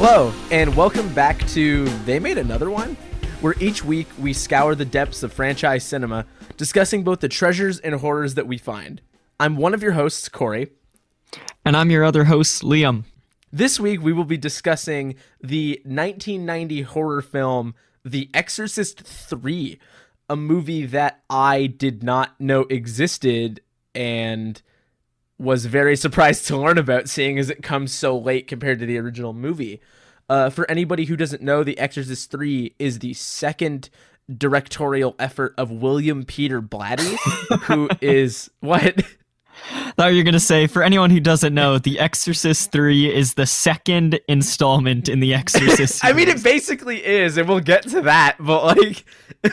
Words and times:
Hello, 0.00 0.32
and 0.52 0.76
welcome 0.76 1.12
back 1.12 1.44
to 1.48 1.84
They 2.04 2.20
Made 2.20 2.38
Another 2.38 2.70
One, 2.70 2.96
where 3.40 3.56
each 3.58 3.84
week 3.84 4.06
we 4.16 4.32
scour 4.32 4.76
the 4.76 4.84
depths 4.84 5.24
of 5.24 5.32
franchise 5.32 5.82
cinema, 5.82 6.24
discussing 6.56 7.02
both 7.02 7.18
the 7.18 7.28
treasures 7.28 7.80
and 7.80 7.96
horrors 7.96 8.34
that 8.34 8.46
we 8.46 8.58
find. 8.58 9.02
I'm 9.40 9.56
one 9.56 9.74
of 9.74 9.82
your 9.82 9.92
hosts, 9.92 10.28
Corey. 10.28 10.70
And 11.64 11.76
I'm 11.76 11.90
your 11.90 12.04
other 12.04 12.26
host, 12.26 12.62
Liam. 12.62 13.06
This 13.52 13.80
week 13.80 14.00
we 14.00 14.12
will 14.12 14.22
be 14.22 14.36
discussing 14.36 15.16
the 15.40 15.80
1990 15.84 16.82
horror 16.82 17.20
film 17.20 17.74
The 18.04 18.30
Exorcist 18.32 19.00
3, 19.00 19.80
a 20.28 20.36
movie 20.36 20.86
that 20.86 21.24
I 21.28 21.66
did 21.66 22.04
not 22.04 22.40
know 22.40 22.66
existed 22.70 23.62
and 23.96 24.62
was 25.38 25.66
very 25.66 25.96
surprised 26.04 26.46
to 26.46 26.56
learn 26.56 26.78
about, 26.78 27.08
seeing 27.08 27.38
as 27.38 27.50
it 27.50 27.62
comes 27.62 27.92
so 27.92 28.18
late 28.18 28.46
compared 28.46 28.78
to 28.80 28.86
the 28.86 28.98
original 28.98 29.32
movie. 29.32 29.80
Uh, 30.28 30.50
for 30.50 30.70
anybody 30.70 31.06
who 31.06 31.16
doesn't 31.16 31.42
know, 31.42 31.64
The 31.64 31.78
Exorcist 31.78 32.30
3 32.30 32.74
is 32.78 32.98
the 32.98 33.14
second 33.14 33.88
directorial 34.36 35.14
effort 35.18 35.54
of 35.56 35.70
William 35.70 36.24
Peter 36.24 36.60
Blatty, 36.60 37.16
who 37.62 37.88
is 38.00 38.50
what? 38.60 39.02
Thought 39.96 40.12
you 40.12 40.18
were 40.18 40.24
gonna 40.24 40.40
say, 40.40 40.66
for 40.66 40.82
anyone 40.82 41.10
who 41.10 41.20
doesn't 41.20 41.54
know, 41.54 41.78
The 41.78 41.98
Exorcist 41.98 42.72
Three 42.72 43.12
is 43.12 43.34
the 43.34 43.46
second 43.46 44.20
installment 44.28 45.08
in 45.08 45.20
the 45.20 45.34
Exorcist. 45.34 46.04
I 46.04 46.12
mean, 46.12 46.28
it 46.28 46.42
basically 46.42 47.04
is, 47.04 47.36
and 47.36 47.48
we'll 47.48 47.60
get 47.60 47.82
to 47.88 48.02
that. 48.02 48.36
But 48.38 48.64
like, 48.78 49.04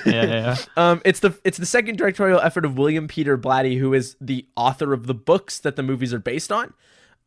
yeah, 0.06 0.24
yeah. 0.24 0.58
um, 0.78 1.02
it's 1.06 1.20
the 1.20 1.38
it's 1.44 1.58
the 1.58 1.66
second 1.66 1.98
directorial 1.98 2.40
effort 2.40 2.66
of 2.66 2.78
William 2.78 3.08
Peter 3.08 3.38
Blatty, 3.38 3.80
who 3.80 3.94
is 3.94 4.16
the 4.22 4.46
author 4.56 4.94
of 4.94 5.08
the 5.08 5.16
books 5.16 5.60
that 5.60 5.76
the 5.76 5.84
movies 5.84 6.14
are 6.14 6.20
based 6.20 6.52
on. 6.52 6.74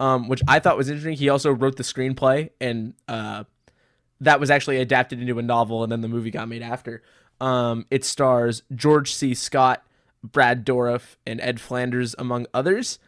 Um, 0.01 0.29
which 0.29 0.43
I 0.47 0.61
thought 0.61 0.77
was 0.77 0.89
interesting. 0.89 1.17
He 1.17 1.29
also 1.29 1.51
wrote 1.51 1.77
the 1.77 1.83
screenplay, 1.83 2.51
and 2.61 2.95
uh, 3.09 3.43
that 4.21 4.39
was 4.39 4.49
actually 4.49 4.77
adapted 4.77 5.21
into 5.21 5.39
a 5.41 5.43
novel, 5.43 5.83
and 5.83 5.91
then 5.91 6.03
the 6.03 6.09
movie 6.09 6.31
got 6.31 6.49
made 6.49 6.63
after. 6.63 7.03
Um, 7.41 7.87
it 7.91 8.05
stars 8.05 8.63
George 8.75 9.13
C. 9.13 9.35
Scott, 9.35 9.83
Brad 10.23 10.65
Dourif, 10.65 11.17
and 11.27 11.41
Ed 11.41 11.61
Flanders, 11.61 12.15
among 12.19 12.47
others. 12.53 12.99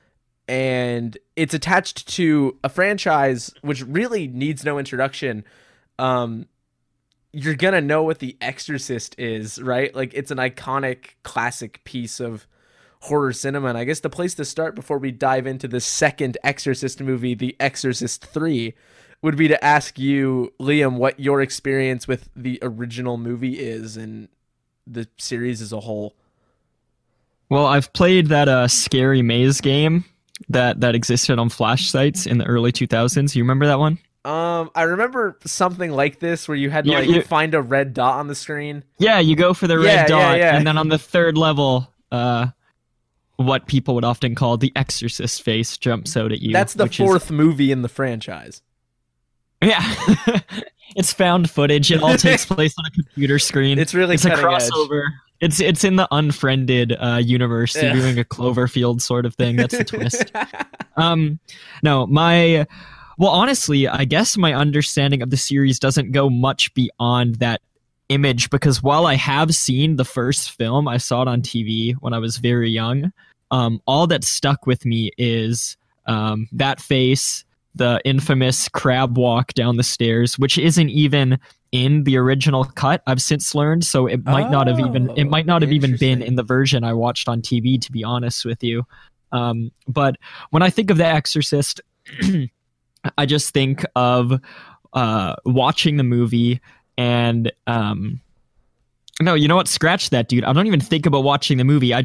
And 0.49 1.17
it's 1.37 1.55
attached 1.55 2.09
to 2.17 2.59
a 2.65 2.69
franchise 2.69 3.53
which 3.63 3.85
really 3.85 4.27
needs 4.27 4.65
no 4.65 4.79
introduction. 4.79 5.45
Um, 5.99 6.47
you're 7.33 7.55
gonna 7.55 7.81
know 7.81 8.03
what 8.03 8.19
The 8.19 8.37
Exorcist 8.41 9.15
is, 9.19 9.63
right? 9.63 9.95
Like 9.95 10.13
it's 10.15 10.31
an 10.31 10.39
iconic, 10.39 11.11
classic 11.23 11.85
piece 11.85 12.21
of 12.21 12.47
horror 13.03 13.33
cinema. 13.33 13.69
And 13.69 13.79
I 13.79 13.85
guess 13.85 14.01
the 14.01 14.11
place 14.11 14.35
to 14.35 14.45
start 14.45 14.75
before 14.75 14.99
we 14.99 15.11
dive 15.11 15.47
into 15.47 15.69
the 15.69 15.81
second 15.81 16.37
Exorcist 16.45 17.01
movie, 17.01 17.35
The 17.35 17.57
Exorcist 17.59 18.25
3, 18.27 18.75
would 19.23 19.37
be 19.37 19.49
to 19.49 19.65
ask 19.65 19.99
you, 19.99 20.53
Liam, 20.61 20.97
what 20.97 21.21
your 21.21 21.41
experience 21.41 22.09
with 22.09 22.31
the 22.35 22.59
original 22.63 23.17
movie 23.17 23.59
is 23.59 23.97
and 23.97 24.29
the 24.87 25.09
series 25.19 25.61
as 25.61 25.73
a 25.73 25.81
whole. 25.81 26.15
Well, 27.51 27.67
I've 27.67 27.93
played 27.93 28.29
that 28.29 28.49
uh, 28.49 28.69
scary 28.69 29.23
maze 29.23 29.61
game 29.61 30.05
that 30.49 30.81
that 30.81 30.95
existed 30.95 31.39
on 31.39 31.49
flash 31.51 31.91
sites 31.91 32.27
in 32.27 32.39
the 32.39 32.45
early 32.47 32.73
2000s. 32.73 33.35
You 33.35 33.43
remember 33.43 33.67
that 33.67 33.79
one? 33.79 33.99
Um, 34.25 34.71
I 34.75 34.83
remember 34.83 35.39
something 35.47 35.91
like 35.91 36.19
this 36.21 36.47
where 36.47 36.57
you 36.57 36.71
had 36.71 36.85
to 36.85 36.91
Yeah, 36.91 36.99
like 37.01 37.09
you- 37.09 37.23
find 37.23 37.55
a 37.55 37.61
red 37.63 37.93
dot 37.95 38.15
on 38.17 38.29
the 38.29 38.35
screen. 38.35 38.85
Yeah, 38.99 39.19
you 39.19 39.35
go 39.35 39.53
for 39.55 39.67
the 39.67 39.79
red 39.79 39.85
Yeah, 39.87 39.93
yeah, 40.03 40.07
dot, 40.07 40.39
yeah. 40.39 40.57
and 40.57 40.67
then 40.67 40.77
on 40.79 40.89
the 40.89 40.99
third 40.99 41.37
level, 41.39 41.93
uh, 42.13 42.49
what 43.37 43.67
people 43.67 43.95
would 43.95 44.05
often 44.05 44.35
call 44.35 44.59
the 44.59 44.71
Exorcist 44.77 45.43
face 45.43 45.79
jumps 45.79 46.17
out 46.19 46.33
at 46.33 46.41
you. 46.41 46.53
That's 46.53 46.75
the 46.75 46.85
which 46.85 47.01
is- 47.01 47.07
fourth 47.07 47.31
movie 47.31 47.73
in 47.73 47.81
the 47.83 47.89
franchise. 47.89 48.61
yeah, 49.63 49.83
it's 50.97 51.13
found 51.13 51.51
footage. 51.51 51.91
It 51.93 52.03
all 52.03 52.17
takes 52.17 52.47
place 52.47 52.75
on 52.79 52.85
a 52.87 52.91
computer 52.91 53.39
screen. 53.39 53.79
It's 53.79 53.93
really 53.95 54.15
it's 54.15 54.25
a 54.25 54.31
crossover. 54.31 55.07
edge. 55.07 55.13
It's 55.41 55.59
it's 55.61 55.85
in 55.85 55.97
the 55.97 56.07
unfriended 56.11 56.97
uh, 57.01 57.17
universe. 57.25 57.75
You're 57.75 57.85
Yeah. 57.87 57.93
doing 57.95 58.19
a 58.19 58.25
Cloverfield 58.25 59.01
sort 59.01 59.25
of 59.27 59.35
thing. 59.35 59.57
That's 59.57 59.77
the 59.77 59.85
twist. 59.85 60.33
Um, 60.97 61.39
no, 61.83 62.07
my 62.09 62.67
well, 63.17 63.31
honestly, 63.31 63.89
I 63.89 64.05
guess 64.05 64.37
my 64.37 64.53
understanding 64.53 65.23
of 65.23 65.31
the 65.31 65.37
series 65.39 65.79
doesn't 65.79 66.13
go 66.13 66.29
much 66.29 66.75
beyond 66.75 67.37
that 67.37 67.63
image 68.11 68.51
because 68.51 68.83
while 68.83 69.07
I 69.07 69.15
have 69.15 69.55
seen 69.55 69.97
the 69.97 70.05
first 70.05 70.51
film, 70.51 70.89
I 70.89 70.99
saw 70.99 71.23
it 71.23 71.29
on 71.29 71.41
TV 71.41 71.95
when 72.01 72.13
I 72.13 72.19
was 72.19 72.37
very 72.37 72.69
young. 72.71 73.13
Um, 73.51 73.81
all 73.87 74.07
that 74.09 74.25
stuck 74.25 74.67
with 74.67 74.85
me 74.85 75.11
is 75.17 75.77
um, 76.07 76.49
that 76.53 76.81
face, 76.81 77.45
the 77.75 78.01
infamous 78.05 78.69
crab 78.69 79.17
walk 79.17 79.55
down 79.55 79.77
the 79.77 79.83
stairs, 79.83 80.39
which 80.39 80.59
isn't 80.59 80.91
even 80.91 81.39
in 81.73 82.05
the 82.05 82.17
original 82.17 82.65
cut. 82.65 83.03
I've 83.07 83.23
since 83.23 83.55
learned, 83.55 83.85
so 83.85 84.07
it 84.07 84.25
might 84.25 84.51
not 84.51 84.67
have 84.67 84.81
even 84.81 85.11
it 85.11 85.27
Oh, 85.27 85.29
might 85.29 85.47
not 85.47 85.63
have 85.63 85.73
even 85.73 85.97
been 85.97 86.23
in 86.23 86.35
the 86.35 86.43
version 86.43 86.85
I 86.85 86.93
watched 86.93 87.29
on 87.29 87.43
TV. 87.43 87.81
To 87.81 87.93
be 87.93 88.05
honest 88.05 88.45
with 88.45 88.63
you, 88.63 88.87
um, 89.33 89.71
but 89.87 90.17
when 90.51 90.63
I 90.63 90.71
think 90.71 90.91
of 90.91 90.97
The 90.97 91.07
Exorcist, 91.07 91.81
I 93.19 93.27
just 93.27 93.55
think 93.55 93.85
of 93.95 94.41
uh, 94.93 95.37
watching 95.45 95.97
the 95.97 96.03
movie 96.03 96.61
and 96.99 97.51
um, 97.67 98.21
no, 99.21 99.35
you 99.35 99.49
know 99.49 99.57
what? 99.57 99.69
Scratch 99.69 100.11
that, 100.11 100.29
dude. 100.29 100.45
I 100.45 100.53
don't 100.53 100.67
even 100.67 100.81
think 100.81 101.07
about 101.07 101.25
watching 101.25 101.59
the 101.59 101.65
movie. 101.65 101.95
I 101.95 102.05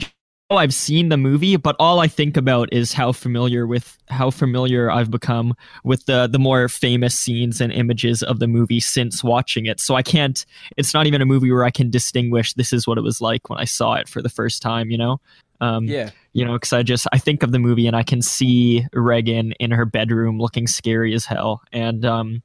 I've 0.51 0.75
seen 0.75 1.09
the 1.09 1.17
movie, 1.17 1.56
but 1.56 1.75
all 1.79 2.00
I 2.00 2.07
think 2.07 2.38
about 2.38 2.72
is 2.72 2.94
how 2.94 3.11
familiar 3.11 3.66
with 3.66 3.97
how 4.09 4.29
familiar 4.29 4.91
I've 4.91 5.09
become 5.09 5.56
with 5.83 6.06
the 6.06 6.28
the 6.28 6.38
more 6.38 6.69
famous 6.69 7.17
scenes 7.17 7.59
and 7.59 7.73
images 7.73 8.22
of 8.22 8.38
the 8.39 8.47
movie 8.47 8.79
since 8.79 9.23
watching 9.23 9.66
it. 9.66 9.79
So 9.79 9.95
I 9.95 10.03
can't. 10.03 10.45
It's 10.78 10.94
not 10.94 11.07
even 11.07 11.22
a 11.22 11.25
movie 11.25 11.51
where 11.51 11.63
I 11.63 11.72
can 11.72 11.89
distinguish 11.89 12.53
this 12.53 12.72
is 12.72 12.85
what 12.85 13.00
it 13.00 13.01
was 13.01 13.22
like 13.22 13.50
when 13.50 13.57
I 13.57 13.66
saw 13.66 13.95
it 13.95 14.07
for 14.07 14.22
the 14.22 14.29
first 14.29 14.61
time. 14.61 14.91
You 14.91 15.00
know. 15.00 15.22
Um, 15.61 15.85
yeah. 15.85 16.09
you 16.34 16.44
know 16.44 16.51
because 16.51 16.73
i 16.73 16.84
just 16.84 17.07
i 17.13 17.17
think 17.17 17.41
of 17.41 17.53
the 17.53 17.59
movie 17.59 17.88
and 17.88 17.95
i 17.95 18.03
can 18.03 18.22
see 18.22 18.85
regan 18.91 19.53
in 19.53 19.72
her 19.72 19.85
bedroom 19.85 20.38
looking 20.38 20.67
scary 20.67 21.13
as 21.13 21.23
hell 21.23 21.61
and 21.72 22.03
um, 22.03 22.44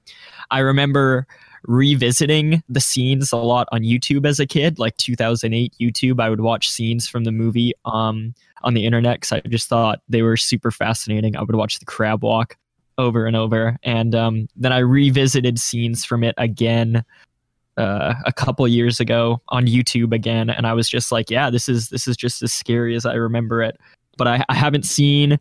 i 0.52 0.60
remember 0.60 1.26
revisiting 1.66 2.62
the 2.68 2.80
scenes 2.80 3.32
a 3.32 3.36
lot 3.36 3.68
on 3.72 3.82
youtube 3.82 4.26
as 4.26 4.40
a 4.40 4.46
kid 4.46 4.78
like 4.78 4.96
2008 4.96 5.74
youtube 5.80 6.20
i 6.20 6.28
would 6.28 6.40
watch 6.40 6.70
scenes 6.70 7.08
from 7.08 7.24
the 7.24 7.32
movie 7.32 7.72
um, 7.84 8.34
on 8.62 8.74
the 8.74 8.84
internet 8.84 9.16
because 9.16 9.32
i 9.32 9.40
just 9.48 9.68
thought 9.68 10.00
they 10.08 10.22
were 10.22 10.36
super 10.36 10.70
fascinating 10.70 11.36
i 11.36 11.42
would 11.42 11.56
watch 11.56 11.78
the 11.78 11.84
crab 11.84 12.22
walk 12.22 12.56
over 12.98 13.26
and 13.26 13.36
over 13.36 13.78
and 13.82 14.14
um, 14.14 14.48
then 14.56 14.72
i 14.72 14.78
revisited 14.78 15.58
scenes 15.58 16.04
from 16.04 16.22
it 16.24 16.34
again 16.38 17.04
uh, 17.80 18.14
a 18.26 18.32
couple 18.32 18.66
years 18.68 19.00
ago 19.00 19.40
on 19.48 19.66
YouTube 19.66 20.12
again, 20.12 20.50
and 20.50 20.66
I 20.66 20.74
was 20.74 20.88
just 20.88 21.10
like, 21.10 21.30
yeah, 21.30 21.48
this 21.48 21.68
is 21.68 21.88
this 21.88 22.06
is 22.06 22.16
just 22.16 22.42
as 22.42 22.52
scary 22.52 22.94
as 22.94 23.06
I 23.06 23.14
remember 23.14 23.62
it. 23.62 23.78
But 24.18 24.28
I, 24.28 24.44
I 24.50 24.54
haven't 24.54 24.84
seen 24.84 25.38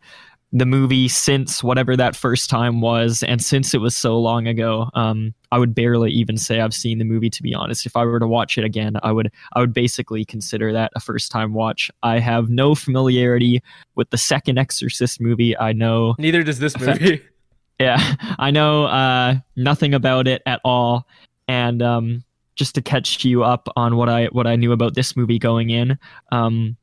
the 0.52 0.66
movie 0.66 1.08
since 1.08 1.64
whatever 1.64 1.96
that 1.96 2.16
first 2.16 2.50
time 2.50 2.82
was, 2.82 3.22
and 3.24 3.44
since 3.44 3.74
it 3.74 3.78
was 3.80 3.96
so 3.96 4.20
long 4.20 4.48
ago, 4.48 4.90
um, 4.96 5.34
I 5.52 5.60
would 5.60 5.76
barely 5.76 6.12
even 6.12 6.38
say 6.38 6.60
I've 6.60 6.74
seen 6.74 6.98
the 6.98 7.06
movie. 7.06 7.30
To 7.30 7.44
be 7.44 7.54
honest, 7.54 7.86
if 7.86 7.96
I 7.96 8.04
were 8.04 8.20
to 8.20 8.28
watch 8.28 8.58
it 8.58 8.64
again, 8.64 8.98
I 9.04 9.12
would 9.12 9.32
I 9.54 9.60
would 9.60 9.74
basically 9.74 10.26
consider 10.26 10.74
that 10.74 10.92
a 10.96 11.00
first 11.00 11.32
time 11.32 11.54
watch. 11.54 11.92
I 12.02 12.20
have 12.20 12.50
no 12.50 12.74
familiarity 12.74 13.62
with 13.96 14.10
the 14.10 14.18
second 14.18 14.58
Exorcist 14.58 15.22
movie. 15.22 15.56
I 15.58 15.74
know 15.74 16.16
Neither 16.18 16.44
does 16.44 16.60
this 16.60 16.80
movie. 16.80 17.22
yeah, 17.80 18.16
I 18.40 18.50
know 18.50 18.86
uh, 18.86 19.36
nothing 19.56 19.94
about 19.94 20.28
it 20.28 20.42
at 20.48 20.62
all. 20.66 21.08
And 21.48 21.82
um, 21.84 22.24
just 22.56 22.74
to 22.76 22.82
catch 22.82 23.24
you 23.24 23.44
up 23.44 23.70
on 23.76 23.98
what 23.98 24.10
I 24.10 24.26
what 24.28 24.48
I 24.48 24.56
knew 24.56 24.72
about 24.72 24.96
this 24.96 25.16
movie 25.16 25.38
going 25.38 25.70
in, 25.70 26.00
um, 26.32 26.76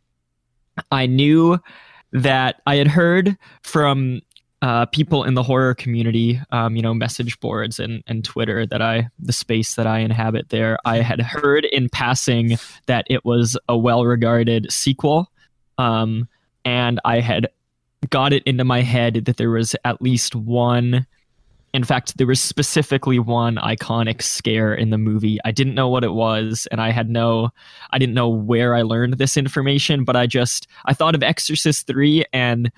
I 0.92 1.06
knew 1.06 1.58
that 2.12 2.62
I 2.66 2.76
had 2.76 2.88
heard 2.88 3.36
from 3.62 4.22
uh, 4.62 4.86
people 4.86 5.24
in 5.24 5.34
the 5.34 5.42
horror 5.42 5.74
community, 5.74 6.40
um, 6.50 6.76
you 6.76 6.82
know, 6.82 6.94
message 6.94 7.38
boards 7.40 7.78
and 7.78 8.02
and 8.06 8.24
Twitter 8.24 8.66
that 8.66 8.80
I 8.80 9.08
the 9.18 9.32
space 9.32 9.74
that 9.74 9.86
I 9.86 9.98
inhabit 9.98 10.48
there. 10.48 10.78
I 10.84 10.98
had 11.02 11.20
heard 11.20 11.66
in 11.66 11.88
passing 11.88 12.56
that 12.86 13.06
it 13.10 13.24
was 13.24 13.58
a 13.68 13.76
well 13.76 14.04
regarded 14.04 14.72
sequel, 14.72 15.30
um, 15.78 16.28
and 16.64 17.00
I 17.04 17.20
had 17.20 17.48
got 18.10 18.32
it 18.32 18.42
into 18.44 18.64
my 18.64 18.82
head 18.82 19.26
that 19.26 19.36
there 19.36 19.50
was 19.50 19.76
at 19.84 20.00
least 20.00 20.34
one 20.34 21.06
in 21.76 21.84
fact 21.84 22.16
there 22.16 22.26
was 22.26 22.40
specifically 22.40 23.18
one 23.18 23.56
iconic 23.56 24.22
scare 24.22 24.74
in 24.74 24.88
the 24.88 24.96
movie. 24.98 25.38
I 25.44 25.52
didn't 25.52 25.74
know 25.74 25.88
what 25.88 26.04
it 26.04 26.14
was 26.14 26.66
and 26.72 26.80
i 26.80 26.90
had 26.90 27.10
no 27.10 27.50
i 27.90 27.98
didn't 27.98 28.14
know 28.14 28.28
where 28.28 28.74
i 28.74 28.82
learned 28.82 29.18
this 29.18 29.36
information 29.36 30.04
but 30.04 30.16
i 30.16 30.26
just 30.26 30.66
i 30.86 30.94
thought 30.94 31.14
of 31.14 31.22
exorcist 31.22 31.86
3 31.86 32.24
and 32.32 32.72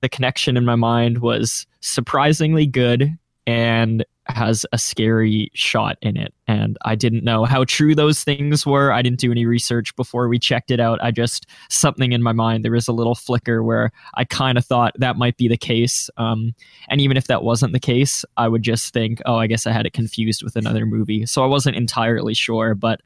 the 0.00 0.08
connection 0.08 0.56
in 0.56 0.64
my 0.64 0.76
mind 0.76 1.18
was 1.18 1.66
surprisingly 1.80 2.66
good 2.66 3.18
and 3.46 4.04
has 4.26 4.64
a 4.72 4.78
scary 4.78 5.50
shot 5.54 5.98
in 6.00 6.16
it. 6.16 6.32
And 6.46 6.78
I 6.84 6.94
didn't 6.94 7.24
know 7.24 7.44
how 7.44 7.64
true 7.64 7.94
those 7.94 8.24
things 8.24 8.64
were. 8.64 8.90
I 8.90 9.02
didn't 9.02 9.20
do 9.20 9.30
any 9.30 9.44
research 9.44 9.94
before 9.96 10.28
we 10.28 10.38
checked 10.38 10.70
it 10.70 10.80
out. 10.80 10.98
I 11.02 11.10
just, 11.10 11.46
something 11.68 12.12
in 12.12 12.22
my 12.22 12.32
mind, 12.32 12.64
there 12.64 12.72
was 12.72 12.88
a 12.88 12.92
little 12.92 13.14
flicker 13.14 13.62
where 13.62 13.90
I 14.14 14.24
kind 14.24 14.56
of 14.56 14.64
thought 14.64 14.94
that 14.98 15.16
might 15.16 15.36
be 15.36 15.48
the 15.48 15.56
case. 15.56 16.08
Um, 16.16 16.54
and 16.88 17.00
even 17.00 17.16
if 17.16 17.26
that 17.26 17.44
wasn't 17.44 17.74
the 17.74 17.80
case, 17.80 18.24
I 18.36 18.48
would 18.48 18.62
just 18.62 18.92
think, 18.94 19.20
oh, 19.26 19.36
I 19.36 19.46
guess 19.46 19.66
I 19.66 19.72
had 19.72 19.86
it 19.86 19.92
confused 19.92 20.42
with 20.42 20.56
another 20.56 20.86
movie. 20.86 21.26
So 21.26 21.44
I 21.44 21.46
wasn't 21.46 21.76
entirely 21.76 22.34
sure. 22.34 22.74
But 22.74 23.00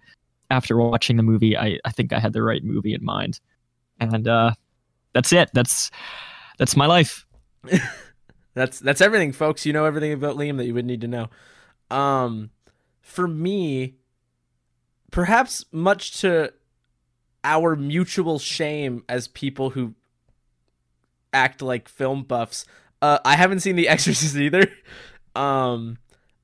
after 0.50 0.76
watching 0.76 1.16
the 1.16 1.22
movie, 1.22 1.56
I, 1.56 1.78
I 1.84 1.90
think 1.90 2.12
I 2.12 2.20
had 2.20 2.32
the 2.32 2.42
right 2.42 2.62
movie 2.62 2.94
in 2.94 3.04
mind. 3.04 3.40
And 4.00 4.28
uh, 4.28 4.52
that's 5.12 5.32
it. 5.32 5.50
That's 5.52 5.90
that's 6.58 6.76
my 6.76 6.86
life. 6.86 7.26
That's 8.58 8.80
that's 8.80 9.00
everything, 9.00 9.32
folks. 9.32 9.64
You 9.64 9.72
know 9.72 9.84
everything 9.84 10.12
about 10.12 10.36
Liam 10.36 10.56
that 10.56 10.66
you 10.66 10.74
would 10.74 10.84
need 10.84 11.00
to 11.02 11.08
know. 11.08 11.30
Um, 11.90 12.50
for 13.00 13.28
me, 13.28 13.94
perhaps 15.12 15.64
much 15.72 16.20
to 16.20 16.52
our 17.44 17.76
mutual 17.76 18.38
shame 18.38 19.04
as 19.08 19.28
people 19.28 19.70
who 19.70 19.94
act 21.32 21.62
like 21.62 21.88
film 21.88 22.24
buffs, 22.24 22.64
uh, 23.00 23.18
I 23.24 23.36
haven't 23.36 23.60
seen 23.60 23.76
The 23.76 23.88
Exorcist 23.88 24.34
either. 24.36 24.66
Um, 25.36 25.98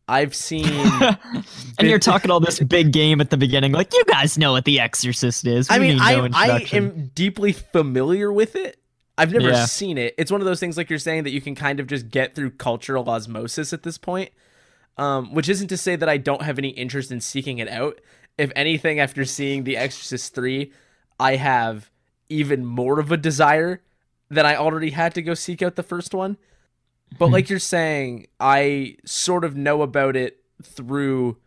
I've 0.06 0.34
seen, 0.34 0.66
and 1.78 1.88
you're 1.88 1.98
talking 1.98 2.30
all 2.30 2.40
this 2.40 2.60
big 2.60 2.92
game 2.92 3.20
at 3.20 3.30
the 3.30 3.36
beginning, 3.36 3.72
like 3.72 3.92
you 3.92 4.04
guys 4.04 4.38
know 4.38 4.52
what 4.52 4.66
The 4.66 4.78
Exorcist 4.78 5.46
is. 5.46 5.68
We 5.68 5.74
I 5.74 5.78
mean, 5.78 5.88
need 5.96 5.98
no 5.98 6.28
I 6.34 6.48
I 6.48 6.66
am 6.72 7.10
deeply 7.14 7.52
familiar 7.52 8.32
with 8.32 8.54
it. 8.54 8.78
I've 9.16 9.32
never 9.32 9.50
Yeah. 9.50 9.64
seen 9.66 9.96
it. 9.98 10.14
It's 10.18 10.30
one 10.32 10.40
of 10.40 10.44
those 10.44 10.58
things 10.60 10.76
like 10.76 10.90
you're 10.90 10.98
saying 10.98 11.24
that 11.24 11.30
you 11.30 11.40
can 11.40 11.54
kind 11.54 11.78
of 11.80 11.86
just 11.86 12.10
get 12.10 12.34
through 12.34 12.50
cultural 12.52 13.08
osmosis 13.08 13.72
at 13.72 13.82
this 13.82 13.98
point. 13.98 14.30
Um, 14.96 15.34
which 15.34 15.48
isn't 15.48 15.66
to 15.68 15.76
say 15.76 15.96
that 15.96 16.08
I 16.08 16.18
don't 16.18 16.42
have 16.42 16.56
any 16.56 16.68
interest 16.68 17.10
in 17.10 17.20
seeking 17.20 17.58
it 17.58 17.68
out. 17.68 18.00
If 18.38 18.52
anything, 18.54 19.00
after 19.00 19.24
seeing 19.24 19.64
The 19.64 19.76
Exorcist 19.76 20.34
3, 20.36 20.72
I 21.18 21.34
have 21.34 21.90
even 22.28 22.64
more 22.64 23.00
of 23.00 23.10
a 23.10 23.16
desire 23.16 23.82
than 24.30 24.46
I 24.46 24.54
already 24.54 24.90
had 24.90 25.12
to 25.16 25.22
go 25.22 25.34
seek 25.34 25.62
out 25.62 25.74
the 25.74 25.82
first 25.82 26.14
one. 26.14 26.36
But 27.18 27.30
like 27.30 27.50
you're 27.50 27.58
saying, 27.58 28.28
I 28.38 28.96
sort 29.04 29.44
of 29.44 29.56
know 29.56 29.82
about 29.82 30.14
it 30.14 30.38
through 30.62 31.38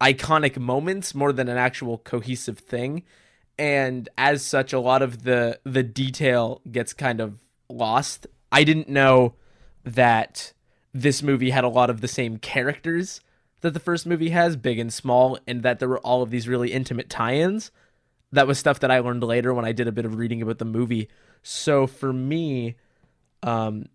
iconic 0.00 0.58
moments 0.58 1.14
more 1.14 1.32
than 1.32 1.48
an 1.48 1.56
actual 1.56 1.98
cohesive 1.98 2.58
thing 2.58 3.02
and 3.58 4.08
as 4.18 4.44
such 4.44 4.72
a 4.72 4.80
lot 4.80 5.02
of 5.02 5.22
the 5.22 5.58
the 5.64 5.82
detail 5.82 6.60
gets 6.70 6.92
kind 6.92 7.20
of 7.20 7.42
lost. 7.68 8.26
I 8.52 8.64
didn't 8.64 8.88
know 8.88 9.34
that 9.84 10.52
this 10.92 11.22
movie 11.22 11.50
had 11.50 11.64
a 11.64 11.68
lot 11.68 11.90
of 11.90 12.00
the 12.00 12.08
same 12.08 12.38
characters 12.38 13.20
that 13.60 13.72
the 13.72 13.80
first 13.80 14.06
movie 14.06 14.30
has 14.30 14.56
big 14.56 14.78
and 14.78 14.92
small 14.92 15.38
and 15.46 15.62
that 15.62 15.78
there 15.78 15.88
were 15.88 16.00
all 16.00 16.22
of 16.22 16.30
these 16.30 16.48
really 16.48 16.72
intimate 16.72 17.08
tie-ins. 17.08 17.70
That 18.32 18.46
was 18.46 18.58
stuff 18.58 18.80
that 18.80 18.90
i 18.90 18.98
learned 18.98 19.22
later 19.22 19.54
when 19.54 19.64
i 19.64 19.72
did 19.72 19.88
a 19.88 19.92
bit 19.92 20.04
of 20.04 20.16
reading 20.16 20.42
about 20.42 20.58
the 20.58 20.64
movie. 20.64 21.08
So 21.42 21.86
for 21.86 22.12
me 22.12 22.76
um 23.42 23.86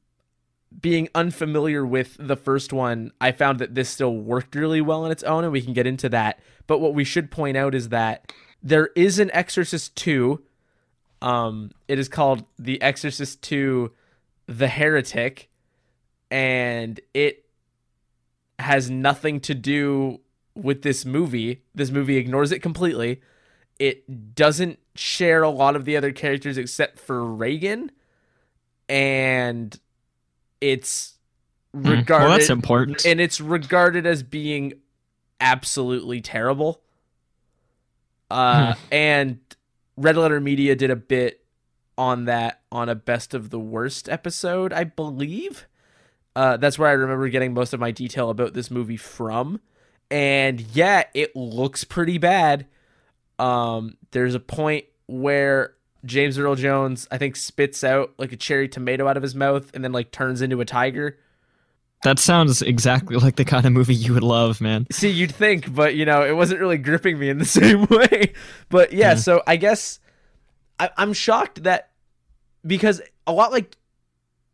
being 0.80 1.10
unfamiliar 1.14 1.86
with 1.86 2.16
the 2.18 2.38
first 2.38 2.72
one, 2.72 3.12
I 3.20 3.34
found 3.34 3.60
that 3.60 3.76
this 3.76 3.90
still 3.90 4.16
worked 4.16 4.56
really 4.56 4.80
well 4.80 5.04
on 5.04 5.12
its 5.12 5.24
own, 5.24 5.44
and 5.44 5.52
we 5.52 5.62
can 5.62 5.74
get 5.74 5.86
into 5.86 6.08
that. 6.10 6.40
But 6.66 6.80
what 6.80 6.94
we 6.94 7.04
should 7.04 7.30
point 7.30 7.58
out 7.58 7.76
is 7.76 7.90
that 7.90 8.32
there 8.64 8.90
is 8.96 9.20
an 9.20 9.32
Exorcist 9.34 9.96
2. 9.96 10.42
Um, 11.22 11.72
it 11.88 12.00
is 12.00 12.10
called 12.10 12.46
The 12.58 12.82
Exorcist 12.82 13.42
2 13.44 13.92
The 14.48 14.68
Heretic, 14.68 15.50
and 16.30 17.00
it 17.14 17.46
has 18.60 18.90
nothing 18.90 19.40
to 19.42 19.54
do 19.54 20.20
with 20.56 20.82
this 20.82 21.06
movie. 21.06 21.64
This 21.74 21.92
movie 21.92 22.18
ignores 22.18 22.52
it 22.52 22.60
completely. 22.60 23.22
It 23.80 24.36
doesn't 24.36 24.80
share 24.96 25.44
a 25.44 25.50
lot 25.50 25.76
of 25.76 25.86
the 25.86 25.98
other 25.98 26.12
characters 26.12 26.58
except 26.58 27.00
for 27.00 27.26
Regan, 27.26 27.92
and 28.88 29.78
it's 30.60 31.16
regarded 31.74 32.28
well, 32.28 32.38
that's 32.38 32.50
important. 32.50 33.06
and 33.06 33.20
it's 33.20 33.42
regarded 33.42 34.06
as 34.06 34.22
being 34.22 34.74
absolutely 35.40 36.22
terrible. 36.22 36.82
Uh, 38.32 38.76
and 38.92 39.40
Red 39.98 40.18
Letter 40.18 40.40
Media 40.40 40.76
did 40.76 40.90
a 40.90 40.96
bit 40.96 41.44
on 41.98 42.26
that 42.26 42.62
on 42.72 42.90
a 42.90 42.96
best 42.96 43.34
of 43.34 43.50
the 43.50 43.60
worst 43.60 44.10
episode, 44.10 44.74
I 44.74 44.86
believe. 44.86 45.68
Uh, 46.36 46.58
that's 46.58 46.80
where 46.80 46.90
I 46.90 46.94
remember 46.94 47.28
getting 47.30 47.54
most 47.54 47.74
of 47.74 47.80
my 47.80 47.92
detail 47.92 48.30
about 48.30 48.54
this 48.54 48.72
movie 48.72 48.98
from. 48.98 49.60
And 50.10 50.62
yeah, 50.74 51.04
it 51.14 51.36
looks 51.36 51.84
pretty 51.84 52.18
bad. 52.18 52.68
Um, 53.38 53.98
there's 54.12 54.36
a 54.36 54.40
point 54.40 54.86
where 55.08 55.76
James 56.06 56.38
Earl 56.38 56.56
Jones, 56.56 57.08
I 57.12 57.18
think, 57.18 57.36
spits 57.36 57.84
out 57.84 58.14
like 58.18 58.32
a 58.32 58.38
cherry 58.38 58.68
tomato 58.68 59.08
out 59.08 59.18
of 59.18 59.24
his 59.24 59.36
mouth 59.36 59.70
and 59.74 59.84
then 59.84 59.92
like 59.92 60.12
turns 60.12 60.42
into 60.42 60.62
a 60.62 60.66
tiger. 60.66 61.18
That 62.04 62.20
sounds 62.20 62.62
exactly 62.62 63.16
like 63.18 63.36
the 63.36 63.46
kind 63.46 63.66
of 63.66 63.74
movie 63.74 63.94
you 63.96 64.14
would 64.14 64.24
love, 64.24 64.60
man. 64.62 64.88
See, 64.92 65.10
you'd 65.10 65.34
think, 65.34 65.74
but 65.74 65.96
you 65.96 66.06
know, 66.06 66.24
it 66.26 66.36
wasn't 66.36 66.60
really 66.60 66.78
gripping 66.78 67.20
me 67.20 67.30
in 67.30 67.38
the 67.38 67.46
same 67.60 67.86
way. 67.86 68.34
But 68.70 68.92
yeah, 68.94 69.10
Yeah. 69.12 69.16
so 69.16 69.44
I 69.46 69.56
guess 69.58 70.00
I, 70.80 70.90
I'm 70.98 71.14
shocked 71.14 71.64
that 71.64 71.90
because 72.66 73.02
a 73.28 73.32
lot 73.34 73.52
like 73.52 73.76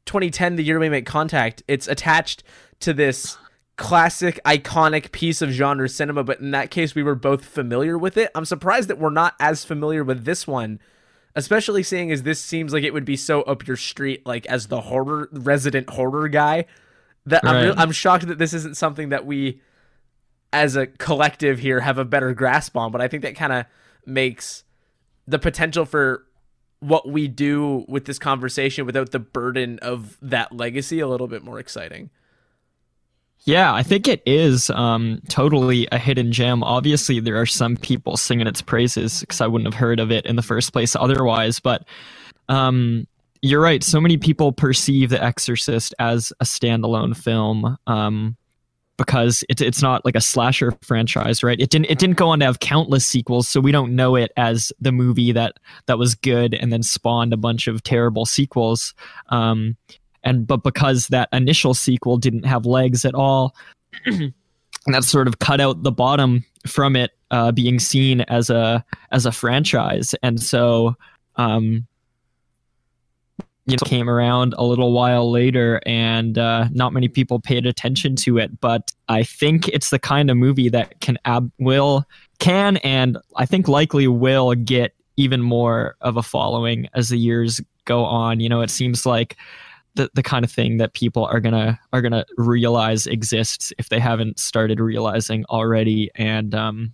2010, 0.05 0.55
the 0.55 0.63
year 0.63 0.79
we 0.79 0.89
make 0.89 1.05
contact, 1.05 1.63
it's 1.67 1.87
attached 1.87 2.43
to 2.81 2.93
this 2.93 3.37
classic, 3.75 4.39
iconic 4.45 5.11
piece 5.11 5.41
of 5.41 5.49
genre 5.51 5.87
cinema. 5.89 6.23
But 6.23 6.39
in 6.39 6.51
that 6.51 6.71
case, 6.71 6.95
we 6.95 7.03
were 7.03 7.15
both 7.15 7.45
familiar 7.45 7.97
with 7.97 8.17
it. 8.17 8.31
I'm 8.35 8.45
surprised 8.45 8.89
that 8.89 8.97
we're 8.99 9.09
not 9.09 9.35
as 9.39 9.63
familiar 9.63 10.03
with 10.03 10.25
this 10.25 10.47
one. 10.47 10.79
Especially 11.35 11.83
seeing 11.83 12.11
as 12.11 12.23
this 12.23 12.39
seems 12.41 12.73
like 12.73 12.83
it 12.83 12.93
would 12.93 13.05
be 13.05 13.15
so 13.15 13.43
up 13.43 13.67
your 13.67 13.77
street, 13.77 14.25
like 14.25 14.47
as 14.47 14.67
the 14.67 14.81
horror 14.81 15.29
resident 15.31 15.87
horror 15.91 16.27
guy, 16.29 16.65
that 17.27 17.45
I'm, 17.45 17.69
Right. 17.69 17.79
I'm 17.79 17.91
shocked 17.93 18.27
that 18.27 18.39
this 18.39 18.53
isn't 18.53 18.77
something 18.77 19.09
that 19.09 19.25
we 19.25 19.61
as 20.53 20.75
a 20.75 20.87
collective 20.87 21.59
here 21.59 21.81
have 21.81 21.99
a 21.99 22.05
better 22.05 22.33
grasp 22.33 22.77
on 22.77 22.91
but 22.91 23.01
i 23.01 23.07
think 23.07 23.23
that 23.23 23.35
kind 23.35 23.53
of 23.53 23.65
makes 24.05 24.63
the 25.27 25.39
potential 25.39 25.85
for 25.85 26.25
what 26.81 27.09
we 27.09 27.27
do 27.27 27.85
with 27.89 28.05
this 28.05 28.19
conversation 28.19 28.85
without 28.85 29.11
the 29.11 29.19
burden 29.19 29.79
of 29.81 30.17
that 30.21 30.53
legacy 30.53 30.99
a 31.01 31.07
little 31.07 31.27
bit 31.27 31.43
more 31.43 31.59
exciting 31.59 32.09
Yeah, 33.45 33.73
I 33.73 33.83
think 33.83 34.07
it 34.07 34.21
is 34.25 34.69
um, 34.71 35.21
totally 35.29 35.87
a 35.91 35.97
hidden 35.97 36.31
gem. 36.31 36.63
Obviously, 36.63 37.19
there 37.19 37.39
are 37.41 37.45
some 37.47 37.77
people 37.77 38.17
singing 38.17 38.47
its 38.47 38.61
praises 38.61 39.21
because 39.21 39.41
I 39.41 39.47
wouldn't 39.47 39.73
have 39.73 39.79
heard 39.79 39.99
of 39.99 40.11
it 40.11 40.25
in 40.27 40.35
the 40.35 40.43
first 40.43 40.73
place 40.73 40.95
otherwise. 40.95 41.59
But 41.59 41.85
um, 42.49 43.07
you're 43.41 43.61
right. 43.61 43.83
So 43.83 43.99
many 43.99 44.17
people 44.17 44.51
perceive 44.51 45.09
The 45.09 45.23
Exorcist 45.23 45.93
as 45.99 46.33
a 46.39 46.45
standalone 46.45 47.15
film 47.15 47.77
um, 47.87 48.37
because 48.97 49.43
it's 49.49 49.61
it's 49.61 49.81
not 49.81 50.03
like 50.05 50.15
a 50.15 50.21
slasher 50.21 50.73
franchise, 50.81 51.43
right? 51.43 51.59
It 51.59 51.69
didn't 51.69 51.89
it 51.89 51.99
didn't 51.99 52.17
go 52.17 52.29
on 52.29 52.39
to 52.39 52.45
have 52.45 52.59
countless 52.59 53.05
sequels, 53.05 53.47
so 53.47 53.59
we 53.59 53.71
don't 53.71 53.95
know 53.95 54.15
it 54.15 54.31
as 54.37 54.71
the 54.79 54.91
movie 54.91 55.31
that 55.31 55.57
that 55.85 55.97
was 55.97 56.15
good 56.15 56.53
and 56.53 56.73
then 56.73 56.83
spawned 56.83 57.33
a 57.33 57.37
bunch 57.37 57.67
of 57.67 57.83
terrible 57.83 58.25
sequels. 58.25 58.93
Um, 59.29 59.77
and 60.23 60.45
but 60.45 60.63
because 60.63 61.07
that 61.07 61.29
initial 61.31 61.73
sequel 61.73 62.17
didn't 62.17 62.45
have 62.45 62.65
legs 62.65 63.05
at 63.05 63.15
all 63.15 63.55
and 64.05 64.33
that 64.87 65.03
sort 65.03 65.27
of 65.27 65.39
cut 65.39 65.61
out 65.61 65.83
the 65.83 65.91
bottom 65.91 66.43
from 66.65 66.95
it 66.95 67.11
uh, 67.31 67.51
being 67.51 67.79
seen 67.79 68.21
as 68.21 68.49
a 68.49 68.83
as 69.11 69.25
a 69.25 69.31
franchise 69.31 70.13
and 70.23 70.41
so 70.41 70.95
um 71.35 71.87
you 73.67 73.73
know 73.73 73.85
came 73.85 74.09
around 74.09 74.55
a 74.57 74.63
little 74.63 74.93
while 74.93 75.29
later 75.29 75.81
and 75.85 76.37
uh, 76.37 76.67
not 76.71 76.93
many 76.93 77.07
people 77.07 77.39
paid 77.39 77.65
attention 77.65 78.15
to 78.15 78.37
it 78.37 78.59
but 78.61 78.91
i 79.09 79.23
think 79.23 79.67
it's 79.67 79.89
the 79.89 79.99
kind 79.99 80.31
of 80.31 80.37
movie 80.37 80.69
that 80.69 80.99
can 81.01 81.17
ab- 81.25 81.51
will 81.59 82.05
can 82.39 82.77
and 82.77 83.17
i 83.35 83.45
think 83.45 83.67
likely 83.67 84.07
will 84.07 84.55
get 84.55 84.93
even 85.17 85.41
more 85.41 85.95
of 86.01 86.15
a 86.15 86.23
following 86.23 86.87
as 86.93 87.09
the 87.09 87.17
years 87.17 87.59
go 87.85 88.05
on. 88.05 88.39
You 88.39 88.47
know 88.47 88.61
it 88.61 88.69
seems 88.69 89.05
like 89.05 89.35
the, 89.95 90.09
the 90.13 90.21
kind 90.21 90.45
of 90.45 90.51
thing 90.51 90.77
that 90.77 90.93
people 90.93 91.25
are 91.25 91.39
gonna 91.39 91.79
are 91.91 92.01
gonna 92.01 92.25
realize 92.37 93.07
exists 93.07 93.73
if 93.79 93.89
they 93.89 93.99
haven't 93.99 94.39
started 94.39 94.79
realizing 94.79 95.43
already. 95.49 96.11
And 96.15 96.53
um 96.53 96.93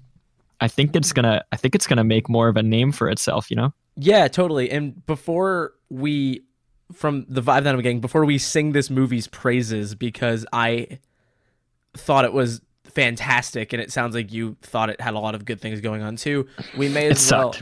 i 0.61 0.67
think 0.67 0.95
it's 0.95 1.11
gonna 1.11 1.43
i 1.51 1.57
think 1.57 1.75
it's 1.75 1.87
gonna 1.87 2.03
make 2.03 2.29
more 2.29 2.47
of 2.47 2.55
a 2.55 2.63
name 2.63 2.91
for 2.93 3.09
itself 3.09 3.51
you 3.51 3.57
know? 3.57 3.73
Yeah 3.97 4.27
totally. 4.29 4.71
And 4.71 5.05
before 5.05 5.73
we 5.89 6.41
from 6.91 7.25
the 7.27 7.41
vibe 7.41 7.63
that 7.63 7.73
i'm 7.73 7.81
getting 7.81 8.01
before 8.01 8.25
we 8.25 8.37
sing 8.37 8.71
this 8.71 8.89
movie's 8.89 9.27
praises 9.27 9.95
because 9.95 10.45
i 10.53 10.99
thought 11.95 12.25
it 12.25 12.33
was 12.33 12.61
fantastic 12.83 13.73
and 13.73 13.81
it 13.81 13.91
sounds 13.91 14.13
like 14.13 14.31
you 14.31 14.55
thought 14.61 14.89
it 14.89 15.01
had 15.01 15.13
a 15.13 15.19
lot 15.19 15.33
of 15.33 15.45
good 15.45 15.59
things 15.59 15.81
going 15.81 16.01
on 16.01 16.15
too 16.15 16.47
we 16.77 16.89
may 16.89 17.07
as 17.07 17.31
well 17.31 17.55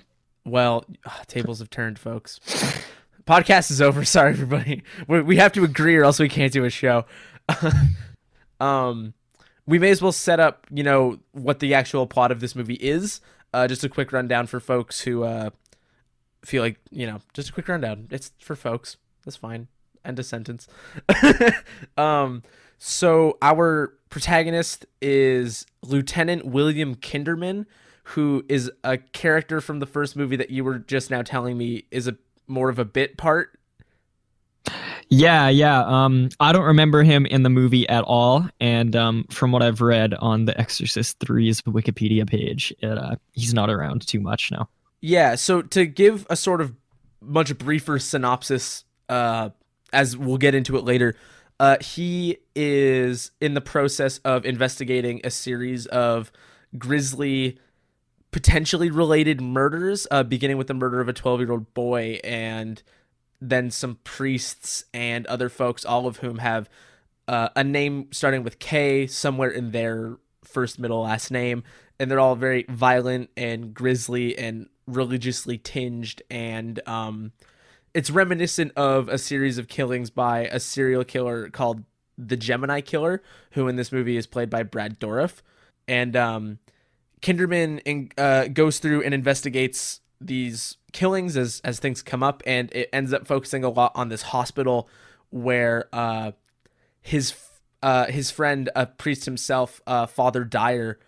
well 0.46 0.86
ah, 1.06 1.22
tables 1.28 1.60
have 1.60 1.70
turned 1.70 1.98
folks 1.98 2.40
podcast 3.26 3.72
is 3.72 3.82
over 3.82 4.04
sorry 4.06 4.32
everybody 4.32 4.84
we, 5.08 5.22
we 5.22 5.38
have 5.38 5.54
to 5.54 5.64
agree 5.64 5.96
or 5.96 6.04
else 6.04 6.20
we 6.20 6.28
can't 6.28 6.52
do 6.52 6.66
a 6.66 6.70
show 6.70 7.06
Um, 8.62 9.16
we 9.66 9.80
may 9.80 9.90
as 9.90 10.02
well 10.02 10.12
set 10.12 10.40
up, 10.40 10.68
you 10.70 10.84
know, 10.84 11.20
what 11.32 11.60
the 11.60 11.74
actual 11.74 12.08
plot 12.08 12.32
of 12.32 12.40
this 12.40 12.56
movie 12.56 12.76
is. 12.76 13.20
Uh, 13.54 13.68
just 13.68 13.84
a 13.84 13.90
quick 13.90 14.14
rundown 14.14 14.48
for 14.48 14.60
folks 14.62 15.02
who 15.02 15.24
uh, 15.24 15.50
feel 16.46 16.64
like, 16.64 16.78
you 16.92 17.06
know, 17.06 17.20
just 17.34 17.50
a 17.50 17.54
quick 17.54 17.68
rundown. 17.68 18.08
It's 18.12 18.32
for 18.40 18.56
folks. 18.56 18.96
That's 19.26 19.38
fine. 19.38 19.68
End 20.04 20.20
of 20.20 20.26
sentence. 20.26 20.68
um, 21.98 22.44
so 22.78 23.38
our 23.42 23.94
protagonist 24.10 24.86
is 25.02 25.66
Lieutenant 25.84 26.46
William 26.46 26.96
Kinderman, 26.96 27.66
who 28.04 28.44
is 28.50 28.72
a 28.84 28.98
character 28.98 29.62
from 29.62 29.80
the 29.80 29.86
first 29.86 30.16
movie 30.16 30.36
that 30.36 30.50
you 30.50 30.64
were 30.64 30.80
just 30.80 31.12
now 31.12 31.22
telling 31.22 31.58
me 31.58 31.86
is 31.92 32.08
a 32.08 32.18
more 32.48 32.70
of 32.70 32.80
a 32.80 32.86
bit 32.86 33.18
part. 33.18 33.58
Yeah, 35.10 35.50
yeah. 35.50 35.84
Um, 35.84 36.30
I 36.40 36.54
don't 36.54 36.64
remember 36.64 37.04
him 37.04 37.26
in 37.26 37.44
the 37.44 37.50
movie 37.50 37.88
at 37.90 38.04
all, 38.06 38.48
and 38.62 38.96
um, 38.96 39.26
from 39.30 39.52
what 39.52 39.62
I've 39.62 39.82
read 39.82 40.14
on 40.14 40.46
the 40.46 40.58
Exorcist 40.60 41.20
3's 41.20 41.62
Wikipedia 41.64 42.28
page, 42.28 42.74
it, 42.80 42.98
uh, 42.98 43.18
he's 43.34 43.54
not 43.54 43.70
around 43.70 44.08
too 44.08 44.22
much 44.22 44.52
now. 44.52 44.70
Yeah. 45.02 45.36
So 45.36 45.62
to 45.64 45.86
give 45.86 46.26
a 46.30 46.36
sort 46.36 46.62
of 46.62 46.74
much 47.22 47.58
briefer 47.58 48.00
synopsis, 48.00 48.86
uh, 49.12 49.50
as 49.94 50.18
we'll 50.18 50.38
get 50.38 50.56
into 50.56 50.78
it 50.78 50.86
later, 50.86 51.16
uh, 51.60 51.78
he 51.80 52.38
is 52.56 53.32
in 53.40 53.54
the 53.54 53.62
process 53.62 54.18
of 54.20 54.46
investigating 54.46 55.22
a 55.24 55.30
series 55.30 55.86
of 55.88 56.32
grisly 56.78 57.60
potentially 58.32 58.90
related 58.90 59.42
murders, 59.42 60.08
uh, 60.10 60.24
beginning 60.24 60.58
with 60.58 60.68
the 60.68 60.74
murder 60.74 61.02
of 61.02 61.10
a 61.10 61.14
12 61.14 61.42
year 61.42 61.52
old 61.52 61.74
boy 61.74 62.20
and 62.24 62.82
then 63.42 63.70
some 63.70 64.00
priests 64.04 64.86
and 64.94 65.28
other 65.28 65.50
folks, 65.50 65.84
all 65.84 66.08
of 66.08 66.18
whom 66.18 66.38
have 66.38 66.70
uh, 67.28 67.50
a 67.56 67.64
name 67.64 68.08
starting 68.12 68.44
with 68.44 68.60
K 68.60 69.06
somewhere 69.06 69.50
in 69.50 69.72
their 69.72 70.18
first, 70.44 70.80
middle, 70.80 71.02
last 71.02 71.32
name. 71.32 71.64
And 72.00 72.10
they're 72.10 72.20
all 72.20 72.36
very 72.36 72.66
violent 72.70 73.30
and 73.36 73.74
grisly 73.74 74.38
and 74.38 74.70
religiously 74.88 75.58
tinged. 75.58 76.22
And 76.32 76.80
um, 76.88 77.34
it's 77.94 78.10
reminiscent 78.10 78.72
of 78.76 79.10
a 79.10 79.18
series 79.18 79.58
of 79.58 79.68
killings 79.68 80.10
by 80.10 80.46
a 80.46 80.60
serial 80.60 81.04
killer 81.04 81.50
called 81.50 81.84
the 82.18 82.38
Gemini 82.38 82.82
Killer, 82.82 83.22
who 83.52 83.68
in 83.68 83.76
this 83.76 83.92
movie 83.92 84.18
is 84.18 84.28
played 84.28 84.50
by 84.50 84.64
Brad 84.64 85.00
Dourif. 85.00 85.42
And 85.88 86.16
um, 86.16 86.60
Kinderman 87.22 88.12
uh, 88.18 88.48
goes 88.48 88.80
through 88.80 89.04
and 89.04 89.14
investigates 89.14 90.02
these 90.20 90.78
killings 90.92 91.36
as 91.36 91.62
as 91.64 91.80
things 91.80 92.02
come 92.02 92.24
up, 92.24 92.44
and 92.46 92.72
it 92.74 92.90
ends 92.94 93.12
up 93.14 93.26
focusing 93.26 93.64
a 93.64 93.70
lot 93.70 93.92
on 93.96 94.10
this 94.10 94.22
hospital 94.22 94.88
where 95.30 95.88
uh, 95.92 96.32
his 97.02 97.34
uh, 97.82 98.06
his 98.06 98.30
friend, 98.30 98.70
a 98.76 98.86
priest 98.86 99.26
himself, 99.26 99.82
uh, 99.88 100.06
Father 100.06 100.44
Dyer, 100.44 101.00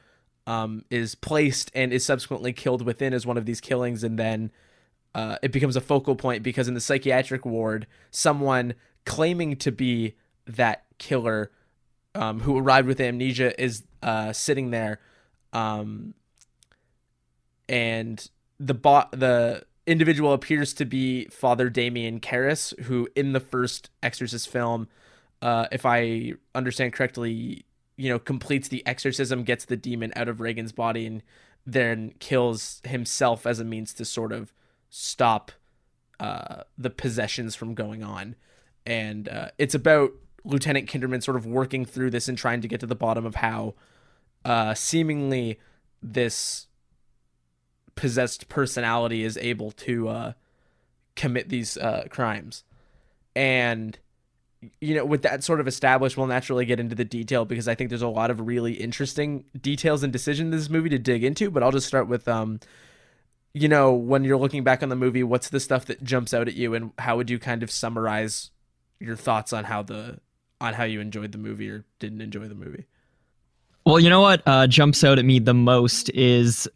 um, 0.47 0.83
is 0.89 1.13
placed 1.13 1.71
and 1.75 1.93
is 1.93 2.03
subsequently 2.03 2.51
killed 2.51 2.81
within 2.83 3.13
as 3.13 3.25
one 3.25 3.37
of 3.37 3.45
these 3.45 3.61
killings, 3.61 4.03
and 4.03 4.17
then 4.17 4.51
uh, 5.15 5.37
it 5.41 5.51
becomes 5.51 5.75
a 5.75 5.81
focal 5.81 6.15
point 6.15 6.43
because 6.43 6.67
in 6.67 6.73
the 6.73 6.81
psychiatric 6.81 7.45
ward, 7.45 7.87
someone 8.11 8.73
claiming 9.05 9.55
to 9.57 9.71
be 9.71 10.15
that 10.47 10.85
killer 10.97 11.51
um, 12.15 12.41
who 12.41 12.57
arrived 12.57 12.87
with 12.87 12.99
amnesia 12.99 13.59
is 13.61 13.83
uh, 14.01 14.31
sitting 14.33 14.71
there 14.71 14.99
um, 15.53 16.13
and 17.69 18.29
the 18.59 18.73
bot 18.73 19.11
the 19.11 19.63
individual 19.85 20.33
appears 20.33 20.73
to 20.73 20.85
be 20.85 21.25
Father 21.25 21.69
Damien 21.69 22.19
Karras, 22.19 22.77
who 22.81 23.07
in 23.15 23.33
the 23.33 23.39
first 23.39 23.89
Exorcist 24.01 24.49
film, 24.49 24.87
uh, 25.41 25.67
if 25.71 25.85
I 25.85 26.33
understand 26.55 26.93
correctly, 26.93 27.65
you 27.97 28.09
know, 28.09 28.19
completes 28.19 28.69
the 28.69 28.85
exorcism, 28.87 29.43
gets 29.43 29.65
the 29.65 29.75
demon 29.75 30.13
out 30.15 30.29
of 30.29 30.39
Regan's 30.39 30.71
body, 30.71 31.05
and 31.05 31.23
then 31.65 32.13
kills 32.19 32.81
himself 32.85 33.45
as 33.45 33.59
a 33.59 33.65
means 33.65 33.93
to 33.95 34.05
sort 34.05 34.31
of 34.31 34.53
stop 34.95 35.51
uh, 36.19 36.61
the 36.77 36.91
possessions 36.91 37.55
from 37.55 37.73
going 37.73 38.03
on. 38.03 38.35
And 38.85 39.27
uh, 39.27 39.47
it's 39.57 39.73
about 39.73 40.11
Lieutenant 40.43 40.87
Kinderman 40.87 41.23
sort 41.23 41.35
of 41.35 41.47
working 41.47 41.83
through 41.83 42.11
this 42.11 42.27
and 42.27 42.37
trying 42.37 42.61
to 42.61 42.67
get 42.67 42.79
to 42.81 42.85
the 42.85 42.93
bottom 42.93 43.25
of 43.25 43.33
how 43.33 43.73
uh, 44.45 44.75
seemingly 44.75 45.59
this 46.03 46.67
possessed 47.95 48.49
personality 48.49 49.23
is 49.23 49.35
able 49.37 49.71
to 49.71 50.09
uh, 50.09 50.33
commit 51.15 51.49
these 51.49 51.75
uh, 51.75 52.05
crimes. 52.11 52.63
And 53.35 53.97
you 54.79 54.93
know, 54.93 55.05
with 55.05 55.23
that 55.23 55.43
sort 55.43 55.59
of 55.59 55.67
established, 55.67 56.17
we'll 56.17 56.27
naturally 56.27 56.65
get 56.65 56.79
into 56.79 56.93
the 56.93 57.03
detail 57.03 57.45
because 57.45 57.67
I 57.67 57.73
think 57.73 57.89
there's 57.89 58.03
a 58.03 58.07
lot 58.07 58.29
of 58.29 58.41
really 58.41 58.73
interesting 58.73 59.45
details 59.59 60.03
and 60.03 60.13
decisions 60.13 60.53
in 60.53 60.59
this 60.59 60.69
movie 60.69 60.89
to 60.89 60.99
dig 60.99 61.23
into. 61.23 61.49
But 61.49 61.63
I'll 61.63 61.71
just 61.71 61.87
start 61.87 62.07
with, 62.07 62.27
um, 62.27 62.59
you 63.53 63.67
know, 63.67 63.93
when 63.93 64.23
you're 64.23 64.37
looking 64.37 64.63
back 64.63 64.81
on 64.81 64.89
the 64.89 64.95
movie, 64.95 65.23
what's 65.23 65.49
the 65.49 65.59
stuff 65.59 65.85
that 65.85 66.03
jumps 66.03 66.33
out 66.33 66.47
at 66.47 66.55
you, 66.55 66.73
and 66.73 66.91
how 66.97 67.17
would 67.17 67.29
you 67.29 67.39
kind 67.39 67.63
of 67.63 67.69
summarize 67.69 68.51
your 68.99 69.15
thoughts 69.15 69.53
on 69.53 69.65
how 69.65 69.83
the 69.83 70.19
on 70.59 70.73
how 70.73 70.83
you 70.83 71.01
enjoyed 71.01 71.31
the 71.31 71.37
movie 71.37 71.69
or 71.69 71.85
didn't 71.99 72.21
enjoy 72.21 72.47
the 72.47 72.55
movie? 72.55 72.85
Well, 73.85 73.99
you 73.99 74.09
know 74.09 74.21
what 74.21 74.41
uh, 74.45 74.65
jumps 74.67 75.03
out 75.03 75.19
at 75.19 75.25
me 75.25 75.39
the 75.39 75.53
most 75.53 76.09
is 76.11 76.69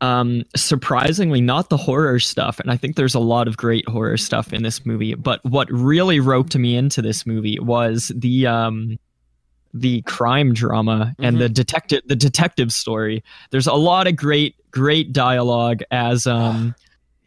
um, 0.00 0.44
surprisingly 0.56 1.40
not 1.40 1.68
the 1.68 1.76
horror 1.76 2.18
stuff. 2.18 2.58
And 2.60 2.70
I 2.70 2.76
think 2.76 2.96
there's 2.96 3.14
a 3.14 3.20
lot 3.20 3.48
of 3.48 3.56
great 3.56 3.86
horror 3.88 4.16
stuff 4.16 4.52
in 4.52 4.62
this 4.62 4.86
movie. 4.86 5.14
But 5.14 5.44
what 5.44 5.70
really 5.70 6.20
roped 6.20 6.56
me 6.56 6.76
into 6.76 7.02
this 7.02 7.26
movie 7.26 7.58
was 7.60 8.10
the 8.14 8.46
um, 8.46 8.98
the 9.80 10.02
crime 10.02 10.52
drama 10.52 11.14
and 11.18 11.36
mm-hmm. 11.36 11.38
the 11.38 11.48
detective 11.48 12.02
the 12.06 12.16
detective 12.16 12.72
story. 12.72 13.22
There's 13.50 13.66
a 13.66 13.74
lot 13.74 14.06
of 14.06 14.16
great 14.16 14.54
great 14.70 15.12
dialogue 15.12 15.80
as 15.90 16.26
um 16.26 16.74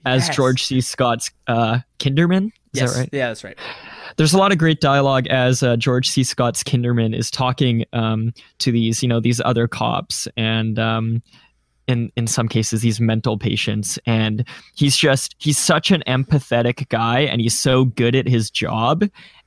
yes. 0.05 0.29
as 0.29 0.36
George 0.36 0.63
C. 0.63 0.81
Scott's 0.81 1.31
uh, 1.48 1.79
Kinderman. 2.00 2.48
Is 2.48 2.81
yes. 2.81 2.93
that 2.93 3.00
right? 3.00 3.10
Yeah, 3.12 3.27
that's 3.27 3.43
right 3.43 3.58
there's 4.17 4.34
a 4.34 4.38
lot 4.38 4.51
of 4.51 4.58
great 4.58 4.81
dialogue 4.81 5.27
as 5.27 5.63
uh, 5.63 5.75
George 5.75 6.10
C. 6.10 6.24
Scott's 6.24 6.63
Kinderman 6.63 7.15
is 7.15 7.31
talking 7.31 7.86
um, 7.93 8.34
to 8.60 8.72
these, 8.72 9.01
you 9.01 9.10
know, 9.10 9.20
these 9.20 9.41
other 9.41 9.67
cops 9.67 10.27
and 10.38 10.77
um, 10.79 11.22
in 11.88 12.12
in 12.16 12.28
some 12.28 12.48
cases 12.48 12.82
these 12.82 13.00
mental 13.00 13.38
patients, 13.38 14.00
and 14.06 14.46
he's 14.76 14.98
just 14.98 15.36
he's 15.40 15.58
such 15.58 15.92
an 15.92 16.04
empathetic 16.08 16.88
guy, 16.90 17.22
and 17.22 17.42
he's 17.42 17.58
so 17.58 17.86
good 17.86 18.16
at 18.16 18.28
his 18.28 18.50
job, 18.50 19.04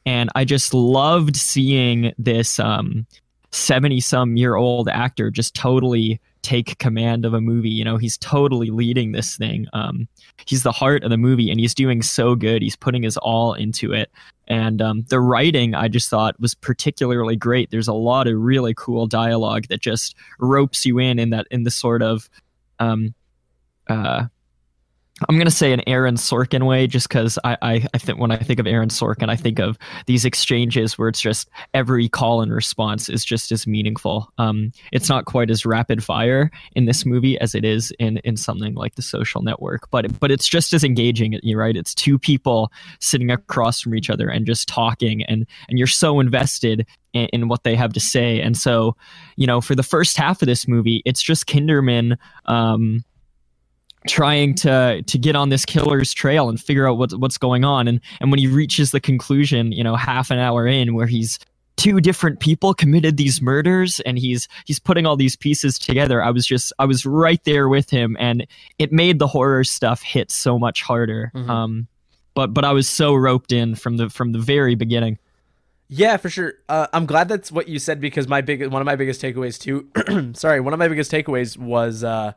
and 0.07 0.31
I 0.35 0.45
just 0.45 0.75
loved 0.75 1.37
seeing 1.37 2.13
this 2.19 2.59
um, 2.59 3.07
seventy 3.51 4.01
some 4.01 4.37
year 4.37 4.57
old 4.57 4.89
actor 4.89 5.31
just 5.31 5.55
totally 5.55 6.21
take 6.45 6.79
command 6.79 7.25
of 7.25 7.35
a 7.35 7.41
movie. 7.41 7.71
You 7.71 7.85
know, 7.85 7.97
he's 7.97 8.17
totally 8.19 8.71
leading 8.71 9.13
this 9.13 9.37
thing. 9.37 9.67
Um, 9.73 10.07
he's 10.47 10.63
the 10.63 10.73
heart 10.73 11.03
of 11.03 11.11
the 11.11 11.17
movie, 11.17 11.51
and 11.51 11.59
he's 11.59 11.75
doing 11.75 12.03
so 12.03 12.37
good. 12.37 12.63
He's 12.63 12.77
putting 12.77 13.03
his 13.03 13.17
all 13.17 13.55
into 13.55 13.93
it. 13.93 14.11
And 14.47 14.83
um, 14.83 15.05
the 15.09 15.21
writing, 15.21 15.75
I 15.75 15.89
just 15.89 16.11
thought 16.11 16.39
was 16.39 16.55
particularly 16.55 17.35
great. 17.35 17.71
There's 17.71 17.89
a 17.89 17.95
lot 17.95 18.29
of 18.29 18.39
really 18.39 18.75
cool 18.77 19.07
dialogue 19.07 19.67
that 19.69 19.81
just 19.81 20.15
ropes 20.39 20.85
you 20.85 20.99
in 20.99 21.19
in 21.19 21.31
that 21.31 21.47
in 21.51 21.65
the 21.65 21.71
sort 21.71 22.03
of 22.03 22.29
um, 22.79 23.15
uh, 23.89 24.27
I'm 25.29 25.39
gonna 25.39 25.51
say 25.51 25.73
an 25.73 25.83
Aaron 25.87 26.17
Sorkin 26.17 26.67
way, 26.67 26.89
just 26.89 27.09
because 27.09 27.39
I, 27.45 27.57
I, 27.63 27.87
I 27.95 27.99
think 27.99 28.19
when 28.19 28.33
I 28.33 28.37
think 28.37 28.59
of 28.59 28.67
Aaron 28.67 28.89
Sorkin, 28.89 29.29
I 29.29 29.37
think 29.37 29.61
of 29.61 29.79
these 30.07 30.25
exchanges 30.25 30.99
where 30.99 31.09
it's 31.09 31.21
just 31.21 31.49
every 31.73 32.09
call 32.09 32.43
and 32.43 32.53
response 32.53 33.09
is 33.09 33.25
just 33.25 33.53
as 33.53 33.65
meaningful. 33.65 34.29
Um, 34.39 34.73
it's 34.91 35.09
not 35.09 35.25
quite 35.25 35.51
as 35.51 35.65
rapid 35.65 36.03
fire 36.03 36.51
in 36.75 36.87
this 36.87 37.07
movie 37.07 37.39
as 37.39 37.55
it 37.55 37.65
is 37.65 37.93
in 38.01 38.19
in 38.19 38.37
something 38.37 38.75
like 38.75 38.97
The 38.97 39.03
Social 39.03 39.43
Network, 39.43 39.89
but 39.93 40.19
but 40.19 40.33
it's 40.33 40.49
just 40.49 40.73
as 40.73 40.83
engaging. 40.83 41.39
You 41.45 41.57
right? 41.57 41.77
It's 41.77 41.95
two 41.95 42.19
people 42.19 42.73
sitting 42.99 43.31
across 43.31 43.81
from 43.81 43.95
each 43.95 44.11
other 44.11 44.29
and 44.29 44.45
just 44.47 44.67
talking, 44.67 45.23
and 45.23 45.47
and 45.69 45.79
you're 45.79 45.87
so 45.87 46.19
invested 46.19 46.87
in, 47.13 47.27
in 47.33 47.49
what 47.49 47.63
they 47.63 47.77
have 47.77 47.93
to 47.93 48.01
say. 48.01 48.41
And 48.41 48.57
so, 48.57 48.97
you 49.37 49.47
know, 49.47 49.61
for 49.61 49.77
the 49.77 49.85
first 49.85 50.17
half 50.17 50.43
of 50.43 50.47
this 50.47 50.67
movie, 50.67 51.03
it's 51.05 51.23
just 51.23 51.47
Kinderman. 51.47 52.17
Um, 52.47 53.05
trying 54.07 54.55
to 54.55 55.03
to 55.03 55.19
get 55.19 55.35
on 55.35 55.49
this 55.49 55.65
killer's 55.65 56.13
trail 56.13 56.49
and 56.49 56.61
figure 56.61 56.89
out 56.89 56.99
what's 56.99 57.15
what's 57.17 57.39
going 57.39 57.65
on 57.65 57.89
and 57.89 58.01
and 58.21 58.31
when 58.31 58.39
he 58.39 58.47
reaches 58.47 58.91
the 58.91 59.01
conclusion 59.01 59.73
you 59.73 59.83
know 59.83 59.97
half 59.97 60.31
an 60.31 60.39
hour 60.39 60.67
in 60.67 60.95
where 60.95 61.07
he's 61.07 61.39
two 61.77 62.01
different 62.01 62.39
people 62.39 62.75
committed 62.75 63.17
these 63.17 63.41
murders 63.41 64.01
and 64.01 64.19
he's 64.19 64.47
he's 64.67 64.79
putting 64.79 65.07
all 65.07 65.17
these 65.17 65.37
pieces 65.37 65.79
together 65.79 66.23
i 66.23 66.31
was 66.31 66.47
just 66.47 66.73
i 66.79 66.85
was 66.85 67.07
right 67.07 67.43
there 67.45 67.69
with 67.69 67.89
him 67.89 68.17
and 68.21 68.47
it 68.79 68.93
made 68.93 69.19
the 69.19 69.27
horror 69.27 69.65
stuff 69.65 70.03
hit 70.03 70.31
so 70.31 70.59
much 70.59 70.83
harder 70.83 71.33
mm-hmm. 71.35 71.51
um 71.51 71.89
but 72.35 72.53
but 72.53 72.65
i 72.65 72.73
was 72.73 72.89
so 72.89 73.15
roped 73.15 73.53
in 73.53 73.75
from 73.75 73.97
the 73.97 74.11
from 74.11 74.33
the 74.33 74.39
very 74.39 74.75
beginning 74.75 75.19
yeah, 75.89 76.17
for 76.17 76.31
sure. 76.31 76.55
Uh, 76.69 76.87
I'm 76.93 77.05
glad 77.07 77.29
that's 77.29 77.53
what 77.53 77.69
you 77.69 77.79
said 77.79 78.01
because 78.01 78.27
my 78.27 78.41
big 78.41 78.67
one 78.67 78.81
of 78.81 78.87
my 78.87 78.97
biggest 78.97 79.21
takeaways 79.21 79.61
too. 79.61 80.33
sorry, 80.35 80.59
one 80.61 80.73
of 80.73 80.79
my 80.79 80.89
biggest 80.89 81.13
takeaways 81.13 81.59
was 81.59 82.03
uh, 82.03 82.33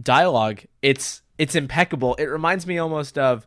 dialogue. 0.00 0.62
It's 0.82 1.22
it's 1.38 1.54
impeccable. 1.54 2.14
It 2.16 2.24
reminds 2.26 2.66
me 2.66 2.78
almost 2.78 3.16
of 3.18 3.46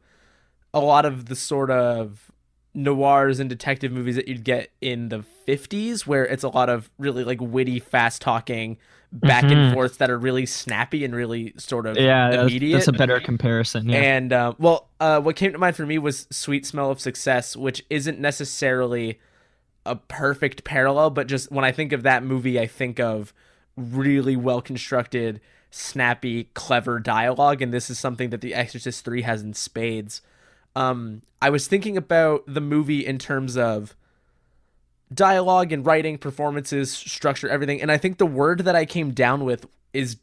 a 0.73 0.79
lot 0.79 1.05
of 1.05 1.25
the 1.25 1.35
sort 1.35 1.69
of 1.69 2.31
noirs 2.73 3.39
and 3.39 3.49
detective 3.49 3.91
movies 3.91 4.15
that 4.15 4.27
you'd 4.27 4.43
get 4.43 4.71
in 4.81 5.09
the 5.09 5.23
50s 5.47 6.07
where 6.07 6.25
it's 6.25 6.41
a 6.43 6.49
lot 6.49 6.69
of 6.69 6.89
really 6.97 7.23
like 7.23 7.39
witty 7.39 7.79
fast 7.79 8.19
talking 8.19 8.77
back 9.11 9.43
and 9.43 9.53
Mhm. 9.53 9.73
forth 9.75 9.99
that 9.99 10.09
are 10.09 10.17
really 10.17 10.47
snappy 10.47 11.05
and 11.05 11.15
really 11.15 11.53
sort 11.57 11.85
of 11.85 11.97
Yeah, 11.97 12.31
that's, 12.47 12.59
that's 12.71 12.87
a 12.87 12.91
better 12.93 13.19
comparison. 13.19 13.87
Yeah. 13.89 13.97
and 13.99 14.33
uh, 14.33 14.53
well 14.57 14.89
uh, 14.99 15.21
what 15.21 15.35
came 15.35 15.51
to 15.51 15.59
mind 15.59 15.75
for 15.75 15.85
me 15.85 15.99
was 15.99 16.25
sweet 16.31 16.65
smell 16.65 16.89
of 16.89 16.99
success 16.99 17.55
which 17.55 17.85
isn't 17.91 18.19
necessarily 18.19 19.19
a 19.85 19.95
perfect 19.95 20.63
parallel 20.63 21.11
but 21.11 21.27
just 21.27 21.51
when 21.51 21.63
i 21.63 21.71
think 21.71 21.91
of 21.93 22.01
that 22.01 22.23
movie 22.23 22.59
i 22.59 22.65
think 22.65 22.99
of 22.99 23.33
really 23.77 24.35
well 24.35 24.61
constructed 24.63 25.39
snappy 25.73 26.43
clever 26.53 26.99
dialogue 26.99 27.59
and 27.59 27.73
this 27.73 27.89
is 27.89 27.97
something 27.97 28.29
that 28.29 28.41
the 28.41 28.53
exorcist 28.53 29.03
3 29.03 29.23
has 29.23 29.41
in 29.41 29.55
spades 29.55 30.21
um, 30.75 31.23
i 31.41 31.49
was 31.49 31.67
thinking 31.67 31.97
about 31.97 32.43
the 32.45 32.61
movie 32.61 33.03
in 33.03 33.17
terms 33.17 33.57
of 33.57 33.95
dialogue 35.11 35.71
and 35.71 35.83
writing 35.83 36.19
performances 36.19 36.91
structure 36.91 37.49
everything 37.49 37.81
and 37.81 37.91
i 37.91 37.97
think 37.97 38.19
the 38.19 38.25
word 38.25 38.59
that 38.59 38.75
i 38.75 38.85
came 38.85 39.11
down 39.11 39.43
with 39.43 39.65
is 39.93 40.17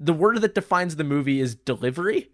the 0.00 0.14
word 0.14 0.40
that 0.40 0.54
defines 0.54 0.96
the 0.96 1.04
movie 1.04 1.40
is 1.40 1.54
delivery 1.54 2.30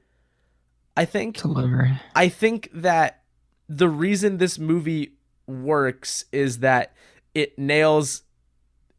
i 0.96 1.04
think 1.04 1.36
Delivery. 1.36 2.00
I 2.14 2.28
think 2.28 2.70
that 2.72 3.24
the 3.68 3.88
reason 3.88 4.38
this 4.38 4.56
movie 4.56 5.14
works 5.48 6.26
is 6.30 6.60
that 6.60 6.94
it 7.34 7.58
nails 7.58 8.22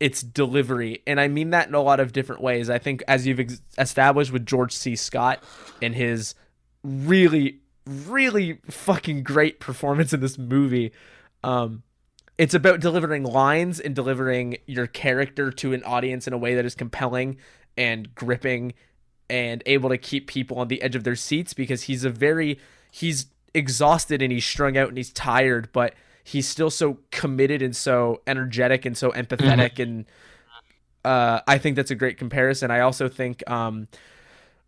its 0.02 0.24
delivery. 0.24 1.04
And 1.06 1.22
I 1.22 1.28
mean 1.28 1.52
that 1.52 1.68
in 1.68 1.76
a 1.76 1.82
lot 1.82 2.00
of 2.00 2.12
different 2.12 2.42
ways. 2.42 2.72
I 2.72 2.80
think, 2.80 3.04
as 3.08 3.28
you've 3.28 3.40
ex- 3.40 3.62
established 3.78 4.34
with 4.34 4.48
George 4.48 4.74
C. 4.74 4.96
Scott 4.96 5.44
and 5.80 5.94
his 5.94 6.34
really, 6.84 7.60
really 7.86 8.60
fucking 8.68 9.22
great 9.22 9.60
performance 9.60 10.12
in 10.12 10.20
this 10.20 10.40
movie, 10.40 10.92
um, 11.44 11.84
it's 12.40 12.56
about 12.56 12.80
delivering 12.80 13.24
lines 13.24 13.80
and 13.80 13.94
delivering 13.94 14.58
your 14.66 14.88
character 14.88 15.52
to 15.52 15.72
an 15.72 15.84
audience 15.84 16.26
in 16.26 16.34
a 16.34 16.38
way 16.38 16.56
that 16.56 16.66
is 16.66 16.74
compelling 16.74 17.38
and 17.78 18.16
gripping 18.16 18.74
and 19.30 19.62
able 19.68 19.90
to 19.90 20.00
keep 20.00 20.26
people 20.26 20.58
on 20.58 20.68
the 20.68 20.82
edge 20.82 20.96
of 20.96 21.04
their 21.04 21.16
seats 21.16 21.54
because 21.54 21.84
he's 21.84 22.04
a 22.04 22.10
very 22.10 22.60
he's 22.92 23.28
exhausted 23.54 24.24
and 24.24 24.32
he's 24.32 24.46
strung 24.46 24.78
out 24.78 24.90
and 24.90 24.98
he's 24.98 25.14
tired 25.14 25.70
but 25.72 25.94
he's 26.24 26.48
still 26.48 26.70
so 26.70 26.98
committed 27.12 27.62
and 27.62 27.76
so 27.76 28.22
energetic 28.28 28.86
and 28.86 28.98
so 28.98 29.12
empathetic 29.12 29.80
and 29.80 30.06
uh, 31.04 31.42
I 31.48 31.58
think 31.58 31.76
that's 31.76 31.90
a 31.92 31.96
great 31.96 32.18
comparison. 32.20 32.70
I 32.70 32.82
also 32.82 33.10
think 33.10 33.42
um, 33.50 33.88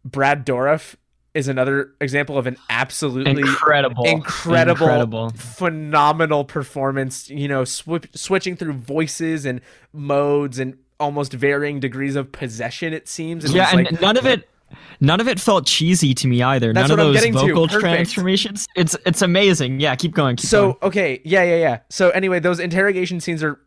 Brad 0.04 0.46
Dourif 0.46 0.96
is 1.36 1.48
another 1.48 1.92
example 2.02 2.38
of 2.38 2.48
an 2.48 2.58
absolutely 2.70 3.42
Incredible. 3.42 4.04
incredible, 4.06 4.86
Incredible. 4.88 5.30
phenomenal 5.32 6.44
performance. 6.44 7.30
You 7.30 7.48
know, 7.48 7.62
swi- 7.64 8.08
switching 8.18 8.56
through 8.56 8.74
voices 8.74 9.46
and 9.46 9.62
modes 9.94 10.58
and 10.60 10.78
almost 11.00 11.34
varying 11.34 11.80
degrees 11.80 12.16
of 12.16 12.32
possession. 12.32 12.94
It 12.94 13.08
seems. 13.08 13.46
And 13.46 13.54
Yeah, 13.54 13.70
and 13.72 13.86
like, 13.92 14.02
none 14.02 14.18
of 14.18 14.26
it 14.26 14.50
none 15.00 15.20
of 15.20 15.28
it 15.28 15.40
felt 15.40 15.66
cheesy 15.66 16.14
to 16.16 16.28
me 16.28 16.42
either. 16.42 16.74
That's 16.74 16.90
none 16.90 16.98
what 16.98 17.08
of 17.08 17.14
those 17.14 17.42
vocal 17.42 17.68
transformations. 17.68 18.68
It's 18.76 18.96
it's 19.06 19.22
amazing. 19.22 19.80
Yeah, 19.80 19.96
keep 19.96 20.14
going. 20.14 20.36
Keep 20.38 20.48
So 20.50 20.62
going. 20.74 20.78
okay, 20.84 21.22
yeah, 21.24 21.44
yeah, 21.44 21.58
yeah. 21.58 21.80
So 21.90 22.10
anyway, 22.12 22.40
those 22.40 22.60
interrogation 22.60 23.20
scenes 23.20 23.44
are 23.44 23.60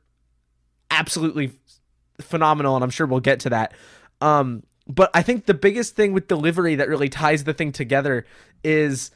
absolutely 0.91 1.53
phenomenal, 2.21 2.75
and 2.75 2.85
I'm 2.85 2.91
sure 2.91 3.07
we'll 3.07 3.21
get 3.21 3.41
to 3.41 3.51
that. 3.51 3.75
Um, 4.21 4.63
but 4.89 5.11
I 5.15 5.23
think 5.23 5.47
the 5.47 5.55
biggest 5.55 5.97
thing 5.97 6.13
with 6.13 6.29
delivery 6.29 6.77
that 6.77 6.89
really 6.89 7.09
ties 7.09 7.45
the 7.45 7.53
thing 7.53 7.73
together 7.73 8.25
is, 8.63 9.11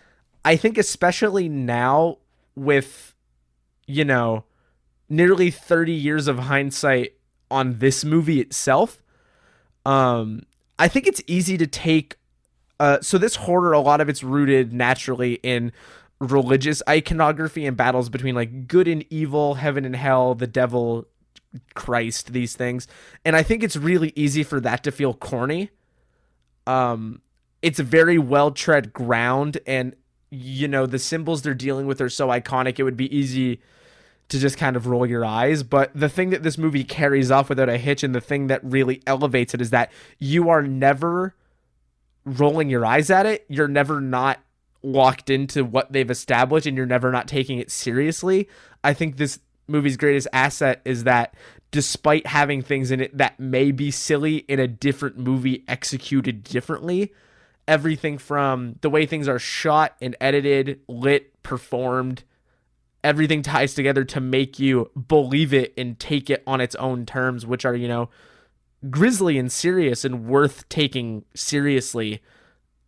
I 0.45 0.57
think 0.57 0.79
especially 0.79 1.49
now 1.49 2.19
with, 2.57 3.15
you 3.87 4.05
know, 4.05 4.45
nearly 5.09 5.51
30 5.51 5.93
years 5.93 6.27
of 6.29 6.39
hindsight 6.41 7.13
on 7.51 7.79
this 7.79 8.05
movie 8.05 8.41
itself. 8.41 9.03
Um, 9.87 10.43
I 10.81 10.89
think 10.89 11.07
it's 11.07 11.23
easy 11.27 11.57
to 11.59 11.67
take. 11.67 12.17
Uh, 12.81 13.01
so 13.01 13.19
this 13.19 13.37
horror, 13.37 13.73
a 13.73 13.81
lot 13.81 14.01
of 14.01 14.09
it's 14.09 14.25
rooted 14.25 14.73
naturally 14.73 15.35
in 15.43 15.73
religious 16.19 16.83
iconography 16.89 17.67
and 17.67 17.77
battles 17.77 18.09
between 18.09 18.35
like 18.35 18.67
good 18.67 18.89
and 18.89 19.05
evil, 19.11 19.55
heaven 19.55 19.85
and 19.85 19.95
hell, 19.95 20.35
the 20.35 20.47
devil, 20.47 21.07
Christ, 21.75 22.33
these 22.33 22.57
things. 22.57 22.89
And 23.25 23.37
I 23.37 23.43
think 23.43 23.63
it's 23.63 23.77
really 23.77 24.13
easy 24.17 24.43
for 24.43 24.61
that 24.61 24.83
to 24.85 24.91
feel 24.91 25.15
corny. 25.15 25.71
Um 26.67 27.21
it's 27.63 27.79
a 27.79 27.85
very 27.85 28.19
well 28.19 28.51
tread 28.51 28.93
ground 28.93 29.59
and 29.67 29.95
you 30.31 30.69
know 30.69 30.87
the 30.87 30.99
symbols 30.99 31.43
they're 31.43 31.55
dealing 31.55 31.87
with 31.87 32.01
are 32.01 32.09
so 32.09 32.29
iconic 32.29 32.79
it 32.79 32.85
would 32.85 32.97
be 32.97 33.15
easy 33.15 33.61
to 34.31 34.39
just 34.39 34.57
kind 34.57 34.77
of 34.77 34.87
roll 34.87 35.07
your 35.07 35.25
eyes 35.25 35.63
but 35.63 35.91
the 35.95 36.09
thing 36.09 36.31
that 36.31 36.43
this 36.43 36.57
movie 36.57 36.85
carries 36.85 37.31
off 37.31 37.49
without 37.49 37.69
a 37.69 37.79
hitch 37.79 38.03
and 38.03 38.15
the 38.15 38.21
thing 38.21 38.47
that 38.47 38.61
really 38.65 39.03
elevates 39.07 39.55
it 39.55 39.61
is 39.61 39.71
that 39.71 39.93
you 40.19 40.49
are 40.49 40.63
never 40.63 41.35
rolling 42.25 42.71
your 42.71 42.85
eyes 42.85 43.11
at 43.11 43.27
it 43.27 43.45
you're 43.49 43.69
never 43.69 44.01
not 44.01 44.41
locked 44.83 45.31
into 45.31 45.65
what 45.65 45.93
they've 45.93 46.11
established 46.11 46.67
and 46.67 46.77
you're 46.77 46.87
never 46.87 47.11
not 47.11 47.29
taking 47.29 47.59
it 47.59 47.71
seriously. 47.71 48.49
I 48.83 48.95
think 48.95 49.17
this 49.17 49.39
movie's 49.69 49.97
greatest 49.97 50.29
asset 50.33 50.81
is 50.85 51.05
that 51.05 51.35
despite 51.71 52.27
having 52.27 52.63
things 52.63 52.91
in 52.91 53.01
it 53.01 53.17
that 53.17 53.39
may 53.39 53.71
be 53.71 53.91
silly 53.91 54.39
in 54.39 54.59
a 54.59 54.67
different 54.67 55.19
movie 55.19 55.65
executed 55.69 56.43
differently, 56.43 57.13
everything 57.69 58.19
from 58.19 58.77
the 58.81 58.91
way 58.91 59.07
things 59.07 59.29
are 59.29 59.39
shot 59.39 59.97
and 60.01 60.17
edited, 60.21 60.81
lit, 60.89 61.43
performed, 61.43 62.25
everything 63.03 63.43
ties 63.43 63.75
together 63.75 64.05
to 64.05 64.21
make 64.21 64.59
you 64.59 64.91
believe 65.09 65.55
it 65.55 65.73
and 65.77 65.99
take 65.99 66.29
it 66.31 66.43
on 66.47 66.61
its 66.61 66.75
own 66.77 67.07
terms, 67.07 67.47
which 67.47 67.65
are, 67.65 67.75
you 67.75 67.89
know, 67.89 68.09
grisly 68.91 69.39
and 69.39 69.51
serious 69.51 70.05
and 70.05 70.27
worth 70.27 70.69
taking 70.69 71.25
seriously. 71.35 72.23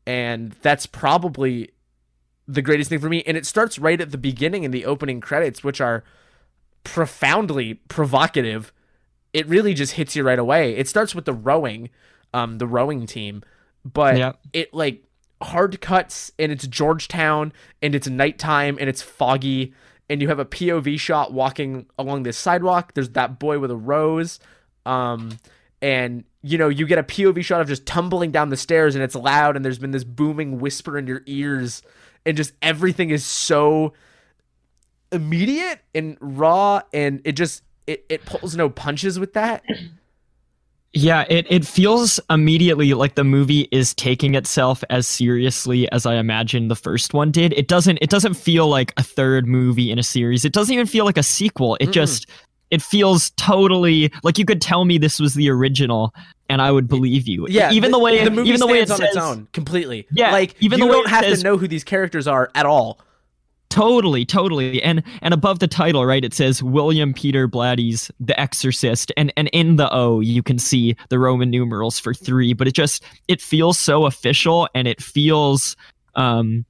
And 0.06 0.52
that's 0.62 0.86
probably 0.86 1.70
the 2.48 2.62
greatest 2.62 2.90
thing 2.90 2.98
for 2.98 3.08
me. 3.08 3.22
And 3.26 3.36
it 3.36 3.46
starts 3.46 3.78
right 3.78 4.00
at 4.00 4.10
the 4.10 4.18
beginning 4.18 4.64
in 4.64 4.70
the 4.70 4.84
opening 4.84 5.20
credits, 5.20 5.62
which 5.62 5.80
are 5.80 6.04
profoundly 6.84 7.74
provocative. 7.74 8.72
It 9.32 9.46
really 9.46 9.74
just 9.74 9.92
hits 9.94 10.14
you 10.16 10.24
right 10.24 10.38
away. 10.38 10.74
It 10.76 10.88
starts 10.88 11.14
with 11.14 11.24
the 11.24 11.32
rowing, 11.32 11.90
um, 12.34 12.58
the 12.58 12.66
rowing 12.66 13.06
team, 13.06 13.42
but 13.84 14.16
Yeah. 14.18 14.32
it 14.52 14.74
like 14.74 15.04
hard 15.40 15.80
cuts 15.80 16.32
and 16.38 16.52
it's 16.52 16.66
Georgetown 16.66 17.52
and 17.80 17.94
it's 17.94 18.08
nighttime 18.08 18.76
and 18.80 18.88
it's 18.88 19.02
foggy 19.02 19.72
and 20.12 20.20
you 20.20 20.28
have 20.28 20.38
a 20.38 20.44
POV 20.44 21.00
shot 21.00 21.32
walking 21.32 21.86
along 21.98 22.24
this 22.24 22.36
sidewalk. 22.36 22.92
There's 22.92 23.08
that 23.10 23.38
boy 23.38 23.58
with 23.58 23.70
a 23.70 23.76
rose. 23.76 24.40
Um, 24.84 25.38
and 25.80 26.24
you 26.42 26.58
know, 26.58 26.68
you 26.68 26.86
get 26.86 26.98
a 26.98 27.02
POV 27.02 27.42
shot 27.42 27.62
of 27.62 27.68
just 27.68 27.86
tumbling 27.86 28.30
down 28.30 28.50
the 28.50 28.58
stairs 28.58 28.94
and 28.94 29.02
it's 29.02 29.14
loud 29.14 29.56
and 29.56 29.64
there's 29.64 29.78
been 29.78 29.90
this 29.90 30.04
booming 30.04 30.60
whisper 30.60 30.98
in 30.98 31.06
your 31.06 31.22
ears 31.24 31.82
and 32.26 32.36
just 32.36 32.52
everything 32.60 33.08
is 33.08 33.24
so 33.24 33.94
immediate 35.10 35.80
and 35.94 36.18
raw 36.20 36.82
and 36.92 37.22
it 37.24 37.32
just 37.32 37.62
it, 37.86 38.04
it 38.10 38.26
pulls 38.26 38.54
no 38.54 38.68
punches 38.68 39.18
with 39.18 39.32
that. 39.32 39.64
Yeah, 40.94 41.24
it, 41.30 41.46
it 41.48 41.66
feels 41.66 42.20
immediately 42.28 42.92
like 42.92 43.14
the 43.14 43.24
movie 43.24 43.66
is 43.72 43.94
taking 43.94 44.34
itself 44.34 44.84
as 44.90 45.06
seriously 45.06 45.90
as 45.90 46.04
I 46.04 46.16
imagined 46.16 46.70
the 46.70 46.76
first 46.76 47.14
one 47.14 47.30
did. 47.30 47.54
It 47.54 47.66
doesn't 47.66 47.98
it 48.02 48.10
doesn't 48.10 48.34
feel 48.34 48.68
like 48.68 48.92
a 48.98 49.02
third 49.02 49.46
movie 49.46 49.90
in 49.90 49.98
a 49.98 50.02
series. 50.02 50.44
It 50.44 50.52
doesn't 50.52 50.72
even 50.72 50.86
feel 50.86 51.06
like 51.06 51.16
a 51.16 51.22
sequel. 51.22 51.76
It 51.80 51.86
Mm-mm. 51.88 51.92
just 51.92 52.26
it 52.70 52.82
feels 52.82 53.30
totally 53.30 54.12
like 54.22 54.36
you 54.38 54.44
could 54.44 54.60
tell 54.60 54.84
me 54.84 54.98
this 54.98 55.18
was 55.18 55.32
the 55.34 55.48
original 55.48 56.14
and 56.50 56.60
I 56.60 56.70
would 56.70 56.88
believe 56.88 57.26
you. 57.26 57.46
Yeah, 57.48 57.72
even 57.72 57.90
the, 57.90 57.98
way 57.98 58.22
the 58.24 58.30
movie 58.30 58.50
even 58.50 58.60
the 58.60 58.66
way 58.66 58.80
it 58.80 58.88
stands 58.88 59.00
on 59.00 59.06
says, 59.06 59.16
its 59.16 59.24
own 59.24 59.48
completely. 59.54 60.06
Yeah, 60.12 60.32
like 60.32 60.54
even 60.60 60.78
you 60.78 60.84
the 60.84 60.90
way 60.90 60.98
don't 60.98 61.08
have 61.08 61.24
says- 61.24 61.38
to 61.38 61.44
know 61.44 61.56
who 61.56 61.68
these 61.68 61.84
characters 61.84 62.26
are 62.26 62.50
at 62.54 62.66
all. 62.66 62.98
Totally, 63.72 64.26
totally. 64.26 64.82
And 64.82 65.02
and 65.22 65.32
above 65.32 65.60
the 65.60 65.66
title, 65.66 66.04
right, 66.04 66.22
it 66.26 66.34
says 66.34 66.62
William 66.62 67.14
Peter 67.14 67.48
Blatty's 67.48 68.10
The 68.20 68.38
Exorcist. 68.38 69.10
And 69.16 69.32
and 69.34 69.48
in 69.54 69.76
the 69.76 69.90
O 69.90 70.20
you 70.20 70.42
can 70.42 70.58
see 70.58 70.94
the 71.08 71.18
Roman 71.18 71.48
numerals 71.48 71.98
for 71.98 72.12
three, 72.12 72.52
but 72.52 72.68
it 72.68 72.74
just 72.74 73.02
it 73.28 73.40
feels 73.40 73.78
so 73.78 74.04
official 74.04 74.68
and 74.74 74.86
it 74.86 75.02
feels 75.02 75.74
um 76.16 76.66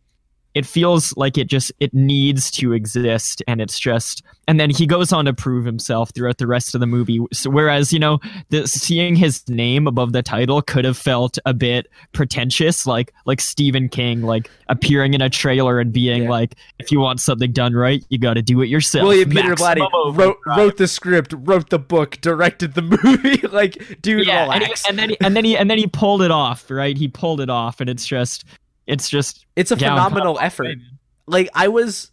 it 0.54 0.66
feels 0.66 1.16
like 1.16 1.38
it 1.38 1.46
just 1.46 1.72
it 1.80 1.92
needs 1.94 2.50
to 2.50 2.72
exist 2.72 3.42
and 3.48 3.60
it's 3.60 3.78
just 3.78 4.22
and 4.48 4.58
then 4.60 4.70
he 4.70 4.86
goes 4.86 5.12
on 5.12 5.24
to 5.24 5.32
prove 5.32 5.64
himself 5.64 6.10
throughout 6.14 6.38
the 6.38 6.46
rest 6.46 6.74
of 6.74 6.80
the 6.80 6.86
movie 6.86 7.18
so 7.32 7.48
whereas 7.48 7.92
you 7.92 7.98
know 7.98 8.18
the, 8.50 8.66
seeing 8.66 9.14
his 9.16 9.48
name 9.48 9.86
above 9.86 10.12
the 10.12 10.22
title 10.22 10.60
could 10.62 10.84
have 10.84 10.98
felt 10.98 11.38
a 11.46 11.54
bit 11.54 11.86
pretentious 12.12 12.86
like 12.86 13.12
like 13.24 13.40
stephen 13.40 13.88
king 13.88 14.22
like 14.22 14.50
appearing 14.68 15.14
in 15.14 15.20
a 15.22 15.30
trailer 15.30 15.80
and 15.80 15.92
being 15.92 16.24
Yeah. 16.24 16.30
like 16.30 16.54
if 16.78 16.92
you 16.92 17.00
want 17.00 17.20
something 17.20 17.52
done 17.52 17.74
right 17.74 18.04
you 18.10 18.18
got 18.18 18.34
to 18.34 18.42
do 18.42 18.60
it 18.62 18.66
yourself 18.68 19.06
William 19.08 19.30
Peter 19.30 19.54
Blatty 19.54 19.86
wrote 20.14 20.38
wrote 20.46 20.76
the 20.76 20.86
script, 20.88 21.34
wrote 21.36 21.70
the 21.70 21.78
book, 21.78 22.18
directed 22.20 22.74
the 22.74 22.82
movie. 23.02 23.46
like, 23.48 24.00
dude, 24.02 24.26
yeah 24.26 24.50
and, 24.52 24.62
he, 24.64 24.72
and 24.88 24.98
then 24.98 25.10
he, 25.10 25.16
and 25.20 25.36
then 25.36 25.44
he 25.44 25.56
and 25.56 25.70
then 25.70 25.78
he 25.78 25.86
pulled 25.86 26.22
it 26.22 26.30
off 26.30 26.70
right 26.70 26.96
he 26.96 27.08
pulled 27.08 27.40
it 27.40 27.50
off 27.50 27.80
and 27.80 27.88
it's 27.90 28.06
just 28.06 28.44
it's 28.86 29.08
just 29.08 29.46
it's 29.56 29.70
a 29.70 29.76
phenomenal 29.76 30.38
effort. 30.40 30.76
like 31.26 31.48
I 31.54 31.68
was 31.68 32.10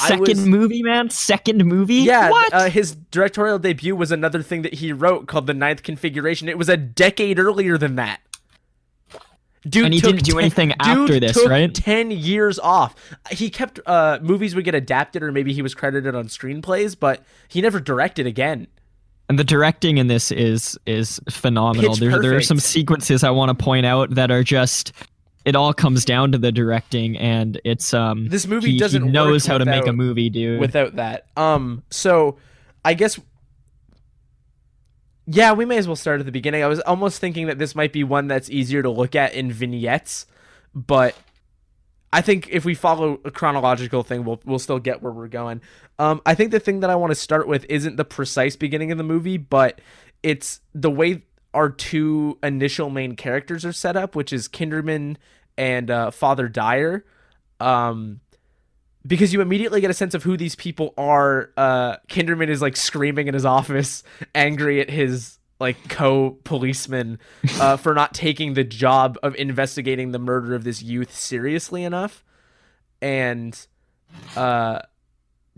I 0.00 0.08
Second 0.08 0.20
was- 0.20 0.46
movie, 0.46 0.82
man. 0.82 1.10
Second 1.10 1.64
movie. 1.64 1.94
Yeah, 1.96 2.30
What? 2.30 2.52
Uh, 2.54 2.70
his 2.70 2.94
directorial 2.94 3.58
debut 3.58 3.96
was 3.96 4.12
another 4.12 4.40
thing 4.42 4.62
that 4.62 4.74
he 4.74 4.92
wrote 4.92 5.26
called 5.26 5.46
The 5.48 5.54
Ninth 5.54 5.82
Configuration. 5.82 6.48
It 6.48 6.56
was 6.56 6.68
a 6.68 6.76
decade 6.76 7.38
earlier 7.40 7.76
than 7.76 7.96
that. 7.96 8.20
Dude 9.68 9.86
And 9.86 9.92
he 9.94 10.00
didn't 10.00 10.22
do 10.24 10.32
10 10.32 10.40
anything 10.40 10.72
after 10.80 11.20
this, 11.20 11.36
right? 11.46 11.74
Ten 11.74 12.10
years 12.10 12.58
off. 12.58 12.94
He 13.30 13.50
kept 13.50 13.78
uh, 13.84 14.18
movies 14.22 14.54
would 14.54 14.64
get 14.64 14.74
adapted, 14.74 15.22
or 15.22 15.32
maybe 15.32 15.52
he 15.52 15.60
was 15.60 15.74
credited 15.74 16.14
on 16.14 16.28
screenplays, 16.28 16.98
but 16.98 17.22
he 17.48 17.60
never 17.60 17.78
directed 17.78 18.26
again. 18.26 18.68
And 19.28 19.38
the 19.38 19.44
directing 19.44 19.98
in 19.98 20.06
this 20.06 20.32
is 20.32 20.78
is 20.86 21.20
phenomenal. 21.28 21.94
There, 21.94 22.22
there 22.22 22.36
are 22.36 22.40
some 22.40 22.58
sequences 22.58 23.22
I 23.22 23.30
want 23.30 23.50
to 23.56 23.64
point 23.64 23.84
out 23.84 24.14
that 24.14 24.30
are 24.30 24.42
just. 24.42 24.92
It 25.44 25.56
all 25.56 25.72
comes 25.72 26.04
down 26.04 26.32
to 26.32 26.38
the 26.38 26.52
directing, 26.52 27.16
and 27.16 27.60
it's 27.64 27.94
um. 27.94 28.28
This 28.28 28.46
movie 28.46 28.72
he, 28.72 28.78
doesn't 28.78 29.04
he 29.04 29.10
knows 29.10 29.44
work 29.44 29.52
how 29.52 29.58
to 29.58 29.64
make 29.64 29.86
a 29.86 29.92
movie, 29.92 30.28
dude. 30.28 30.60
without 30.60 30.96
that. 30.96 31.26
Um, 31.36 31.82
so 31.90 32.36
I 32.84 32.94
guess 32.94 33.18
yeah, 35.32 35.52
we 35.52 35.64
may 35.64 35.78
as 35.78 35.86
well 35.86 35.96
start 35.96 36.18
at 36.18 36.26
the 36.26 36.32
beginning. 36.32 36.64
I 36.64 36.66
was 36.66 36.80
almost 36.80 37.20
thinking 37.20 37.46
that 37.46 37.58
this 37.58 37.76
might 37.76 37.92
be 37.92 38.02
one 38.02 38.26
that's 38.26 38.50
easier 38.50 38.82
to 38.82 38.90
look 38.90 39.14
at 39.14 39.32
in 39.32 39.52
vignettes, 39.52 40.26
but 40.74 41.14
I 42.12 42.20
think 42.20 42.48
if 42.50 42.64
we 42.64 42.74
follow 42.74 43.20
a 43.24 43.30
chronological 43.30 44.02
thing, 44.02 44.24
we'll 44.24 44.40
we'll 44.44 44.58
still 44.58 44.80
get 44.80 45.02
where 45.02 45.12
we're 45.12 45.28
going. 45.28 45.60
Um, 46.00 46.20
I 46.26 46.34
think 46.34 46.50
the 46.50 46.58
thing 46.58 46.80
that 46.80 46.90
I 46.90 46.96
want 46.96 47.12
to 47.12 47.14
start 47.14 47.46
with 47.46 47.64
isn't 47.68 47.96
the 47.96 48.04
precise 48.04 48.56
beginning 48.56 48.90
of 48.90 48.98
the 48.98 49.04
movie, 49.04 49.36
but 49.36 49.80
it's 50.22 50.60
the 50.74 50.90
way 50.90 51.22
our 51.54 51.70
two 51.70 52.38
initial 52.42 52.90
main 52.90 53.16
characters 53.16 53.64
are 53.64 53.72
set 53.72 53.96
up, 53.96 54.14
which 54.14 54.32
is 54.32 54.48
Kinderman 54.48 55.16
and 55.56 55.90
uh, 55.90 56.10
Father 56.10 56.48
Dyer. 56.48 57.04
Um, 57.58 58.20
because 59.06 59.32
you 59.32 59.40
immediately 59.40 59.80
get 59.80 59.90
a 59.90 59.94
sense 59.94 60.14
of 60.14 60.22
who 60.22 60.36
these 60.36 60.54
people 60.54 60.94
are. 60.96 61.50
Uh, 61.56 61.96
Kinderman 62.08 62.48
is 62.48 62.60
like 62.60 62.76
screaming 62.76 63.28
in 63.28 63.34
his 63.34 63.44
office, 63.44 64.02
angry 64.34 64.80
at 64.80 64.90
his 64.90 65.38
like 65.58 65.76
co-policeman 65.88 67.18
uh, 67.60 67.76
for 67.78 67.94
not 67.94 68.14
taking 68.14 68.54
the 68.54 68.64
job 68.64 69.18
of 69.22 69.34
investigating 69.36 70.12
the 70.12 70.18
murder 70.18 70.54
of 70.54 70.64
this 70.64 70.82
youth 70.82 71.14
seriously 71.14 71.84
enough, 71.84 72.24
and 73.00 73.66
uh, 74.36 74.80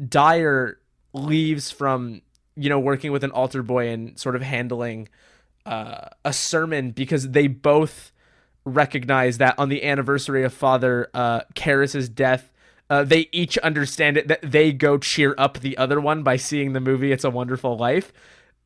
Dyer 0.09 0.79
leaves 1.13 1.71
from 1.71 2.23
you 2.57 2.69
know 2.69 2.79
working 2.79 3.13
with 3.13 3.25
an 3.25 3.31
altar 3.31 3.63
boy 3.63 3.89
and 3.89 4.19
sort 4.19 4.37
of 4.37 4.43
handling 4.43 5.09
uh, 5.67 6.09
a 6.25 6.33
sermon 6.33 6.91
because 6.91 7.31
they 7.31 7.47
both 7.47 8.13
recognize 8.65 9.39
that 9.39 9.59
on 9.59 9.69
the 9.69 9.85
anniversary 9.85 10.45
of 10.45 10.53
Father 10.53 11.09
uh, 11.15 11.41
Karras's 11.55 12.09
death, 12.09 12.53
uh, 12.91 13.05
they 13.05 13.29
each 13.33 13.59
understand 13.59 14.17
it 14.17 14.29
that 14.29 14.41
they 14.43 14.73
go 14.73 14.99
cheer 14.99 15.35
up 15.39 15.59
the 15.61 15.77
other 15.79 16.01
one 16.01 16.23
by 16.23 16.37
seeing 16.37 16.73
the 16.73 16.81
movie 16.81 17.13
"It's 17.13 17.25
a 17.25 17.31
Wonderful 17.31 17.77
Life." 17.77 18.13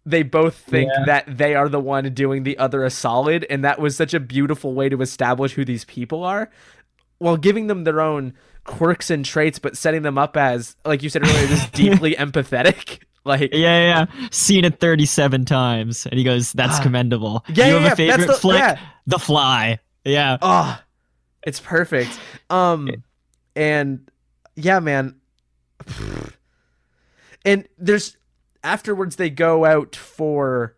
They 0.04 0.22
both 0.22 0.54
think 0.56 0.90
Yeah. 0.96 1.04
that 1.06 1.38
they 1.38 1.54
are 1.54 1.68
the 1.68 1.80
one 1.80 2.12
doing 2.14 2.42
the 2.44 2.58
other 2.58 2.84
a 2.84 2.90
solid, 2.90 3.44
and 3.50 3.64
that 3.64 3.80
was 3.80 3.96
such 3.96 4.14
a 4.14 4.20
beautiful 4.20 4.72
way 4.74 4.88
to 4.88 5.00
establish 5.02 5.54
who 5.54 5.64
these 5.64 5.84
people 5.84 6.22
are, 6.24 6.50
while 7.18 7.36
giving 7.36 7.66
them 7.66 7.84
their 7.84 8.00
own 8.00 8.32
quirks 8.64 9.10
and 9.10 9.24
traits, 9.24 9.58
but 9.58 9.76
setting 9.76 10.02
them 10.02 10.18
up 10.18 10.36
as, 10.36 10.76
like 10.84 11.02
you 11.02 11.08
said 11.08 11.24
earlier, 11.24 11.46
just 11.48 11.72
deeply 11.72 12.14
empathetic. 12.14 13.00
Like, 13.26 13.52
yeah, 13.52 13.58
yeah, 13.58 14.06
yeah. 14.10 14.28
Seen 14.30 14.64
it 14.64 14.78
37 14.80 15.44
times. 15.44 16.06
And 16.06 16.16
he 16.16 16.24
goes, 16.24 16.52
that's 16.52 16.78
Ah. 16.78 16.82
commendable. 16.82 17.44
Yeah, 17.52 17.66
you 17.66 17.74
yeah, 17.74 17.80
have 17.80 17.92
a 17.92 17.96
favorite 17.96 18.26
the- 18.28 18.32
flick? 18.34 18.58
yeah. 18.60 18.78
The 19.06 19.18
Fly. 19.18 19.78
Yeah. 20.04 20.38
oh 20.42 20.80
it's 21.42 21.58
perfect 21.60 22.18
um 22.50 22.88
and 23.56 24.08
yeah 24.56 24.78
man 24.80 25.14
and 27.44 27.68
there's 27.78 28.16
afterwards 28.64 29.16
they 29.16 29.30
go 29.30 29.64
out 29.64 29.94
for 29.94 30.74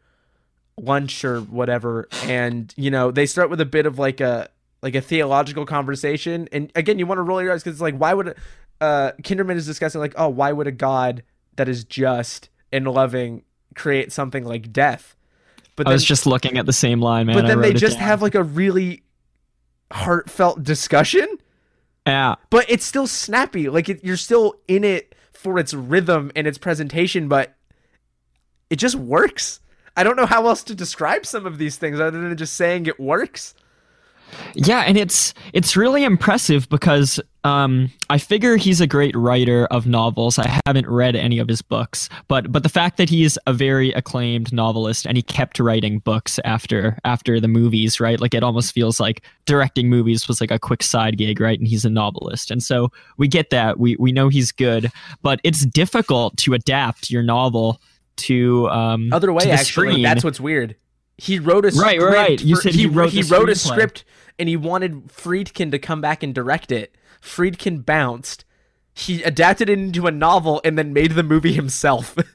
lunch 0.79 1.25
or 1.25 1.41
whatever 1.41 2.09
and 2.25 2.73
you 2.77 2.91
know 2.91 3.11
they 3.11 3.27
start 3.27 3.51
with 3.51 3.61
a 3.61 3.65
bit 3.67 3.87
of 3.87 3.99
like 3.99 4.21
a 4.21 4.49
like 4.83 4.95
a 4.95 5.01
theological 5.01 5.67
conversation 5.67 6.49
and 6.53 6.71
again 6.75 6.99
you 6.99 7.07
want 7.07 7.19
to 7.19 7.23
roll 7.23 7.43
your 7.43 7.53
eyes 7.53 7.63
because 7.63 7.75
it's 7.77 7.83
like 7.83 7.97
why 7.97 8.15
would 8.15 8.35
uh 8.81 9.13
kinderman 9.23 9.57
is 9.57 9.67
discussing 9.67 10.01
like 10.01 10.15
oh 10.17 10.29
why 10.29 10.53
would 10.53 10.67
a 10.67 10.73
god 10.73 11.23
that 11.59 11.69
is 11.69 11.85
just 11.85 12.49
and 12.73 12.87
loving 12.89 13.43
create 13.75 14.11
something 14.13 14.45
like 14.45 14.73
death 14.73 15.15
but 15.77 15.87
I 15.87 15.93
was 15.93 16.05
just 16.05 16.27
looking 16.27 16.59
at 16.59 16.67
the 16.67 16.73
same 16.73 17.01
line, 17.01 17.27
man. 17.27 17.37
but 17.37 17.47
then 17.47 17.61
they 17.61 17.73
just 17.73 17.99
down. 17.99 18.09
have 18.09 18.21
like 18.23 18.35
a 18.35 18.43
really 18.43 19.03
heartfelt 19.93 20.63
discussion 20.63 21.27
Yeah. 22.07 22.37
but 22.51 22.67
it's 22.69 22.85
still 22.85 23.07
snappy 23.07 23.69
like 23.69 23.89
it, 23.89 24.03
you're 24.05 24.17
still 24.17 24.55
in 24.67 24.83
it 24.85 25.15
for 25.33 25.59
its 25.59 25.73
rhythm 25.75 26.33
and 26.35 26.47
its 26.47 26.59
presentation 26.59 27.29
but 27.29 27.55
it 28.71 28.77
just 28.77 28.97
works 28.97 29.61
i 29.97 30.03
don't 30.03 30.17
know 30.17 30.27
how 30.27 30.47
else 30.47 30.63
to 30.65 30.75
describe 30.75 31.25
some 31.25 31.47
of 31.47 31.59
these 31.59 31.77
things 31.77 32.01
other 32.01 32.21
than 32.21 32.37
just 32.37 32.55
saying 32.55 32.87
it 32.87 32.99
works 32.99 33.55
Yeah, 34.55 34.81
and 34.81 34.97
it's 34.97 35.35
it's 35.53 35.77
really 35.77 36.05
impressive 36.05 36.69
because 36.69 37.21
um, 37.45 37.91
I 38.11 38.19
figure 38.19 38.57
he's 38.57 38.81
a 38.81 38.87
great 38.87 39.15
writer 39.17 39.67
of 39.67 39.87
novels. 39.87 40.39
I 40.39 40.61
haven't 40.67 40.89
read 40.89 41.17
any 41.17 41.39
of 41.39 41.49
his 41.49 41.63
books, 41.63 42.09
but 42.27 42.51
but 42.51 42.63
the 42.63 42.69
fact 42.69 42.97
that 42.97 43.09
he's 43.09 43.39
a 43.47 43.53
very 43.53 43.93
acclaimed 43.93 44.53
novelist 44.53 45.07
and 45.07 45.17
he 45.17 45.23
kept 45.23 45.59
writing 45.59 46.01
books 46.01 46.39
after 46.45 46.99
after 47.05 47.41
the 47.41 47.49
movies, 47.49 48.01
right? 48.01 48.21
Like 48.21 48.35
it 48.35 48.43
almost 48.43 48.75
feels 48.75 49.01
like 49.01 49.25
directing 49.47 49.89
movies 49.89 50.29
was 50.29 50.41
like 50.41 50.51
a 50.51 50.59
quick 50.59 50.83
side 50.83 51.17
gig, 51.19 51.41
right? 51.41 51.59
And 51.59 51.69
he's 51.69 51.85
a 51.85 51.91
novelist, 51.91 52.51
and 52.51 52.63
so 52.63 52.91
we 53.17 53.29
get 53.29 53.51
that. 53.51 53.79
We 53.79 53.97
we 53.99 54.13
know 54.13 54.29
he's 54.29 54.53
good, 54.53 54.91
but 55.23 55.41
it's 55.45 55.65
difficult 55.65 56.37
to 56.39 56.55
adapt 56.55 57.11
your 57.11 57.23
novel 57.23 57.81
to 58.17 58.69
um 58.71 59.13
other 59.13 59.33
way 59.33 59.45
to 59.45 59.51
actually 59.51 59.91
screen. 59.91 60.03
that's 60.03 60.25
what's 60.25 60.41
weird 60.41 60.75
he 61.19 61.39
wrote 61.39 61.65
a 61.65 61.69
Right, 61.71 61.99
script 62.01 62.15
right. 62.15 62.41
You 62.43 62.57
for- 62.57 62.63
said 62.63 62.75
he 62.75 62.87
wrote 62.87 63.11
he 63.11 63.23
wrote 63.23 63.51
a 63.51 63.55
script 63.55 64.05
and 64.39 64.49
he 64.49 64.57
wanted 64.57 65.09
friedkin 65.09 65.71
to 65.73 65.79
come 65.79 66.01
back 66.01 66.23
and 66.23 66.35
direct 66.35 66.71
it 66.73 66.95
friedkin 67.21 67.85
bounced 67.85 68.45
he 68.95 69.23
adapted 69.25 69.69
it 69.69 69.79
into 69.79 70.07
a 70.07 70.11
novel 70.13 70.61
and 70.65 70.79
then 70.79 70.93
made 70.93 71.13
the 71.13 71.23
movie 71.23 71.53
himself 71.53 72.17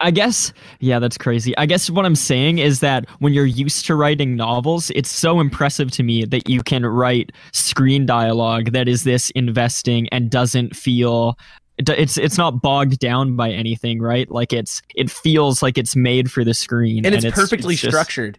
I 0.00 0.10
guess, 0.10 0.54
yeah, 0.78 0.98
that's 0.98 1.18
crazy. 1.18 1.54
I 1.58 1.66
guess 1.66 1.90
what 1.90 2.06
I'm 2.06 2.14
saying 2.14 2.56
is 2.60 2.80
that 2.80 3.06
when 3.18 3.34
you're 3.34 3.44
used 3.44 3.84
to 3.86 3.94
writing 3.94 4.34
novels, 4.34 4.90
it's 4.94 5.10
so 5.10 5.38
impressive 5.38 5.90
to 5.90 6.02
me 6.02 6.24
that 6.24 6.48
you 6.48 6.62
can 6.62 6.86
write 6.86 7.32
screen 7.52 8.06
dialogue 8.06 8.72
that 8.72 8.88
is 8.88 9.04
this 9.04 9.28
investing 9.32 10.08
and 10.08 10.30
doesn't 10.30 10.74
feel 10.74 11.36
it 11.88 11.88
it's 11.88 12.16
it's 12.16 12.38
not 12.38 12.62
bogged 12.62 12.98
down 12.98 13.36
by 13.36 13.50
anything, 13.50 14.00
right? 14.00 14.30
Like 14.30 14.52
it's 14.52 14.82
it 14.94 15.10
feels 15.10 15.62
like 15.62 15.78
it's 15.78 15.96
made 15.96 16.30
for 16.30 16.44
the 16.44 16.54
screen 16.54 17.06
and 17.06 17.14
it's, 17.14 17.24
perfectly 17.34 17.74
just- 17.74 17.92
structured 17.92 18.38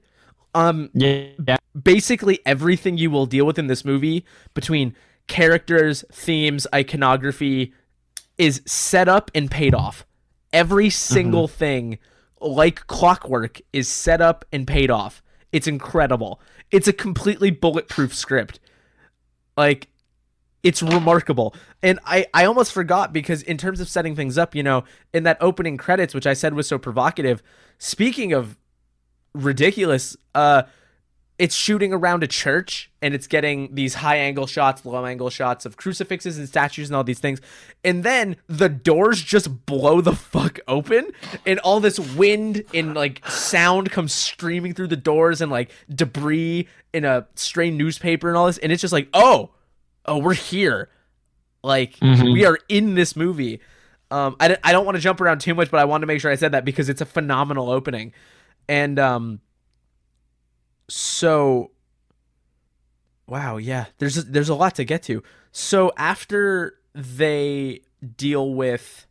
um 0.53 0.89
Yeah, 0.93 1.27
yeah, 1.47 1.57
basically 1.81 2.39
everything 2.45 2.97
you 2.97 3.09
will 3.11 3.25
deal 3.25 3.45
with 3.45 3.57
in 3.57 3.67
this 3.67 3.85
movie 3.85 4.25
between 4.53 4.95
characters, 5.27 6.03
themes, 6.11 6.67
iconography 6.73 7.73
is 8.37 8.61
set 8.65 9.07
up 9.07 9.31
and 9.33 9.49
paid 9.49 9.73
off. 9.73 10.05
Every 10.51 10.89
single 10.89 11.47
thing, 11.47 11.99
like 12.41 12.87
clockwork, 12.87 13.61
is 13.71 13.87
set 13.87 14.19
up 14.19 14.43
and 14.51 14.67
paid 14.67 14.91
off. 14.91 15.21
It's 15.51 15.67
incredible. 15.67 16.41
It's 16.71 16.87
a 16.87 16.93
completely 16.93 17.51
bulletproof 17.51 18.13
script. 18.13 18.59
Like, 19.55 19.87
it's 20.63 20.83
remarkable. 20.83 21.55
And 21.81 21.99
I, 22.05 22.27
I 22.33 22.45
almost 22.45 22.71
forgot 22.71 23.13
because, 23.13 23.41
in 23.41 23.57
terms 23.57 23.79
of 23.79 23.89
setting 23.89 24.15
things 24.15 24.37
up, 24.37 24.55
you 24.55 24.63
know, 24.63 24.83
in 25.13 25.23
that 25.23 25.37
opening 25.41 25.77
credits, 25.77 26.13
which 26.13 26.27
I 26.27 26.33
said 26.33 26.53
was 26.53 26.67
so 26.67 26.77
provocative, 26.77 27.41
speaking 27.77 28.33
of 28.33 28.57
ridiculous, 29.33 30.15
uh, 30.35 30.63
it's 31.41 31.55
shooting 31.55 31.91
around 31.91 32.21
a 32.21 32.27
church 32.27 32.91
and 33.01 33.15
it's 33.15 33.25
getting 33.25 33.73
these 33.73 33.95
high 33.95 34.17
angle 34.17 34.45
shots, 34.45 34.85
low 34.85 35.03
angle 35.07 35.31
shots 35.31 35.65
of 35.65 35.75
crucifixes 35.75 36.37
and 36.37 36.47
statues 36.47 36.87
and 36.89 36.95
all 36.95 37.03
these 37.03 37.17
things. 37.17 37.41
And 37.83 38.03
then 38.03 38.35
the 38.47 38.69
doors 38.69 39.23
just 39.23 39.65
blow 39.65 40.01
the 40.01 40.15
fuck 40.15 40.59
open 40.67 41.11
and 41.43 41.57
all 41.61 41.79
this 41.79 41.99
wind 41.99 42.63
and 42.75 42.93
like 42.93 43.27
sound 43.27 43.89
comes 43.89 44.13
streaming 44.13 44.75
through 44.75 44.89
the 44.89 44.95
doors 44.95 45.41
and 45.41 45.51
like 45.51 45.71
debris 45.89 46.67
in 46.93 47.05
a 47.05 47.25
stray 47.33 47.71
newspaper 47.71 48.27
and 48.27 48.37
all 48.37 48.45
this. 48.45 48.59
And 48.59 48.71
it's 48.71 48.81
just 48.81 48.93
like, 48.93 49.07
oh, 49.11 49.49
oh, 50.05 50.17
we're 50.17 50.33
here. 50.33 50.89
Like 51.63 51.97
Mhm. 51.97 52.33
we 52.33 52.45
are 52.45 52.57
in 52.69 52.95
this 52.95 53.15
movie. 53.15 53.59
Um, 54.09 54.35
I, 54.39 54.47
don't- 54.49 54.59
I 54.63 54.71
don't 54.71 54.85
want 54.85 54.95
to 54.95 55.01
jump 55.01 55.21
around 55.21 55.39
too 55.41 55.53
much, 55.55 55.69
but 55.71 55.79
I 55.79 55.85
want 55.85 56.01
to 56.01 56.07
make 56.07 56.19
sure 56.19 56.31
I 56.31 56.35
said 56.35 56.51
that 56.53 56.65
because 56.65 56.89
it's 56.89 57.01
a 57.01 57.05
phenomenal 57.05 57.69
opening. 57.69 58.13
And 58.67 58.97
um, 58.99 59.39
so 60.89 61.71
wow 63.27 63.57
yeah 63.57 63.85
there's 63.99 64.17
a, 64.17 64.23
there's 64.23 64.49
a 64.49 64.55
lot 64.55 64.75
to 64.75 64.83
get 64.83 65.03
to 65.03 65.23
so 65.51 65.91
after 65.97 66.75
they 66.93 67.79
deal 68.17 68.53
with 68.53 69.05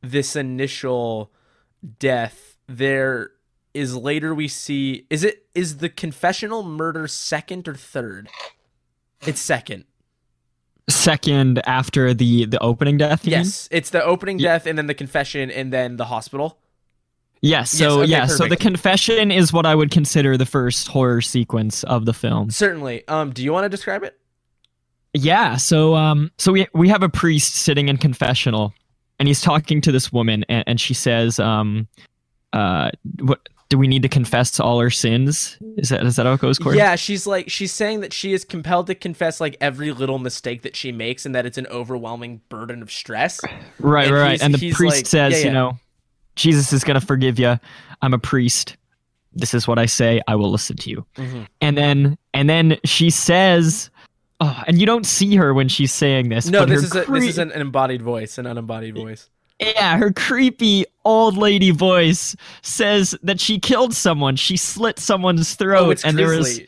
this 0.00 0.34
initial 0.34 1.30
death 2.00 2.56
there 2.66 3.30
is 3.74 3.94
later 3.96 4.34
we 4.34 4.48
see 4.48 5.06
is 5.10 5.22
it 5.22 5.46
is 5.54 5.76
the 5.78 5.88
confessional 5.88 6.62
murder 6.64 7.06
second 7.06 7.68
or 7.68 7.74
third 7.74 8.28
it's 9.26 9.40
second 9.40 9.84
second 10.88 11.60
after 11.66 12.12
the 12.14 12.44
the 12.46 12.58
opening 12.60 12.98
death. 12.98 13.24
you 13.26 13.30
mean? 13.32 13.40
Yes, 13.40 13.68
it's 13.70 13.90
the 13.90 14.02
opening 14.04 14.38
Yeah. 14.38 14.52
death 14.54 14.66
and 14.66 14.76
then 14.78 14.86
the 14.86 14.94
confession 14.94 15.50
and 15.50 15.72
then 15.72 15.96
the 15.96 16.06
hospital. 16.06 16.58
Yes. 17.40 17.70
So 17.70 18.02
okay, 18.02 18.10
yeah. 18.10 18.26
So 18.26 18.46
the 18.46 18.56
confession 18.56 19.30
is 19.32 19.52
what 19.52 19.66
I 19.66 19.74
would 19.74 19.90
consider 19.90 20.36
the 20.36 20.46
first 20.46 20.86
horror 20.88 21.20
sequence 21.20 21.82
of 21.84 22.04
the 22.04 22.12
film. 22.14 22.50
Certainly. 22.50 23.06
Um, 23.08 23.32
do 23.32 23.42
you 23.42 23.52
want 23.52 23.64
to 23.64 23.68
describe 23.68 24.04
it? 24.04 24.16
Yeah. 25.12 25.56
So 25.56 25.94
um. 25.94 26.30
So 26.38 26.52
we 26.52 26.66
we 26.72 26.88
have 26.88 27.02
a 27.02 27.08
priest 27.08 27.54
sitting 27.56 27.88
in 27.88 27.96
confessional, 27.96 28.72
and 29.18 29.26
he's 29.28 29.40
talking 29.40 29.80
to 29.80 29.92
this 29.92 30.12
woman, 30.12 30.44
and, 30.48 30.64
and 30.68 30.80
she 30.80 30.94
says, 30.94 31.38
um, 31.40 31.88
uh, 32.52 32.90
what 33.20 33.48
do 33.72 33.78
we 33.78 33.88
need 33.88 34.02
to 34.02 34.08
confess 34.08 34.50
to 34.50 34.62
all 34.62 34.76
our 34.80 34.90
sins? 34.90 35.56
Is 35.78 35.88
that 35.88 36.04
is 36.04 36.16
that 36.16 36.26
how 36.26 36.34
it 36.34 36.40
goes, 36.40 36.58
Corey? 36.58 36.76
Yeah, 36.76 36.94
she's 36.94 37.26
like 37.26 37.48
she's 37.48 37.72
saying 37.72 38.00
that 38.00 38.12
she 38.12 38.34
is 38.34 38.44
compelled 38.44 38.86
to 38.88 38.94
confess 38.94 39.40
like 39.40 39.56
every 39.62 39.92
little 39.92 40.18
mistake 40.18 40.60
that 40.60 40.76
she 40.76 40.92
makes 40.92 41.24
and 41.24 41.34
that 41.34 41.46
it's 41.46 41.56
an 41.56 41.66
overwhelming 41.68 42.42
burden 42.50 42.82
of 42.82 42.92
stress. 42.92 43.40
Right. 43.78 44.08
And 44.08 44.14
right. 44.14 44.42
And 44.42 44.54
the 44.54 44.72
priest 44.72 44.96
like- 44.96 45.06
says, 45.06 45.32
yeah, 45.32 45.38
yeah. 45.38 45.44
you 45.46 45.52
know, 45.52 45.78
Jesus 46.36 46.74
is 46.74 46.84
gonna 46.84 47.00
forgive 47.00 47.38
you. 47.38 47.58
I'm 48.02 48.12
a 48.12 48.18
priest. 48.18 48.76
This 49.32 49.54
is 49.54 49.66
what 49.66 49.78
I 49.78 49.86
say. 49.86 50.20
I 50.28 50.36
will 50.36 50.50
listen 50.50 50.76
to 50.76 50.90
you. 50.90 51.06
Mhm. 51.16 51.46
and 51.62 51.78
then 51.78 52.18
and 52.34 52.50
then 52.50 52.76
she 52.84 53.08
says 53.08 53.88
oh, 54.40 54.62
and 54.66 54.78
you 54.78 54.84
don't 54.84 55.06
see 55.06 55.34
her 55.36 55.54
when 55.54 55.68
she's 55.68 55.94
saying 55.94 56.28
this 56.28 56.44
No, 56.46 56.66
this 56.66 56.84
is 56.84 56.94
a, 56.94 57.06
cre- 57.06 57.14
this 57.14 57.24
is 57.24 57.38
an 57.38 57.52
embodied 57.52 58.02
voice, 58.02 58.36
an 58.36 58.44
unembodied 58.44 58.96
voice. 58.96 59.30
Yeah 59.62 59.96
her 59.96 60.12
creepy 60.12 60.84
old 61.04 61.36
lady 61.36 61.70
voice 61.70 62.36
says 62.62 63.16
that 63.22 63.40
she 63.40 63.58
killed 63.58 63.94
someone 63.94 64.36
she 64.36 64.56
slit 64.56 64.98
someone's 64.98 65.52
oh, 65.54 65.56
throat 65.56 66.02
Oh, 66.04 66.08
and 66.08 66.18
there 66.18 66.28
was 66.36 66.60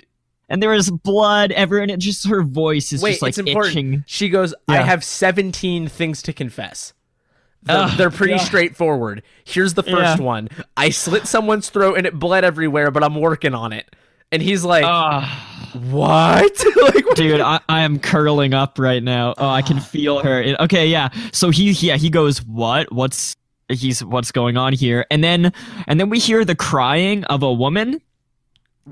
and 0.49 0.63
there 0.63 0.71
was 0.71 0.91
blood 0.91 1.53
everywhere 1.53 1.83
and 1.83 1.91
it 1.91 1.99
just 1.99 2.29
her 2.29 2.43
voice 2.43 2.93
is 2.93 3.03
Wait, 3.03 3.13
just 3.13 3.23
like 3.23 3.29
it's 3.31 3.39
important. 3.39 3.71
itching 3.77 4.05
She 4.07 4.29
goes, 4.29 4.55
"I 4.69 4.83
have 4.83 5.03
17 5.03 5.89
things 5.89 6.23
to 6.23 6.33
confess." 6.33 6.93
They're, 7.63 7.77
Ugh, 7.79 7.97
they're 7.97 8.11
pretty 8.11 8.37
straightforward. 8.39 9.23
Here's 9.45 9.73
the 9.73 9.83
first 9.83 10.19
Yeah. 10.19 10.25
one. 10.25 10.49
I 10.77 10.91
slit 10.91 11.27
someone's 11.27 11.71
throat 11.71 11.97
and 11.97 12.07
it 12.07 12.19
bled 12.19 12.45
everywhere, 12.45 12.91
but 12.91 13.03
I'm 13.03 13.15
working 13.15 13.55
on 13.55 13.73
it. 13.73 13.91
And 14.31 14.43
he's 14.43 14.65
like, 14.65 14.85
"What?" 15.75 16.65
like, 16.83 17.05
dude 17.15 17.41
I, 17.41 17.61
I 17.69 17.83
am 17.83 17.99
curling 17.99 18.55
up 18.55 18.79
right 18.79 19.03
now. 19.03 19.35
Oh 19.39 19.49
i 19.49 19.63
can 19.63 19.81
feel 19.81 20.21
her. 20.21 20.57
Okay 20.61 20.87
yeah. 20.87 21.11
So 21.33 21.51
he 21.51 21.71
yeah 21.73 21.97
he 21.97 22.11
goes 22.11 22.43
what? 22.45 22.91
What's 22.93 23.37
he's 23.69 24.05
what's 24.05 24.33
going 24.33 24.57
on 24.57 24.73
here? 24.73 25.07
And 25.11 25.23
then 25.23 25.53
and 25.87 26.01
then 26.01 26.11
we 26.11 26.19
hear 26.19 26.45
the 26.45 26.55
crying 26.55 27.25
of 27.25 27.43
a 27.43 27.53
woman 27.53 28.01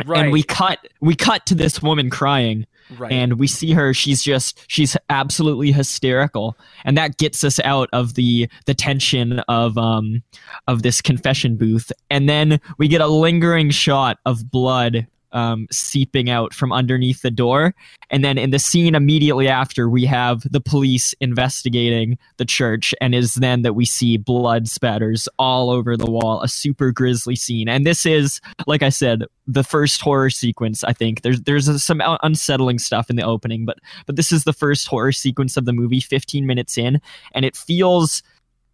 right, 0.05 0.25
and 0.25 0.33
we 0.33 0.43
cut 0.43 0.87
we 1.01 1.15
cut 1.15 1.47
to 1.47 1.55
this 1.55 1.83
woman 1.83 2.11
crying 2.11 2.67
right. 2.99 3.13
and 3.13 3.39
we 3.39 3.47
see 3.47 3.73
her. 3.73 3.95
She's 3.95 4.23
just 4.23 4.65
she's 4.69 4.97
absolutely 5.11 5.73
hysterical. 5.73 6.57
And 6.85 6.97
that 6.97 7.19
gets 7.19 7.45
us 7.45 7.61
out 7.61 7.89
of 7.93 8.15
the 8.15 8.49
the 8.67 8.75
tension 8.75 9.41
of 9.41 9.77
um 9.79 10.23
of 10.67 10.83
this 10.83 11.01
confession 11.01 11.57
booth. 11.57 11.93
And 12.11 12.29
then 12.29 12.61
we 12.79 12.89
get 12.89 13.01
a 13.01 13.07
lingering 13.07 13.71
shot 13.71 14.19
of 14.27 14.51
blood 14.51 15.07
um, 15.33 15.67
seeping 15.71 16.31
out 16.31 16.55
from 16.55 16.73
underneath 16.73 17.23
the 17.23 17.31
door. 17.31 17.75
And 18.11 18.25
then 18.25 18.39
in 18.39 18.51
the 18.51 18.59
scene 18.59 18.95
immediately 18.95 19.49
after 19.49 19.89
we 19.89 20.05
have 20.05 20.43
the 20.51 20.61
police 20.61 21.15
investigating 21.21 22.19
the 22.37 22.45
church 22.45 22.95
and 23.01 23.15
is 23.15 23.35
then 23.35 23.63
that 23.63 23.75
we 23.75 23.85
see 23.85 24.17
blood 24.17 24.69
spatters 24.69 25.29
all 25.39 25.71
over 25.71 25.97
the 25.97 26.11
wall 26.11 26.43
a 26.43 26.49
super 26.49 26.93
grisly 26.93 27.37
scene. 27.37 27.69
And 27.69 27.87
this 27.87 28.05
is 28.05 28.41
like 28.67 28.83
i 28.83 28.89
said 28.89 29.25
the 29.47 29.65
first 29.65 30.01
horror 30.01 30.31
sequence 30.31 30.85
i 30.85 30.93
think. 30.93 31.23
There's 31.23 31.41
there's 31.43 31.83
some 31.83 32.03
unsettling 32.23 32.79
stuff 32.79 33.09
in 33.11 33.17
the 33.17 33.25
opening 33.25 33.65
but 33.65 33.79
but 34.07 34.17
this 34.17 34.33
is 34.33 34.45
the 34.45 34.53
first 34.53 34.87
horror 34.87 35.13
sequence 35.13 35.57
of 35.57 35.65
the 35.65 35.73
movie 35.73 36.01
15 36.01 36.47
minutes 36.47 36.77
in 36.77 37.01
and 37.35 37.45
it 37.45 37.57
feels 37.57 38.23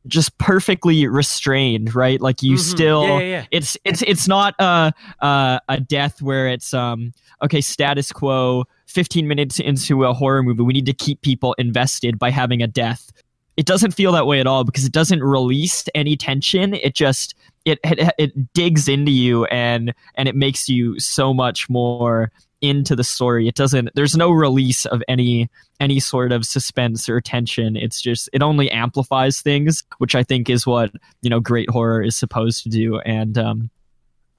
just 0.09 0.37
perfectly 0.38 1.07
restrained 1.07 1.94
right 1.94 2.21
like 2.21 2.42
you 2.42 2.57
Mhm. 2.57 2.59
still 2.61 3.03
yeah, 3.05 3.18
yeah, 3.18 3.27
yeah. 3.27 3.44
it's 3.51 3.77
it's 3.85 4.03
it's 4.03 4.27
not 4.27 4.55
a 4.59 4.92
a, 5.21 5.61
a 5.68 5.81
death 5.81 6.21
where 6.23 6.49
it's 6.49 6.73
um 6.75 7.12
okay 7.42 7.61
status 7.61 8.11
quo 8.12 8.64
15 8.87 9.29
minutes 9.29 9.61
into 9.61 10.05
a 10.05 10.12
horror 10.14 10.42
movie 10.42 10.62
we 10.62 10.73
need 10.73 10.87
to 10.87 10.92
keep 10.94 11.21
people 11.23 11.55
invested 11.59 12.18
by 12.18 12.31
having 12.31 12.62
a 12.62 12.66
death 12.66 13.12
it 13.57 13.66
doesn't 13.66 13.90
feel 13.92 14.12
that 14.12 14.27
way 14.27 14.40
at 14.40 14.47
all 14.47 14.64
because 14.64 14.85
it 14.85 14.92
doesn't 14.92 15.23
release 15.23 15.85
any 15.94 16.16
tension 16.16 16.75
it 16.75 16.94
just 16.94 17.35
it 17.64 17.79
it, 17.85 18.14
it 18.18 18.53
digs 18.55 18.88
into 18.88 19.11
you 19.12 19.44
and 19.47 19.92
and 20.14 20.29
it 20.29 20.35
makes 20.37 20.68
you 20.68 20.99
so 20.99 21.35
much 21.35 21.68
more 21.68 22.31
into 22.61 22.97
the 22.97 23.05
story 23.05 23.47
it 23.47 23.55
doesn't 23.55 23.88
there's 23.94 24.16
no 24.16 24.31
release 24.31 24.85
of 24.87 25.03
any 25.07 25.49
any 25.79 26.01
sort 26.01 26.33
of 26.33 26.44
suspense 26.44 27.09
or 27.09 27.21
tension 27.21 27.77
it's 27.77 28.01
just 28.01 28.29
it 28.33 28.42
only 28.42 28.68
amplifies 28.71 29.40
things 29.40 29.85
which 29.99 30.14
i 30.16 30.25
think 30.25 30.51
is 30.51 30.66
what 30.66 30.90
you 31.23 31.31
know 31.31 31.38
great 31.38 31.71
horror 31.71 32.03
is 32.03 32.16
supposed 32.16 32.64
to 32.64 32.68
do 32.68 32.99
and 33.01 33.38
um 33.38 33.71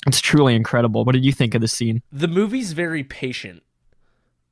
it's 0.08 0.20
truly 0.20 0.56
incredible 0.56 1.06
what 1.06 1.14
did 1.14 1.24
you 1.24 1.32
think 1.32 1.56
of 1.56 1.62
the 1.62 1.68
scene 1.68 2.02
The 2.12 2.28
movie's 2.28 2.74
very 2.74 3.04
patient. 3.04 3.64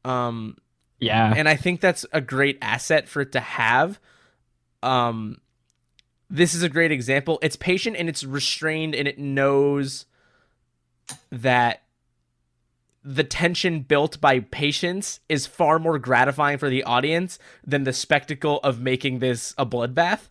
Um, 0.06 0.58
yeah 1.00 1.34
and 1.36 1.50
I 1.50 1.56
think 1.56 1.82
that's 1.82 2.06
a 2.14 2.22
great 2.22 2.58
asset 2.62 3.08
for 3.08 3.22
it 3.22 3.32
to 3.34 3.40
have. 3.40 4.00
Um, 4.84 5.40
this 6.30 6.54
is 6.54 6.64
a 6.64 6.70
great 6.70 6.92
example. 6.92 7.40
It's 7.42 7.56
patient 7.56 7.98
and 7.98 8.10
it's 8.10 8.24
restrained, 8.24 8.96
and 8.96 9.08
it 9.08 9.18
knows 9.18 10.06
that 11.32 11.84
the 13.10 13.24
tension 13.24 13.80
built 13.80 14.20
by 14.20 14.42
patience 14.42 15.22
is 15.30 15.48
far 15.48 15.80
more 15.80 15.98
gratifying 15.98 16.58
for 16.58 16.70
the 16.70 16.84
audience 16.84 17.40
than 17.66 17.86
the 17.86 17.94
spectacle 17.94 18.60
of 18.66 18.82
making 18.82 19.20
this 19.20 19.54
a 19.58 19.66
bloodbath. 19.66 20.28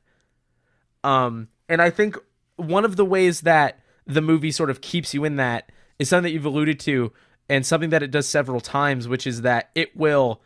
Um, 1.03 1.49
and 1.71 1.81
I 1.81 1.89
think 1.89 2.19
one 2.57 2.85
of 2.85 2.97
the 2.97 3.05
ways 3.05 3.41
that 3.43 3.81
the 4.07 4.21
movie 4.21 4.51
sort 4.51 4.69
of 4.69 4.83
keeps 4.83 5.15
you 5.15 5.25
in 5.25 5.37
that 5.37 5.73
is 5.99 6.11
something 6.11 6.25
that 6.25 6.33
you've 6.33 6.45
alluded 6.45 6.79
to, 6.81 7.15
and 7.49 7.65
something 7.65 7.89
that 7.91 8.03
it 8.03 8.11
does 8.11 8.29
several 8.29 8.61
times, 8.61 9.09
which 9.09 9.27
is 9.27 9.41
that 9.41 9.71
it 9.75 9.97
will 9.97 10.43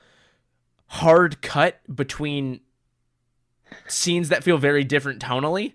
hard 0.86 1.42
cut 1.42 1.80
between 1.92 2.60
scenes 3.88 4.28
that 4.28 4.44
feel 4.44 4.56
very 4.56 4.84
different 4.84 5.20
tonally 5.20 5.72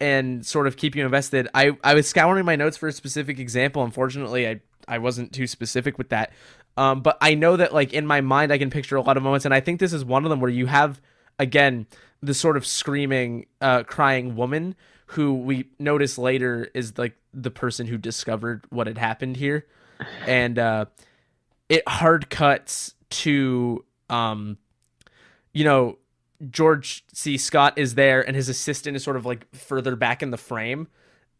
and 0.00 0.44
sort 0.44 0.66
of 0.66 0.76
keep 0.76 0.96
you 0.96 1.04
invested. 1.04 1.48
I, 1.54 1.76
I 1.84 1.94
was 1.94 2.08
scouring 2.08 2.44
my 2.44 2.56
notes 2.56 2.76
for 2.76 2.88
a 2.88 2.92
specific 2.92 3.38
example. 3.38 3.84
Unfortunately, 3.84 4.48
I, 4.48 4.60
I 4.88 4.98
wasn't 4.98 5.32
too 5.32 5.46
specific 5.46 5.98
with 5.98 6.10
that. 6.10 6.32
Um, 6.76 7.00
but 7.02 7.18
I 7.20 7.34
know 7.34 7.56
that 7.56 7.74
like 7.74 7.92
in 7.92 8.06
my 8.06 8.20
mind 8.20 8.52
I 8.52 8.58
can 8.58 8.70
picture 8.70 8.96
a 8.96 9.02
lot 9.02 9.16
of 9.16 9.22
moments 9.22 9.44
and 9.44 9.52
I 9.54 9.60
think 9.60 9.80
this 9.80 9.92
is 9.92 10.04
one 10.04 10.24
of 10.24 10.30
them 10.30 10.40
where 10.40 10.50
you 10.50 10.66
have 10.66 11.00
again 11.38 11.86
the 12.22 12.34
sort 12.34 12.56
of 12.56 12.66
screaming 12.66 13.46
uh 13.60 13.82
crying 13.82 14.36
woman 14.36 14.74
who 15.06 15.34
we 15.34 15.68
notice 15.78 16.16
later 16.16 16.70
is 16.72 16.96
like 16.96 17.14
the 17.34 17.50
person 17.50 17.86
who 17.86 17.98
discovered 17.98 18.64
what 18.70 18.86
had 18.86 18.96
happened 18.96 19.36
here 19.36 19.66
and 20.26 20.58
uh 20.58 20.86
it 21.68 21.86
hard 21.86 22.30
cuts 22.30 22.94
to 23.10 23.84
um 24.08 24.56
you 25.52 25.64
know 25.64 25.98
George 26.50 27.04
C. 27.12 27.38
Scott 27.38 27.74
is 27.76 27.94
there 27.94 28.26
and 28.26 28.34
his 28.34 28.48
assistant 28.48 28.96
is 28.96 29.04
sort 29.04 29.16
of 29.16 29.24
like 29.24 29.54
further 29.54 29.94
back 29.94 30.22
in 30.22 30.30
the 30.30 30.38
frame 30.38 30.88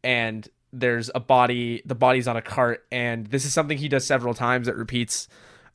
and 0.05 0.49
there's 0.73 1.11
a 1.15 1.21
body 1.21 1.83
the 1.85 1.95
body's 1.95 2.27
on 2.27 2.37
a 2.37 2.43
cart 2.43 2.85
and 2.91 3.27
this 3.27 3.45
is 3.45 3.53
something 3.53 3.77
he 3.77 3.89
does 3.89 4.07
several 4.07 4.33
times 4.33 4.69
it 4.69 4.77
repeats 4.77 5.29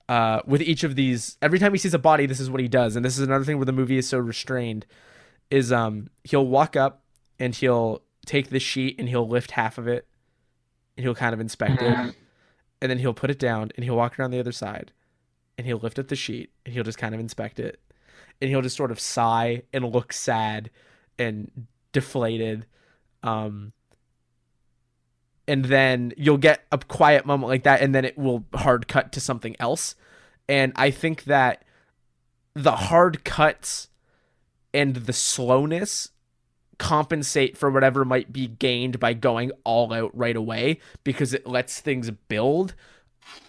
uh, 0.09 0.41
with 0.45 0.61
each 0.61 0.83
of 0.83 0.95
these. 0.95 1.37
Every 1.41 1.59
time 1.59 1.73
he 1.73 1.77
sees 1.77 1.93
a 1.93 1.99
body 1.99 2.25
this 2.25 2.39
is 2.39 2.49
what 2.49 2.61
he 2.61 2.67
does. 2.67 2.95
And 2.95 3.05
this 3.05 3.17
is 3.17 3.27
another 3.27 3.43
thing 3.43 3.57
where 3.57 3.65
the 3.65 3.71
movie 3.71 3.97
is 3.97 4.07
so 4.07 4.17
restrained 4.17 4.85
is 5.49 5.71
um 5.71 6.09
he'll 6.23 6.45
walk 6.45 6.75
up 6.75 7.03
and 7.39 7.53
he'll 7.55 8.01
take 8.25 8.49
the 8.49 8.59
sheet 8.59 8.95
and 8.99 9.07
he'll 9.07 9.27
lift 9.27 9.51
half 9.51 9.77
of 9.77 9.87
it 9.87 10.07
and 10.97 11.03
he'll 11.03 11.15
kind 11.15 11.33
of 11.33 11.39
inspect 11.39 11.81
it. 11.81 12.15
And 12.81 12.91
then 12.91 12.99
he'll 12.99 13.13
put 13.13 13.31
it 13.31 13.39
down 13.39 13.71
and 13.75 13.83
he'll 13.83 13.95
walk 13.95 14.19
around 14.19 14.31
the 14.31 14.39
other 14.39 14.51
side 14.51 14.91
and 15.57 15.65
he'll 15.65 15.77
lift 15.77 15.99
up 15.99 16.07
the 16.07 16.15
sheet 16.15 16.51
and 16.65 16.73
he'll 16.73 16.83
just 16.83 16.97
kind 16.97 17.13
of 17.13 17.19
inspect 17.19 17.59
it. 17.59 17.79
And 18.41 18.49
he'll 18.49 18.61
just 18.61 18.77
sort 18.77 18.91
of 18.91 18.99
sigh 18.99 19.63
and 19.73 19.85
look 19.85 20.13
sad 20.13 20.69
and 21.17 21.67
deflated 21.91 22.65
um 23.23 23.73
and 25.47 25.65
then 25.65 26.13
you'll 26.17 26.37
get 26.37 26.65
a 26.71 26.77
quiet 26.77 27.25
moment 27.25 27.47
like 27.49 27.63
that 27.63 27.81
and 27.81 27.93
then 27.95 28.03
it 28.05 28.17
will 28.17 28.45
hard 28.53 28.87
cut 28.87 29.11
to 29.13 29.19
something 29.19 29.55
else 29.59 29.95
and 30.49 30.71
i 30.75 30.91
think 30.91 31.23
that 31.25 31.63
the 32.53 32.71
hard 32.75 33.23
cuts 33.23 33.89
and 34.73 34.95
the 34.95 35.13
slowness 35.13 36.09
compensate 36.79 37.57
for 37.57 37.71
whatever 37.71 38.05
might 38.05 38.31
be 38.31 38.47
gained 38.47 38.99
by 38.99 39.13
going 39.13 39.51
all 39.63 39.91
out 39.93 40.15
right 40.15 40.35
away 40.35 40.79
because 41.03 41.33
it 41.33 41.47
lets 41.47 41.79
things 41.79 42.11
build 42.27 42.75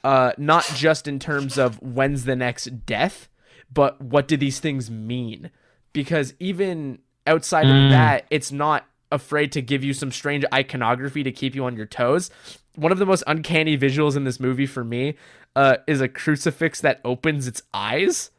uh 0.03 0.33
not 0.39 0.65
just 0.75 1.07
in 1.07 1.19
terms 1.19 1.59
of 1.59 1.81
when's 1.83 2.25
the 2.25 2.37
next 2.37 2.87
death 2.87 3.29
but 3.73 4.01
what 4.01 4.27
do 4.27 4.37
these 4.37 4.61
things 4.61 4.91
mean 4.91 5.51
because 5.93 6.33
even 6.39 6.99
outside 7.27 7.67
Mm. 7.67 7.85
of 7.87 7.91
that 7.91 8.25
it's 8.31 8.51
not 8.51 8.87
afraid 9.11 9.53
to 9.53 9.63
give 9.63 9.83
you 9.85 9.93
some 9.93 10.13
strange 10.13 10.45
iconography 10.53 11.23
to 11.23 11.33
keep 11.33 11.55
you 11.55 11.65
on 11.65 11.77
your 11.77 11.87
toes 11.87 12.31
one 12.77 12.93
of 12.93 12.99
the 12.99 13.07
most 13.07 13.25
uncanny 13.27 13.77
visuals 13.77 14.17
in 14.17 14.25
this 14.25 14.39
movie 14.39 14.67
for 14.67 14.85
me 14.85 15.15
uh, 15.57 15.77
is 15.87 16.01
a 16.01 16.09
crucifix 16.09 16.81
that 16.81 17.01
opens 17.05 17.47
its 17.49 17.63
eyes 17.75 18.31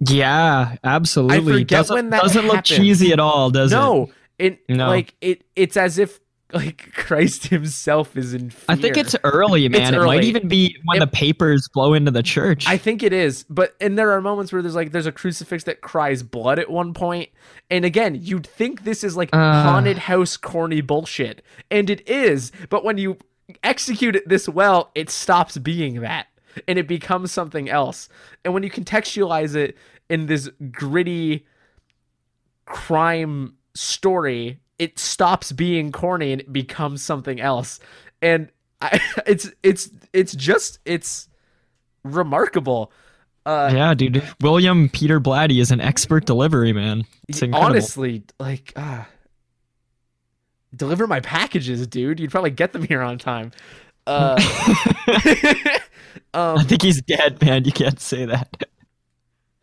Yeah, 0.00 0.76
absolutely. 0.82 1.52
I 1.52 1.58
forget 1.60 1.78
doesn't, 1.78 1.94
when 1.94 2.10
that 2.10 2.22
doesn't 2.22 2.46
look 2.46 2.64
cheesy 2.64 3.12
at 3.12 3.20
all, 3.20 3.50
does 3.50 3.72
it? 3.72 3.76
no, 3.76 4.10
it 4.38 4.58
No. 4.68 4.88
like 4.88 5.14
it. 5.20 5.44
It's 5.54 5.76
as 5.76 5.98
if 5.98 6.18
like 6.54 6.92
Christ 6.94 7.48
Himself 7.48 8.16
is 8.16 8.32
in 8.34 8.50
fear. 8.50 8.64
I 8.68 8.76
think 8.76 8.96
it's 8.96 9.14
early, 9.24 9.68
man. 9.70 9.94
it 9.94 9.98
might 9.98 10.16
early. 10.16 10.26
even 10.26 10.48
be 10.48 10.76
when 10.84 10.96
It- 10.96 11.00
the 11.00 11.06
papers 11.08 11.68
blow 11.74 11.92
into 11.94 12.10
the 12.10 12.22
church. 12.22 12.66
I 12.66 12.76
think 12.78 13.02
it 13.02 13.12
is, 13.12 13.44
but 13.50 13.74
and 13.80 13.98
there 13.98 14.12
are 14.12 14.20
moments 14.20 14.52
where 14.52 14.62
there's 14.62 14.74
like 14.74 14.92
there's 14.92 15.06
a 15.06 15.12
crucifix 15.12 15.64
that 15.64 15.80
cries 15.80 16.22
blood 16.22 16.58
at 16.58 16.70
one 16.70 16.94
point, 16.94 17.30
and 17.70 17.84
again, 17.84 18.14
you'd 18.20 18.46
think 18.46 18.84
this 18.84 19.04
is 19.04 19.16
like 19.16 19.30
Uh. 19.32 19.62
haunted 19.62 19.98
house 19.98 20.36
corny 20.36 20.80
bullshit, 20.80 21.42
and 21.70 21.90
it 21.90 22.08
is, 22.08 22.52
but 22.70 22.84
when 22.84 22.98
you 22.98 23.18
execute 23.62 24.16
it 24.16 24.26
this 24.28 24.48
well, 24.48 24.90
it 24.94 25.10
stops 25.10 25.58
being 25.58 26.00
that, 26.00 26.28
and 26.68 26.78
it 26.78 26.88
becomes 26.88 27.30
something 27.32 27.68
else. 27.68 28.08
And 28.44 28.54
when 28.54 28.62
you 28.62 28.70
contextualize 28.70 29.54
it 29.54 29.76
in 30.08 30.26
this 30.26 30.48
gritty 30.70 31.44
crime 32.64 33.54
story, 33.74 34.60
it 34.78 34.98
stops 34.98 35.52
being 35.52 35.92
corny 35.92 36.32
and 36.32 36.40
it 36.40 36.52
becomes 36.52 37.02
something 37.02 37.40
else. 37.40 37.80
And 38.22 38.50
I, 38.80 39.00
it's 39.26 39.50
it's 39.62 39.90
it's 40.12 40.34
just 40.34 40.78
it's 40.84 41.28
remarkable. 42.02 42.92
Uh, 43.46 43.70
yeah, 43.74 43.92
dude. 43.92 44.22
William 44.40 44.88
Peter 44.88 45.20
Blatty 45.20 45.60
is 45.60 45.70
an 45.70 45.80
expert 45.80 46.24
delivery 46.24 46.72
man. 46.72 47.04
It's 47.28 47.42
incredible. 47.42 47.72
honestly, 47.72 48.22
like, 48.40 48.72
uh, 48.74 49.04
deliver 50.74 51.06
my 51.06 51.20
packages, 51.20 51.86
dude. 51.86 52.20
You'd 52.20 52.30
probably 52.30 52.52
get 52.52 52.72
them 52.72 52.82
here 52.82 53.02
on 53.02 53.18
time. 53.18 53.52
Uh, 54.06 54.36
um, 56.32 56.58
I 56.58 56.64
think 56.64 56.80
he's 56.80 57.02
dead, 57.02 57.42
man. 57.42 57.66
You 57.66 57.72
can't 57.72 58.00
say 58.00 58.24
that. 58.24 58.64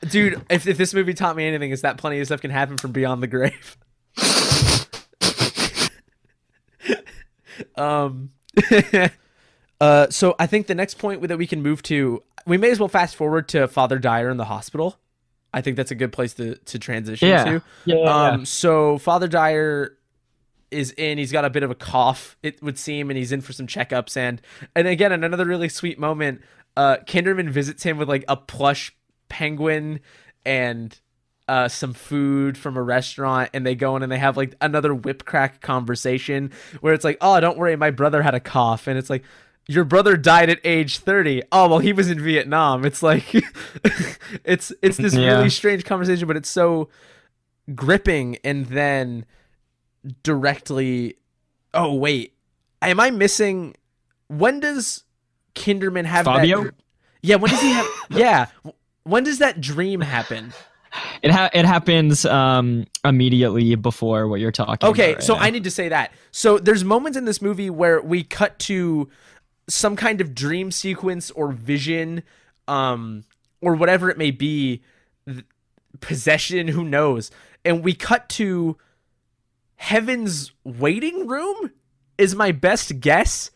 dude, 0.01 0.39
if, 0.51 0.67
if 0.67 0.77
this 0.77 0.93
movie 0.93 1.15
taught 1.15 1.35
me 1.35 1.47
anything, 1.47 1.71
is 1.71 1.81
that 1.81 1.97
plenty 1.97 2.19
of 2.19 2.27
stuff 2.27 2.41
can 2.41 2.51
happen 2.51 2.77
from 2.77 2.91
beyond 2.91 3.23
the 3.23 3.27
grave. 3.27 3.77
Um, 7.75 8.31
uh, 9.81 10.09
so 10.09 10.35
I 10.39 10.47
think 10.47 10.67
the 10.67 10.75
next 10.75 10.95
point 10.95 11.27
that 11.27 11.37
we 11.37 11.47
can 11.47 11.61
move 11.61 11.81
to, 11.83 12.23
we 12.45 12.57
may 12.57 12.71
as 12.71 12.79
well 12.79 12.89
fast 12.89 13.15
forward 13.15 13.47
to 13.49 13.67
Father 13.67 13.99
Dyer 13.99 14.29
in 14.29 14.37
the 14.37 14.45
hospital. 14.45 14.97
I 15.53 15.61
think 15.61 15.75
that's 15.75 15.91
a 15.91 15.95
good 15.95 16.13
place 16.13 16.33
to 16.35 16.55
to 16.55 16.79
transition 16.79 17.27
Yeah. 17.27 17.43
to. 17.43 17.61
Yeah. 17.85 17.97
Um, 17.97 18.45
so 18.45 18.97
Father 18.97 19.27
Dyer 19.27 19.97
is 20.69 20.91
in. 20.91 21.17
He's 21.17 21.31
got 21.33 21.43
a 21.43 21.49
bit 21.49 21.63
of 21.63 21.71
a 21.71 21.75
cough, 21.75 22.37
it 22.41 22.61
would 22.63 22.77
seem, 22.77 23.09
and 23.09 23.17
he's 23.17 23.31
in 23.33 23.41
for 23.41 23.51
some 23.51 23.67
checkups. 23.67 24.15
And 24.15 24.41
and 24.75 24.87
again, 24.87 25.11
in 25.11 25.23
another 25.23 25.45
really 25.45 25.67
sweet 25.67 25.99
moment, 25.99 26.41
uh, 26.77 26.97
Kinderman 27.05 27.49
visits 27.49 27.83
him 27.83 27.97
with 27.97 28.07
like 28.07 28.23
a 28.29 28.37
plush 28.37 28.95
penguin 29.27 29.99
and 30.45 30.97
uh, 31.47 31.67
some 31.67 31.93
food 31.93 32.57
from 32.57 32.77
a 32.77 32.81
restaurant, 32.81 33.49
and 33.53 33.65
they 33.65 33.75
go 33.75 33.95
in 33.95 34.03
and 34.03 34.11
they 34.11 34.17
have 34.19 34.37
like 34.37 34.55
another 34.61 34.93
whip 34.93 35.25
crack 35.25 35.61
conversation 35.61 36.51
where 36.81 36.93
it's 36.93 37.03
like, 37.03 37.17
"Oh, 37.21 37.39
don't 37.39 37.57
worry, 37.57 37.75
my 37.75 37.91
brother 37.91 38.21
had 38.21 38.33
a 38.35 38.39
cough," 38.39 38.87
and 38.87 38.97
it's 38.97 39.09
like. 39.09 39.23
Your 39.67 39.85
brother 39.85 40.17
died 40.17 40.49
at 40.49 40.59
age 40.65 40.97
30. 40.97 41.43
Oh, 41.51 41.69
well, 41.69 41.77
he 41.79 41.93
was 41.93 42.09
in 42.09 42.19
Vietnam. 42.19 42.83
It's 42.83 43.03
like 43.03 43.23
it's 44.43 44.73
it's 44.81 44.97
this 44.97 45.13
Yeah. 45.15 45.35
really 45.37 45.49
strange 45.51 45.85
conversation, 45.85 46.27
but 46.27 46.35
it's 46.35 46.49
so 46.49 46.89
gripping 47.75 48.37
and 48.43 48.65
then 48.65 49.23
directly 50.23 51.15
oh 51.73 51.93
wait 51.93 52.33
am 52.81 52.99
i 52.99 53.11
missing 53.11 53.75
when 54.27 54.59
does 54.59 55.03
kinderman 55.55 56.05
have 56.05 56.25
Fabio? 56.25 56.63
that 56.63 56.73
yeah 57.21 57.35
when 57.35 57.51
does 57.51 57.61
he 57.61 57.71
have 57.71 57.85
yeah 58.09 58.47
when 59.03 59.23
does 59.23 59.37
that 59.39 59.61
dream 59.61 60.01
happen 60.01 60.51
It 61.23 61.31
ha- 61.31 61.49
it 61.53 61.65
happens 61.65 62.25
um 62.25 62.85
immediately 63.05 63.75
before 63.75 64.27
what 64.27 64.39
you're 64.39 64.51
talking 64.51 64.89
okay 64.89 65.11
about. 65.11 65.15
right 65.19 65.23
so 65.23 65.35
now. 65.35 65.41
i 65.41 65.49
need 65.49 65.63
to 65.63 65.71
say 65.71 65.87
that 65.89 66.11
so 66.31 66.57
there's 66.57 66.83
moments 66.83 67.17
in 67.17 67.25
this 67.25 67.41
movie 67.41 67.69
where 67.69 68.01
we 68.01 68.23
cut 68.23 68.59
to 68.59 69.09
some 69.69 69.95
kind 69.95 70.19
of 70.19 70.35
dream 70.35 70.69
sequence 70.71 71.31
or 71.31 71.51
vision 71.53 72.23
um 72.67 73.23
or 73.61 73.75
whatever 73.75 74.09
it 74.09 74.17
may 74.17 74.31
be 74.31 74.81
th- 75.27 75.45
possession 76.01 76.67
who 76.67 76.83
knows 76.83 77.31
and 77.63 77.83
we 77.83 77.93
cut 77.93 78.27
to 78.27 78.77
heaven's 79.75 80.51
waiting 80.63 81.27
room 81.27 81.71
is 82.17 82.35
my 82.35 82.51
best 82.51 82.99
guess 82.99 83.49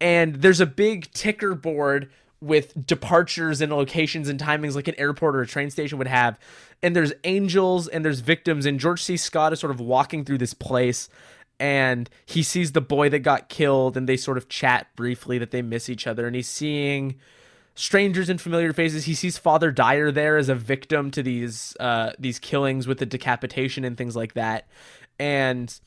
and 0.00 0.36
there's 0.36 0.60
a 0.60 0.66
big 0.66 1.10
ticker 1.12 1.54
board 1.54 2.10
with 2.40 2.86
departures 2.86 3.60
and 3.60 3.72
locations 3.72 4.28
and 4.28 4.38
timings 4.38 4.74
like 4.74 4.88
an 4.88 4.94
airport 4.98 5.34
or 5.36 5.42
a 5.42 5.46
train 5.46 5.70
station 5.70 5.98
would 5.98 6.06
have. 6.06 6.38
And 6.82 6.94
there's 6.94 7.12
angels 7.24 7.88
and 7.88 8.04
there's 8.04 8.20
victims. 8.20 8.66
And 8.66 8.78
george 8.78 9.02
c. 9.02 9.16
Scott 9.16 9.52
is 9.52 9.60
sort 9.60 9.70
of 9.70 9.80
walking 9.80 10.24
through 10.24 10.38
this 10.38 10.54
place 10.54 11.08
and 11.58 12.10
he 12.26 12.42
sees 12.42 12.72
the 12.72 12.80
boy 12.80 13.08
that 13.08 13.20
got 13.20 13.48
killed 13.48 13.96
and 13.96 14.08
they 14.08 14.16
sort 14.16 14.36
of 14.36 14.48
chat 14.48 14.88
briefly 14.96 15.38
that 15.38 15.50
they 15.50 15.62
miss 15.62 15.88
each 15.88 16.06
other. 16.06 16.26
And 16.26 16.34
he's 16.34 16.48
seeing 16.48 17.16
strangers 17.74 18.28
and 18.28 18.40
familiar 18.40 18.72
faces. 18.72 19.04
He 19.04 19.14
sees 19.14 19.38
father 19.38 19.70
dyer 19.70 20.10
there 20.10 20.36
as 20.36 20.48
a 20.48 20.54
victim 20.54 21.10
to 21.12 21.22
these 21.22 21.76
uh 21.80 22.12
these 22.18 22.38
killings 22.38 22.86
with 22.86 22.98
the 22.98 23.06
decapitation 23.06 23.84
and 23.84 23.96
things 23.96 24.16
like 24.16 24.34
that. 24.34 24.66
And 25.18 25.78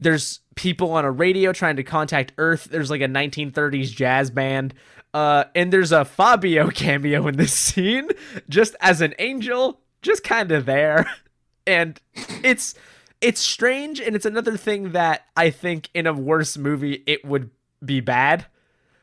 there's 0.00 0.40
people 0.54 0.92
on 0.92 1.04
a 1.04 1.10
radio 1.10 1.52
trying 1.52 1.76
to 1.76 1.82
contact 1.82 2.32
Earth. 2.38 2.64
There's 2.64 2.90
like 2.90 3.00
a 3.00 3.08
1930s 3.08 3.90
jazz 3.90 4.30
band. 4.30 4.74
Uh, 5.14 5.44
and 5.54 5.72
there's 5.72 5.92
a 5.92 6.04
Fabio 6.04 6.70
cameo 6.74 7.26
in 7.26 7.36
this 7.36 7.52
scene, 7.52 8.08
just 8.48 8.76
as 8.80 9.00
an 9.00 9.14
angel, 9.18 9.80
just 10.02 10.22
kind 10.24 10.52
of 10.52 10.66
there. 10.66 11.10
And 11.66 12.00
it's 12.42 12.74
it's 13.20 13.42
strange, 13.42 14.00
and 14.00 14.16
it's 14.16 14.24
another 14.24 14.56
thing 14.56 14.92
that 14.92 15.26
I 15.36 15.50
think 15.50 15.90
in 15.92 16.06
a 16.06 16.14
worse 16.14 16.56
movie 16.56 17.02
it 17.06 17.26
would 17.26 17.50
be 17.84 18.00
bad. 18.00 18.46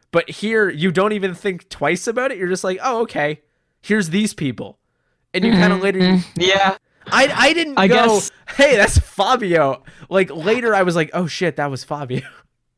But 0.09 0.27
here 0.31 0.67
you 0.67 0.91
don't 0.91 1.11
even 1.11 1.35
think 1.35 1.69
twice 1.69 2.07
about 2.07 2.31
it. 2.31 2.39
You're 2.39 2.47
just 2.47 2.63
like, 2.63 2.79
oh, 2.81 3.01
okay, 3.01 3.41
here's 3.83 4.09
these 4.09 4.33
people. 4.33 4.79
And 5.31 5.45
you 5.45 5.51
kind 5.51 5.73
of 5.73 5.83
later 5.83 6.19
yeah. 6.37 6.77
I 7.11 7.31
I 7.33 7.53
didn't 7.53 7.77
I 7.77 7.87
go, 7.87 8.05
guess- 8.07 8.31
hey, 8.55 8.75
that's 8.75 8.97
Fabio. 8.97 9.83
Like 10.09 10.29
later 10.31 10.73
I 10.75 10.83
was 10.83 10.95
like, 10.95 11.11
oh 11.13 11.27
shit, 11.27 11.57
that 11.57 11.69
was 11.69 11.83
Fabio. 11.83 12.21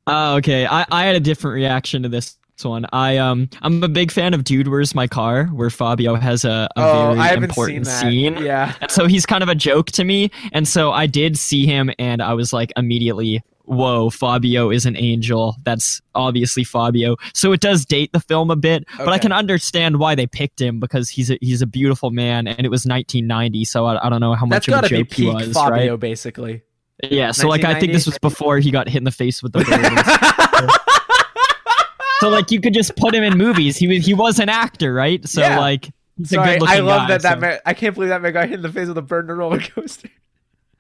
Oh, 0.10 0.36
okay. 0.38 0.66
I, 0.66 0.86
I 0.90 1.04
had 1.04 1.18
a 1.18 1.20
different 1.20 1.56
reaction 1.56 2.04
to 2.04 2.10
this 2.10 2.38
one. 2.64 2.86
I 2.94 3.18
um 3.18 3.50
I'm 3.62 3.84
a 3.84 3.90
big 3.90 4.10
fan 4.10 4.34
of 4.34 4.46
Dude, 4.46 4.70
Where's 4.70 4.96
My 4.96 5.06
Car, 5.06 5.48
where 5.48 5.70
Fabio 5.70 6.16
has 6.16 6.46
a, 6.46 6.70
a 6.78 6.82
oh, 6.82 7.14
very 7.14 7.20
I 7.20 7.34
important 7.34 7.86
seen 7.88 8.34
scene. 8.34 8.46
Yeah. 8.46 8.74
And 8.80 8.90
so 8.90 9.06
he's 9.06 9.26
kind 9.26 9.44
of 9.44 9.50
a 9.50 9.56
joke 9.56 9.88
to 9.92 10.06
me. 10.06 10.32
And 10.54 10.66
so 10.66 10.92
I 10.94 11.08
did 11.08 11.38
see 11.38 11.66
him 11.66 11.92
and 12.00 12.22
I 12.22 12.34
was 12.36 12.54
like 12.54 12.72
immediately, 12.78 13.44
whoa, 13.68 14.10
Fabio 14.10 14.72
is 14.72 14.86
an 14.86 14.96
angel. 14.98 15.56
That's 15.64 16.02
obviously 16.16 16.64
Fabio. 16.64 17.16
So 17.34 17.52
it 17.52 17.60
does 17.60 17.86
date 17.86 18.12
the 18.14 18.20
film 18.20 18.50
a 18.50 18.56
bit, 18.56 18.86
but 18.98 19.10
I 19.10 19.20
can 19.20 19.32
understand 19.32 20.00
why 20.00 20.16
they 20.16 20.26
picked 20.26 20.60
him 20.60 20.80
because 20.80 21.10
he's 21.10 21.30
a 21.30 21.38
he's 21.42 21.62
a 21.62 21.68
beautiful 21.68 22.10
man 22.10 22.48
and 22.48 22.66
it 22.66 22.70
was 22.70 22.86
1990. 22.86 23.66
So 23.66 23.86
I, 23.86 24.06
I 24.06 24.10
don't 24.10 24.22
know 24.22 24.34
how 24.34 24.46
That's 24.48 24.68
much 24.68 24.76
of 24.76 24.82
gotta 24.82 24.88
a 24.88 24.90
be 24.90 25.04
joke 25.04 25.14
he 25.14 25.26
was, 25.48 25.54
Fabio, 25.54 25.92
right? 25.92 26.00
basically. 26.00 26.64
Yeah. 27.04 27.32
So 27.32 27.48
like 27.48 27.64
I 27.64 27.80
think 27.80 27.94
this 27.94 28.06
was 28.06 28.18
before 28.20 28.58
he 28.60 28.72
got 28.72 28.88
hit 28.88 28.98
in 28.98 29.04
the 29.04 29.12
face 29.12 29.44
with 29.44 29.52
the 29.54 29.60
bird. 29.60 29.70
and 29.70 30.00
stuff. 30.00 30.78
so 32.20 32.30
like 32.30 32.50
you 32.52 32.60
could 32.60 32.74
just 32.74 32.96
put 32.96 33.14
him 33.14 33.24
in 33.24 33.38
movies. 33.38 33.78
He 33.78 33.88
was 33.88 34.06
he 34.06 34.14
was 34.14 34.40
an 34.40 34.50
actor, 34.50 34.94
right? 34.94 35.28
So 35.28 35.42
Yeah. 35.42 35.60
like 35.60 35.90
he's 36.18 36.32
a 36.32 36.36
Sorry, 36.36 36.52
good 36.54 36.62
looking 36.62 36.76
I 36.78 36.80
love 36.80 37.02
guy, 37.02 37.08
that 37.18 37.22
that 37.24 37.40
man, 37.40 37.60
I 37.66 37.74
can't 37.74 37.94
believe 37.94 38.10
that 38.10 38.22
man 38.22 38.34
got 38.34 38.46
hit 38.50 38.56
in 38.56 38.62
the 38.64 38.72
face 38.72 38.88
with 38.88 38.98
a 38.98 39.16
a 39.16 39.24
roller 39.36 39.60
coaster. 39.60 40.10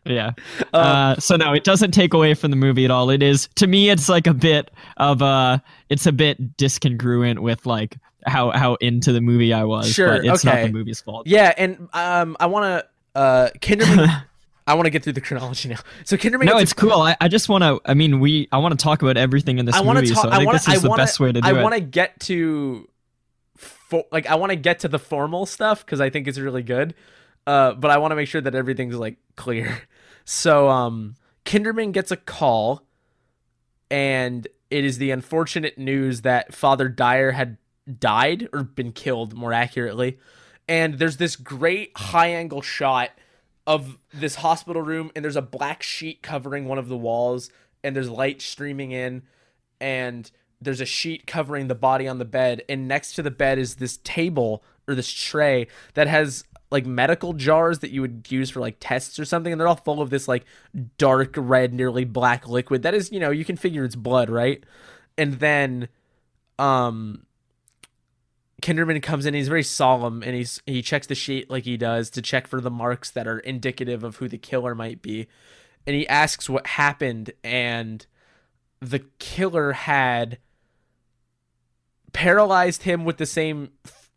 Yeah. 0.10 0.28
Um, 0.28 0.65
uh, 0.74 1.15
so 1.17 1.36
no, 1.36 1.54
it 1.54 1.63
doesn't 1.63 1.91
take 1.91 2.13
away 2.13 2.34
from 2.34 2.52
the 2.52 2.58
movie 2.58 2.86
at 2.86 2.91
all. 2.91 3.10
It 3.10 3.22
is 3.24 3.48
to 3.56 3.67
me, 3.67 3.89
it's 3.89 4.10
like 4.10 4.28
a 4.28 4.34
bit 4.34 4.72
of 4.98 5.22
uh 5.22 5.60
it's 5.89 6.06
a 6.06 6.12
bit 6.12 6.58
discongruent 6.58 7.39
with 7.39 7.65
like 7.65 7.98
how 8.26 8.52
how 8.52 8.76
into 8.76 9.12
the 9.13 9.22
movie 9.22 9.54
I 9.54 9.63
was. 9.63 9.91
Sure, 9.91 10.17
but 10.17 10.26
it's 10.26 10.43
not 10.43 10.56
the 10.62 10.72
movie's 10.72 11.02
fault. 11.02 11.28
yeah, 11.28 11.54
and 11.58 11.88
um 11.93 12.36
I 12.39 12.46
wanna 12.48 12.84
uh 13.15 13.50
Kinderman 13.60 14.24
I 14.67 14.74
wanna 14.74 14.89
get 14.89 15.02
through 15.04 15.13
the 15.13 15.22
chronology 15.22 15.70
now. 15.70 15.78
So 16.04 16.18
Kinderman 16.18 16.43
No, 16.45 16.58
a- 16.58 16.62
it's 16.62 16.74
cool. 16.74 16.91
I, 16.91 17.16
I 17.22 17.30
just 17.30 17.47
want 17.47 17.64
to. 17.64 17.80
I 17.86 17.93
mean, 17.93 18.20
we. 18.20 18.49
I 18.51 18.58
want 18.58 18.78
to 18.78 18.84
talk 18.84 19.01
about 19.01 19.16
everything 19.16 19.60
in 19.60 19.66
this 19.66 19.76
I 19.76 19.80
want 19.82 19.95
movie. 19.95 20.08
to 20.08 20.14
talk. 20.14 20.24
so 20.24 20.30
I 20.30 20.34
I 20.34 20.38
think 20.39 20.47
want 20.47 20.55
this 20.58 20.66
to. 20.66 20.72
is 20.72 20.80
I 20.80 20.82
the 20.82 20.89
want 20.89 20.99
best 20.99 21.20
way 21.22 21.32
to 21.32 21.39
do 21.39 21.47
I 21.47 21.58
it. 21.58 21.64
want 21.64 21.76
to 21.76 21.80
get 21.80 22.20
to, 22.22 22.89
for, 23.55 24.03
like, 24.12 24.28
I 24.28 24.36
want 24.36 24.49
to 24.51 24.58
get 24.58 24.80
to 24.80 24.89
the 24.89 24.99
formal 24.99 25.45
stuff 25.45 25.86
because 25.86 26.01
I 26.01 26.10
think 26.10 26.28
it's 26.28 26.38
really 26.38 26.64
good. 26.64 26.95
Uh, 27.45 27.76
but 27.76 27.91
I 27.91 27.97
want 27.99 28.12
to 28.12 28.16
make 28.18 28.28
sure 28.28 28.41
that 28.41 28.55
everything's 28.55 28.95
like 28.95 29.16
clear. 29.38 29.84
So, 30.30 30.67
um, 30.67 31.15
Kinderman 31.45 31.93
gets 31.93 32.11
a 32.11 32.17
call, 32.17 32.84
and 33.89 34.45
it 34.69 34.84
is 34.84 34.97
the 34.97 35.11
unfortunate 35.11 35.78
news 35.78 36.23
that 36.23 36.53
Father 36.53 36.89
Dyer 36.89 37.32
had 37.32 37.57
died 37.97 38.49
or 38.51 38.63
been 38.63 38.91
killed, 38.91 39.34
more 39.34 39.53
accurately. 39.53 40.19
And 40.67 40.95
there's 40.95 41.15
this 41.15 41.38
great 41.38 41.91
high 41.95 42.28
angle 42.28 42.61
shot 42.61 43.11
of 43.65 43.97
this 44.13 44.36
hospital 44.36 44.82
room, 44.82 45.11
and 45.15 45.23
there's 45.23 45.38
a 45.38 45.41
black 45.41 45.82
sheet 45.82 46.21
covering 46.21 46.65
one 46.65 46.78
of 46.78 46.89
the 46.89 46.97
walls, 46.97 47.49
and 47.82 47.95
there's 47.95 48.09
light 48.09 48.41
streaming 48.41 48.91
in, 48.91 49.23
and 49.80 50.30
there's 50.59 50.82
a 50.82 50.86
sheet 50.86 51.25
covering 51.25 51.69
the 51.69 51.75
body 51.75 52.05
on 52.05 52.17
the 52.17 52.25
bed, 52.25 52.63
and 52.67 52.86
next 52.86 53.13
to 53.13 53.23
the 53.23 53.32
bed 53.32 53.57
is 53.57 53.75
this 53.75 53.95
table 54.03 54.61
or 54.89 54.93
this 54.93 55.13
tray 55.13 55.67
that 55.93 56.07
has 56.07 56.43
like 56.70 56.86
medical 56.86 57.34
jars 57.34 57.80
that 57.80 57.91
you 57.91 58.01
would 58.01 58.28
use 58.30 58.49
for 58.49 58.59
like 58.59 58.78
tests 58.80 59.20
or 59.20 59.26
something 59.26 59.51
and 59.51 59.59
they're 59.59 59.68
all 59.68 59.76
full 59.76 60.01
of 60.01 60.09
this 60.09 60.28
like 60.28 60.45
dark 60.97 61.34
red 61.38 61.74
nearly 61.74 62.03
black 62.03 62.47
liquid 62.47 62.84
that 62.84 62.93
is 62.93 63.11
you 63.11 63.20
know 63.20 63.32
you 63.32 63.45
can 63.45 63.55
figure 63.55 63.84
it's 63.84 63.95
blood 63.95 64.30
right? 64.30 64.63
And 65.18 65.36
then 65.36 65.88
um 66.59 67.26
kinderman 68.61 69.01
comes 69.01 69.26
in 69.26 69.34
he's 69.34 69.47
very 69.47 69.63
solemn 69.63 70.24
and 70.24 70.36
he's 70.36 70.61
he 70.65 70.82
checks 70.82 71.07
the 71.07 71.15
sheet 71.15 71.49
like 71.49 71.63
he 71.63 71.78
does 71.78 72.09
to 72.09 72.22
check 72.22 72.47
for 72.47 72.59
the 72.59 72.72
marks 72.72 73.11
that 73.11 73.28
are 73.28 73.39
indicative 73.39 74.03
of 74.03 74.18
who 74.18 74.28
the 74.28 74.38
killer 74.38 74.76
might 74.76 75.01
be. 75.01 75.28
And 75.86 75.95
he 75.95 76.07
asks 76.07 76.49
what 76.49 76.68
happened 76.68 77.32
and 77.43 78.05
the 78.82 79.05
killer 79.20 79.72
had 79.72 80.38
paralyzed 82.13 82.84
him 82.84 83.05
with 83.05 83.18
the 83.18 83.26
same 83.26 83.72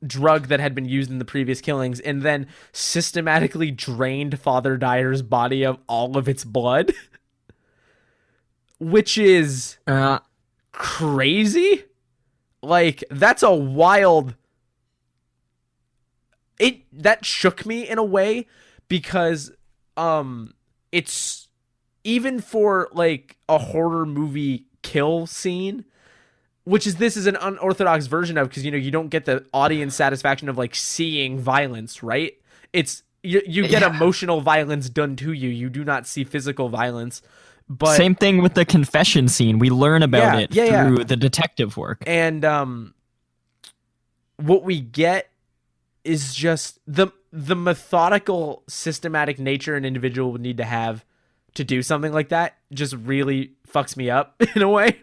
drug 0.06 0.48
that 0.48 0.60
had 0.60 0.74
been 0.74 0.86
used 0.86 1.10
in 1.10 1.18
the 1.18 1.24
previous 1.24 1.60
killings 1.60 2.00
and 2.00 2.22
then 2.22 2.46
systematically 2.72 3.70
drained 3.70 4.38
Father 4.40 4.76
Dyer's 4.76 5.22
body 5.22 5.64
of 5.64 5.78
all 5.86 6.16
of 6.16 6.28
its 6.28 6.44
blood. 6.44 6.92
Which 8.78 9.18
is 9.18 9.76
Uh, 9.86 10.20
crazy. 10.72 11.84
Like 12.62 13.04
that's 13.10 13.42
a 13.42 13.54
wild 13.54 14.34
it 16.58 16.82
that 16.92 17.24
shook 17.24 17.64
me 17.64 17.88
in 17.88 17.96
a 17.98 18.04
way 18.04 18.46
because 18.88 19.50
um 19.96 20.52
it's 20.92 21.48
even 22.04 22.40
for 22.40 22.88
like 22.92 23.38
a 23.48 23.58
horror 23.58 24.04
movie 24.04 24.66
kill 24.82 25.26
scene 25.26 25.84
which 26.70 26.86
is 26.86 26.96
this 26.96 27.16
is 27.16 27.26
an 27.26 27.36
unorthodox 27.36 28.06
version 28.06 28.38
of 28.38 28.48
because 28.48 28.64
you 28.64 28.70
know 28.70 28.76
you 28.76 28.90
don't 28.90 29.08
get 29.08 29.24
the 29.24 29.44
audience 29.52 29.94
satisfaction 29.94 30.48
of 30.48 30.56
like 30.56 30.74
seeing 30.74 31.38
violence 31.38 32.02
right 32.02 32.34
it's 32.72 33.02
you, 33.22 33.42
you 33.46 33.66
get 33.66 33.82
Yeah. 33.82 33.90
emotional 33.90 34.40
violence 34.40 34.88
done 34.88 35.16
to 35.16 35.32
you 35.32 35.48
you 35.48 35.68
do 35.68 35.84
not 35.84 36.06
see 36.06 36.24
physical 36.24 36.68
violence 36.68 37.22
but 37.68 37.96
Same 37.96 38.14
thing 38.16 38.42
with 38.42 38.54
the 38.54 38.64
confession 38.64 39.28
scene. 39.28 39.60
We 39.60 39.70
learn 39.70 40.02
about 40.02 40.34
Yeah, 40.34 40.40
it 40.40 40.52
yeah, 40.52 40.64
yeah. 40.64 40.84
through 40.84 41.04
the 41.04 41.16
detective 41.16 41.76
work. 41.76 42.02
and 42.06 42.44
um 42.44 42.94
what 44.36 44.62
we 44.64 44.80
get 44.80 45.30
is 46.04 46.34
just 46.34 46.78
the 46.86 47.08
the 47.32 47.54
methodical 47.54 48.62
systematic 48.68 49.38
nature 49.38 49.76
an 49.76 49.84
individual 49.84 50.32
would 50.32 50.40
need 50.40 50.56
to 50.56 50.64
have 50.64 51.04
to 51.54 51.62
do 51.64 51.82
something 51.82 52.12
like 52.12 52.30
that 52.30 52.56
just 52.72 52.94
really 52.94 53.52
fucks 53.68 53.96
me 53.96 54.10
up 54.10 54.40
in 54.56 54.62
a 54.62 54.68
way 54.68 54.98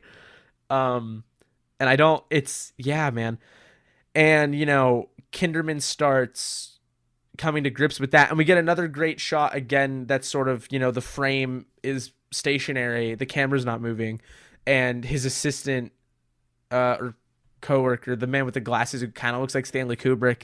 um 0.69 1.23
and 1.79 1.89
i 1.89 1.95
don't 1.95 2.23
it's 2.29 2.73
yeah 2.77 3.09
man. 3.09 3.37
And 4.15 4.55
you 4.55 4.65
know 4.65 5.09
kinderman 5.31 5.81
starts 5.81 6.79
coming 7.37 7.63
to 7.63 7.69
grips 7.69 7.99
with 7.99 8.11
that. 8.11 8.29
And 8.29 8.37
we 8.37 8.45
get 8.45 8.57
another 8.57 8.87
great 8.87 9.19
shot 9.19 9.55
again 9.55 10.05
that's 10.07 10.27
sort 10.27 10.47
of 10.47 10.67
you 10.71 10.79
know 10.79 10.91
the 10.91 11.01
frame 11.01 11.67
is 11.83 12.11
stationary 12.31 13.15
the 13.15 13.25
camera's 13.25 13.63
not 13.63 13.79
moving 13.79 14.19
and 14.65 15.05
his 15.05 15.23
assistant 15.23 15.93
uh, 16.71 16.97
or 16.99 17.15
coworker, 17.61 18.15
the 18.15 18.27
man 18.27 18.45
with 18.45 18.53
the 18.53 18.59
glasses 18.59 19.01
who 19.01 19.07
kind 19.07 19.35
of 19.35 19.41
looks 19.41 19.55
like 19.55 19.65
Stanley 19.65 19.95
Kubrick, 19.95 20.43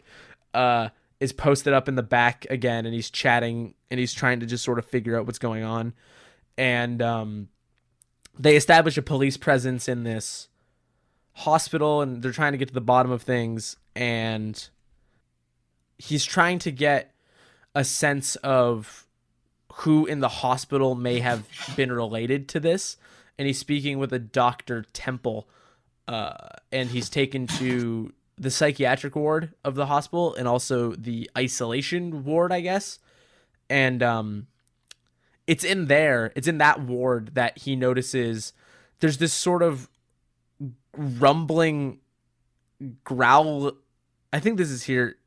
uh, 0.53 0.89
is 1.19 1.33
posted 1.33 1.73
up 1.73 1.87
in 1.87 1.95
the 1.95 2.03
back 2.03 2.45
again, 2.49 2.85
and 2.85 2.93
he's 2.93 3.09
chatting 3.09 3.75
and 3.91 3.99
he's 3.99 4.13
trying 4.13 4.39
to 4.39 4.45
just 4.45 4.63
sort 4.63 4.79
of 4.79 4.85
figure 4.85 5.17
out 5.17 5.25
what's 5.25 5.39
going 5.39 5.63
on, 5.63 5.93
and 6.57 7.01
um, 7.01 7.49
they 8.37 8.55
establish 8.55 8.97
a 8.97 9.01
police 9.01 9.37
presence 9.37 9.87
in 9.87 10.03
this 10.03 10.47
hospital, 11.33 12.01
and 12.01 12.21
they're 12.21 12.31
trying 12.31 12.51
to 12.53 12.57
get 12.57 12.67
to 12.69 12.73
the 12.73 12.81
bottom 12.81 13.11
of 13.11 13.21
things, 13.21 13.77
and 13.95 14.69
he's 15.97 16.25
trying 16.25 16.59
to 16.59 16.71
get 16.71 17.13
a 17.75 17.83
sense 17.83 18.35
of 18.37 19.07
who 19.73 20.05
in 20.05 20.19
the 20.19 20.29
hospital 20.29 20.95
may 20.95 21.19
have 21.19 21.47
been 21.75 21.91
related 21.91 22.47
to 22.49 22.59
this 22.59 22.97
and 23.37 23.47
he's 23.47 23.57
speaking 23.57 23.97
with 23.97 24.13
a 24.13 24.19
Dr. 24.19 24.85
Temple, 24.93 25.47
uh, 26.07 26.49
and 26.71 26.89
he's 26.89 27.09
taken 27.09 27.47
to 27.47 28.13
the 28.37 28.51
psychiatric 28.51 29.15
ward 29.15 29.53
of 29.63 29.75
the 29.75 29.87
hospital 29.87 30.35
and 30.35 30.47
also 30.47 30.93
the 30.93 31.29
isolation 31.37 32.23
ward, 32.23 32.51
I 32.51 32.61
guess. 32.61 32.99
And 33.69 34.03
um, 34.03 34.47
it's 35.47 35.63
in 35.63 35.85
there, 35.85 36.31
it's 36.35 36.47
in 36.47 36.57
that 36.59 36.81
ward 36.81 37.31
that 37.35 37.59
he 37.59 37.75
notices 37.75 38.53
there's 38.99 39.17
this 39.17 39.33
sort 39.33 39.61
of 39.61 39.89
rumbling 40.95 41.99
growl. 43.03 43.73
I 44.31 44.39
think 44.39 44.57
this 44.57 44.69
is 44.69 44.83
here. 44.83 45.17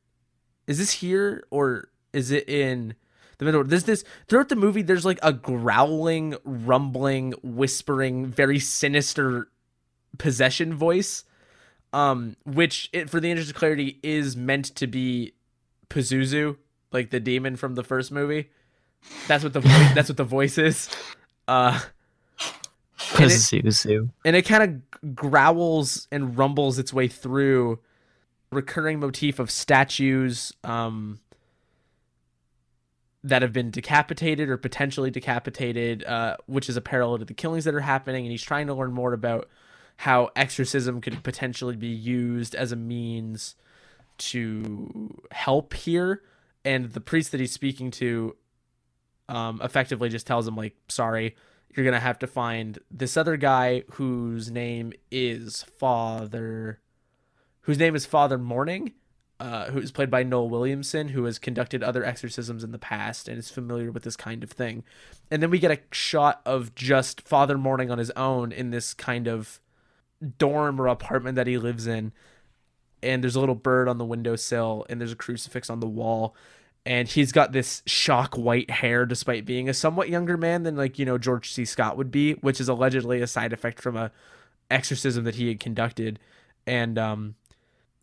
Is 0.66 0.78
this 0.78 0.92
here 0.92 1.44
or 1.50 1.88
is 2.12 2.30
it 2.30 2.48
in 2.48 2.94
the 3.38 3.44
middle? 3.44 3.62
There's 3.64 3.84
this 3.84 4.04
throughout 4.28 4.48
the 4.48 4.56
movie. 4.56 4.82
There's 4.82 5.04
like 5.04 5.18
a 5.22 5.32
growling, 5.32 6.36
rumbling, 6.44 7.34
whispering, 7.42 8.26
very 8.26 8.58
sinister 8.58 9.48
possession 10.18 10.74
voice, 10.74 11.24
um, 11.92 12.36
which 12.44 12.90
it, 12.92 13.10
for 13.10 13.20
the 13.20 13.30
interest 13.30 13.50
of 13.50 13.56
clarity 13.56 13.98
is 14.02 14.36
meant 14.36 14.74
to 14.76 14.86
be 14.86 15.34
Pazuzu, 15.88 16.56
like 16.92 17.10
the 17.10 17.20
demon 17.20 17.56
from 17.56 17.74
the 17.74 17.84
first 17.84 18.10
movie. 18.10 18.50
That's 19.28 19.44
what 19.44 19.52
the 19.52 19.60
voice. 19.60 19.94
that's 19.94 20.08
what 20.08 20.16
the 20.16 20.24
voice 20.24 20.58
is. 20.58 20.88
Uh, 21.46 21.78
And 23.14 23.30
it- 23.32 23.34
and 24.24 24.34
it 24.36 24.42
kind 24.42 24.62
of 25.02 25.14
growls 25.14 26.08
and 26.10 26.36
rumbles 26.36 26.78
its 26.78 26.92
way 26.92 27.08
through 27.08 27.78
recurring 28.52 29.00
motif 29.00 29.38
of 29.38 29.50
statues 29.50 30.52
um 30.64 31.18
that 33.24 33.42
have 33.42 33.52
been 33.52 33.70
decapitated 33.70 34.48
or 34.48 34.56
potentially 34.56 35.10
decapitated 35.10 36.04
uh 36.04 36.36
which 36.46 36.68
is 36.68 36.76
a 36.76 36.80
parallel 36.80 37.18
to 37.18 37.24
the 37.24 37.34
killings 37.34 37.64
that 37.64 37.74
are 37.74 37.80
happening. 37.80 38.24
And 38.24 38.30
he's 38.30 38.42
trying 38.42 38.66
to 38.68 38.74
learn 38.74 38.92
more 38.92 39.12
about 39.12 39.48
how 39.98 40.30
exorcism 40.36 41.00
could 41.00 41.22
potentially 41.22 41.74
be 41.76 41.88
used 41.88 42.54
as 42.54 42.70
a 42.70 42.76
means 42.76 43.56
to 44.18 45.10
help 45.30 45.74
here. 45.74 46.22
And 46.64 46.92
the 46.92 47.00
priest 47.00 47.32
that 47.32 47.40
he's 47.40 47.52
speaking 47.52 47.90
to 47.92 48.36
um 49.28 49.60
effectively 49.62 50.08
just 50.08 50.26
tells 50.26 50.46
him 50.46 50.56
like 50.56 50.76
sorry 50.88 51.34
you're 51.74 51.84
gonna 51.84 52.00
have 52.00 52.18
to 52.20 52.26
find 52.26 52.78
this 52.90 53.16
other 53.16 53.36
guy 53.36 53.82
whose 53.92 54.50
name 54.50 54.92
is 55.10 55.62
Father, 55.62 56.80
whose 57.62 57.78
name 57.78 57.94
is 57.94 58.06
Father 58.06 58.38
Morning, 58.38 58.92
uh, 59.38 59.66
who's 59.66 59.90
played 59.90 60.10
by 60.10 60.22
Noel 60.22 60.48
Williamson, 60.48 61.08
who 61.08 61.24
has 61.24 61.38
conducted 61.38 61.82
other 61.82 62.04
exorcisms 62.04 62.64
in 62.64 62.72
the 62.72 62.78
past 62.78 63.28
and 63.28 63.38
is 63.38 63.50
familiar 63.50 63.92
with 63.92 64.02
this 64.02 64.16
kind 64.16 64.42
of 64.42 64.50
thing. 64.50 64.82
And 65.30 65.42
then 65.42 65.50
we 65.50 65.58
get 65.58 65.70
a 65.70 65.80
shot 65.92 66.40
of 66.46 66.74
just 66.74 67.20
Father 67.20 67.58
Morning 67.58 67.90
on 67.90 67.98
his 67.98 68.10
own 68.12 68.52
in 68.52 68.70
this 68.70 68.94
kind 68.94 69.26
of 69.26 69.60
dorm 70.38 70.80
or 70.80 70.86
apartment 70.86 71.36
that 71.36 71.46
he 71.46 71.58
lives 71.58 71.86
in. 71.86 72.12
And 73.02 73.22
there's 73.22 73.36
a 73.36 73.40
little 73.40 73.54
bird 73.54 73.88
on 73.88 73.98
the 73.98 74.06
windowsill, 74.06 74.86
and 74.88 75.00
there's 75.00 75.12
a 75.12 75.16
crucifix 75.16 75.68
on 75.68 75.80
the 75.80 75.86
wall 75.86 76.34
and 76.86 77.08
he's 77.08 77.32
got 77.32 77.50
this 77.50 77.82
shock 77.84 78.36
white 78.36 78.70
hair 78.70 79.04
despite 79.04 79.44
being 79.44 79.68
a 79.68 79.74
somewhat 79.74 80.08
younger 80.08 80.36
man 80.36 80.62
than 80.62 80.76
like 80.76 80.98
you 80.98 81.04
know 81.04 81.18
George 81.18 81.50
C. 81.50 81.64
Scott 81.64 81.96
would 81.96 82.12
be, 82.12 82.34
which 82.34 82.60
is 82.60 82.68
allegedly 82.68 83.20
a 83.20 83.26
side 83.26 83.52
effect 83.52 83.80
from 83.80 83.96
a 83.96 84.12
exorcism 84.70 85.24
that 85.24 85.34
he 85.34 85.48
had 85.48 85.58
conducted. 85.58 86.20
And 86.64 86.96
um, 86.96 87.34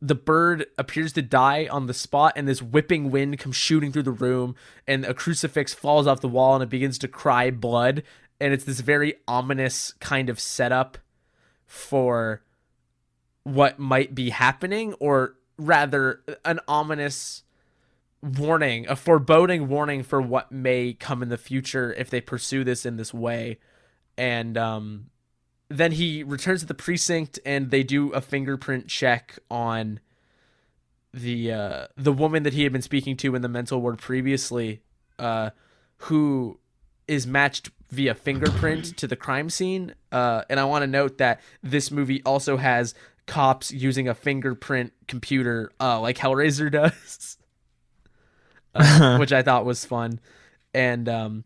the 0.01 0.15
bird 0.15 0.65
appears 0.77 1.13
to 1.13 1.21
die 1.21 1.67
on 1.71 1.88
the 1.88 1.93
spot, 1.93 2.34
and 2.36 2.45
this 2.45 2.61
whipping 2.61 3.09
wind 3.09 3.39
comes 3.39 3.55
shooting 3.55 3.93
through 3.93 4.03
the 4.03 4.11
room, 4.11 4.53
and 4.86 5.05
a 5.05 5.13
crucifix 5.13 5.73
falls 5.73 6.05
off 6.05 6.19
the 6.19 6.27
wall, 6.27 6.55
and 6.55 6.63
it 6.63 6.69
begins 6.69 6.97
to 6.99 7.07
cry 7.07 7.51
blood. 7.51 8.03
And 8.41 8.53
it's 8.53 8.65
this 8.65 8.81
very 8.81 9.15
ominous 9.29 9.93
kind 10.01 10.29
of 10.29 10.41
setup 10.41 10.97
for 11.65 12.41
what 13.43 13.79
might 13.79 14.13
be 14.13 14.31
happening, 14.31 14.93
or 14.95 15.36
rather, 15.57 16.21
an 16.43 16.59
ominous 16.67 17.42
warning, 18.24 18.88
a 18.88 18.95
foreboding 18.95 19.67
warning 19.67 20.01
for 20.01 20.21
what 20.21 20.51
may 20.51 20.93
come 20.93 21.21
in 21.21 21.30
the 21.30 21.38
future 21.38 21.93
if 21.93 22.09
they 22.09 22.21
pursue 22.21 22.63
this 22.63 22.86
in 22.86 22.95
this 22.95 23.13
way. 23.13 23.59
And 24.17 24.57
um, 24.57 25.09
then 25.69 25.91
he 25.91 26.24
returns 26.24 26.61
to 26.61 26.65
the 26.65 26.74
precinct, 26.74 27.39
and 27.45 27.69
they 27.69 27.84
do 27.84 28.11
a 28.11 28.21
fingerprint 28.21 28.88
check 28.88 29.38
on 29.51 29.99
the 31.13 31.51
uh, 31.51 31.88
the 31.95 32.13
woman 32.13 32.43
that 32.43 32.53
he 32.53 32.63
had 32.63 32.71
been 32.71 32.82
speaking 32.82 33.17
to 33.17 33.36
in 33.36 33.41
the 33.41 33.49
mental 33.49 33.82
ward 33.82 33.99
previously, 33.99 34.82
uh, 35.19 35.49
who 35.97 36.59
is 37.07 37.28
matched 37.28 37.69
via 37.89 38.15
fingerprint 38.15 38.97
to 38.97 39.07
the 39.07 39.15
crime 39.15 39.49
scene. 39.49 39.93
Uh, 40.11 40.43
and 40.49 40.59
I 40.59 40.63
want 40.65 40.84
to 40.84 40.88
note 40.88 41.17
that 41.17 41.41
this 41.61 41.91
movie 41.91 42.24
also 42.24 42.57
has 42.57 42.95
cops 43.28 43.71
using 43.71 44.07
a 44.07 44.15
fingerprint 44.15 44.93
computer, 45.07 45.71
uh, 45.80 45.99
like 45.99 46.17
Hellraiser 46.17 46.71
does 46.71 47.38
uh, 48.76 49.17
which 49.19 49.34
I 49.34 49.41
thought 49.41 49.65
was 49.65 49.86
fun. 49.86 50.19
And 50.74 51.07
um, 51.07 51.43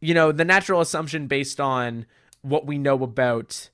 you 0.00 0.14
know, 0.14 0.32
the 0.32 0.44
natural 0.44 0.80
assumption 0.80 1.26
based 1.26 1.60
on 1.60 2.06
what 2.42 2.66
we 2.66 2.78
know 2.78 3.02
about 3.02 3.70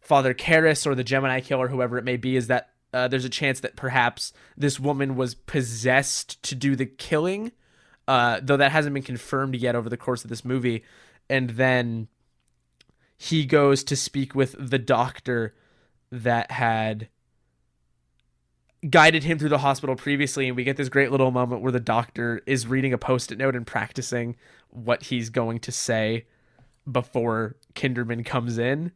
Father 0.00 0.34
Karras 0.34 0.86
or 0.86 0.94
the 0.94 1.04
Gemini 1.04 1.40
killer, 1.40 1.68
whoever 1.68 1.98
it 1.98 2.04
may 2.04 2.16
be, 2.16 2.36
is 2.36 2.46
that 2.46 2.70
uh, 2.92 3.08
there's 3.08 3.24
a 3.24 3.30
chance 3.30 3.60
that 3.60 3.76
perhaps 3.76 4.32
this 4.56 4.80
woman 4.80 5.16
was 5.16 5.34
possessed 5.34 6.42
to 6.44 6.54
do 6.54 6.76
the 6.76 6.86
killing, 6.86 7.52
uh, 8.08 8.40
though 8.42 8.56
that 8.56 8.72
hasn't 8.72 8.94
been 8.94 9.02
confirmed 9.02 9.54
yet 9.54 9.76
over 9.76 9.90
the 9.90 9.96
course 9.96 10.24
of 10.24 10.30
this 10.30 10.44
movie. 10.44 10.82
And 11.28 11.50
then 11.50 12.08
he 13.18 13.44
goes 13.44 13.84
to 13.84 13.96
speak 13.96 14.34
with 14.34 14.54
the 14.58 14.78
doctor 14.78 15.54
that 16.10 16.50
had 16.50 17.08
guided 18.90 19.24
him 19.24 19.38
through 19.38 19.48
the 19.48 19.58
hospital 19.58 19.96
previously 19.96 20.48
and 20.48 20.56
we 20.56 20.64
get 20.64 20.76
this 20.76 20.88
great 20.88 21.10
little 21.10 21.30
moment 21.30 21.62
where 21.62 21.72
the 21.72 21.80
doctor 21.80 22.42
is 22.46 22.66
reading 22.66 22.92
a 22.92 22.98
post-it 22.98 23.38
note 23.38 23.56
and 23.56 23.66
practicing 23.66 24.36
what 24.70 25.04
he's 25.04 25.30
going 25.30 25.58
to 25.60 25.72
say 25.72 26.24
before 26.90 27.56
Kinderman 27.74 28.24
comes 28.24 28.58
in. 28.58 28.92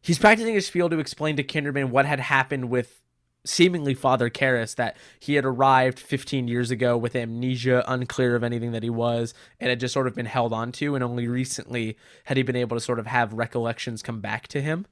He's 0.00 0.18
practicing 0.18 0.54
his 0.54 0.66
spiel 0.66 0.90
to 0.90 0.98
explain 0.98 1.36
to 1.36 1.44
Kinderman 1.44 1.90
what 1.90 2.06
had 2.06 2.20
happened 2.20 2.70
with 2.70 3.00
seemingly 3.44 3.94
Father 3.94 4.30
Karras, 4.30 4.76
that 4.76 4.96
he 5.20 5.34
had 5.34 5.44
arrived 5.44 5.98
15 5.98 6.48
years 6.48 6.70
ago 6.70 6.96
with 6.96 7.14
amnesia, 7.14 7.84
unclear 7.86 8.34
of 8.34 8.42
anything 8.42 8.72
that 8.72 8.82
he 8.82 8.90
was, 8.90 9.34
and 9.60 9.68
had 9.68 9.80
just 9.80 9.92
sort 9.92 10.06
of 10.06 10.14
been 10.14 10.26
held 10.26 10.52
onto, 10.52 10.94
and 10.94 11.04
only 11.04 11.28
recently 11.28 11.96
had 12.24 12.36
he 12.36 12.42
been 12.42 12.56
able 12.56 12.76
to 12.76 12.80
sort 12.80 12.98
of 12.98 13.06
have 13.06 13.34
recollections 13.34 14.02
come 14.02 14.20
back 14.20 14.48
to 14.48 14.62
him, 14.62 14.86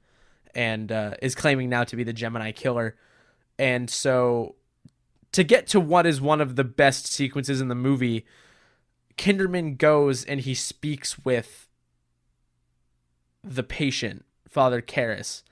and 0.53 0.91
uh, 0.91 1.15
is 1.21 1.33
claiming 1.33 1.69
now 1.69 1.83
to 1.83 1.95
be 1.95 2.03
the 2.03 2.13
Gemini 2.13 2.51
killer. 2.51 2.95
And 3.57 3.89
so, 3.89 4.55
to 5.31 5.43
get 5.43 5.67
to 5.67 5.79
what 5.79 6.05
is 6.05 6.21
one 6.21 6.41
of 6.41 6.55
the 6.55 6.63
best 6.63 7.07
sequences 7.07 7.61
in 7.61 7.67
the 7.67 7.75
movie, 7.75 8.25
Kinderman 9.17 9.77
goes 9.77 10.23
and 10.23 10.41
he 10.41 10.53
speaks 10.53 11.23
with 11.23 11.67
the 13.43 13.63
patient, 13.63 14.25
Father 14.47 14.81
Karras, 14.81 15.43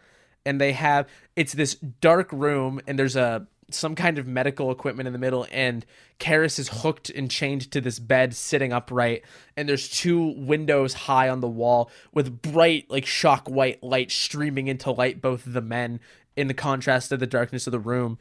and 0.45 0.60
they 0.60 0.72
have 0.72 1.08
it's 1.36 1.54
this 1.54 1.76
dark 1.76 2.32
room, 2.32 2.82
and 2.88 2.97
there's 2.97 3.16
a 3.16 3.47
some 3.74 3.95
kind 3.95 4.18
of 4.18 4.28
medical 4.28 4.72
equipment 4.72 5.08
in 5.08 5.14
the 5.14 5.20
middle, 5.20 5.47
and 5.52 5.86
Karras 6.20 6.60
is 6.60 6.70
hooked 6.70 7.10
and 7.10 7.30
chained 7.30 7.72
to 7.72 7.82
this 7.82 7.99
bed, 7.99 8.36
sitting 8.36 8.74
upright, 8.74 9.24
and 9.56 9.68
there's 9.68 9.89
two 9.89 10.34
windows 10.38 10.93
high 10.93 11.30
on 11.30 11.39
the 11.39 11.47
wall 11.47 11.89
with 12.14 12.41
bright, 12.41 12.89
like 12.89 13.06
shock 13.06 13.47
white 13.47 13.82
light 13.82 14.12
streaming 14.12 14.68
into 14.68 14.91
light 14.91 15.22
both 15.22 15.43
the 15.45 15.62
men 15.62 15.99
in 16.36 16.48
the 16.48 16.54
contrast 16.54 17.12
of 17.12 17.20
the 17.20 17.28
darkness 17.28 17.68
of 17.68 17.72
the 17.72 17.80
room, 17.80 18.18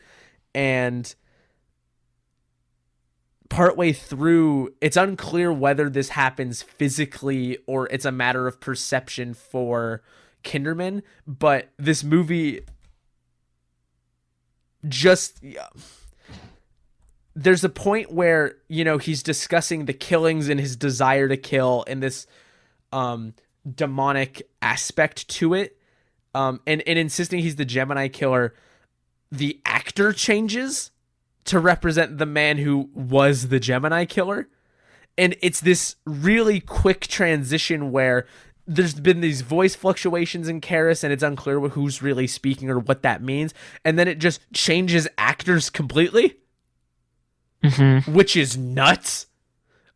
and 0.55 1.15
partway 3.51 3.93
through, 3.93 4.73
it's 4.81 4.97
unclear 4.97 5.53
whether 5.53 5.91
this 5.91 6.11
happens 6.11 6.63
physically 6.63 7.59
or 7.67 7.89
it's 7.89 8.05
a 8.05 8.13
matter 8.13 8.47
of 8.47 8.61
perception 8.61 9.35
for 9.35 10.03
Kinderman, 10.45 11.03
but 11.27 11.69
this 11.77 12.03
movie 12.03 12.63
just 14.89 15.43
yeah. 15.43 15.69
there's 17.35 17.65
a 17.65 17.69
point 17.69 18.11
where, 18.13 18.55
you 18.69 18.85
know, 18.85 18.97
he's 18.97 19.23
discussing 19.23 19.85
the 19.85 19.93
killings 19.93 20.49
and 20.49 20.59
his 20.59 20.77
desire 20.77 21.29
to 21.29 21.37
kill 21.37 21.85
and 21.87 22.03
this 22.03 22.27
um 22.93 23.35
demonic 23.75 24.43
aspect 24.63 25.29
to 25.29 25.55
it. 25.55 25.77
Um 26.35 26.61
and, 26.66 26.83
and 26.87 26.99
insisting 26.99 27.41
he's 27.41 27.57
the 27.57 27.64
Gemini 27.64 28.09
killer, 28.09 28.55
the 29.33 29.61
actor 29.64 30.12
changes 30.12 30.91
to 31.45 31.59
represent 31.59 32.18
the 32.18 32.26
man 32.26 32.59
who 32.59 32.91
was 32.95 33.49
the 33.49 33.61
Gemini 33.61 34.05
killer. 34.05 34.49
And 35.18 35.37
it's 35.43 35.61
this 35.61 35.97
really 36.07 36.61
quick 36.61 37.07
transition 37.07 37.91
where 37.91 38.26
there's 38.66 38.95
been 38.95 39.20
these 39.20 39.41
voice 39.41 39.74
fluctuations 39.74 40.49
in 40.49 40.61
Karras, 40.61 41.03
and 41.03 41.12
it's 41.12 41.24
unclear 41.24 41.59
who's 41.61 42.03
really 42.03 42.28
speaking 42.28 42.70
or 42.70 42.78
what 42.78 43.03
that 43.03 43.20
means. 43.20 43.53
And 43.85 43.99
then 43.99 44.07
it 44.07 44.18
just 44.18 44.41
changes 44.53 45.09
actors 45.18 45.70
completely, 45.70 46.37
Mm-hmm. 47.64 48.12
which 48.14 48.37
is 48.37 48.57
nuts. 48.57 49.26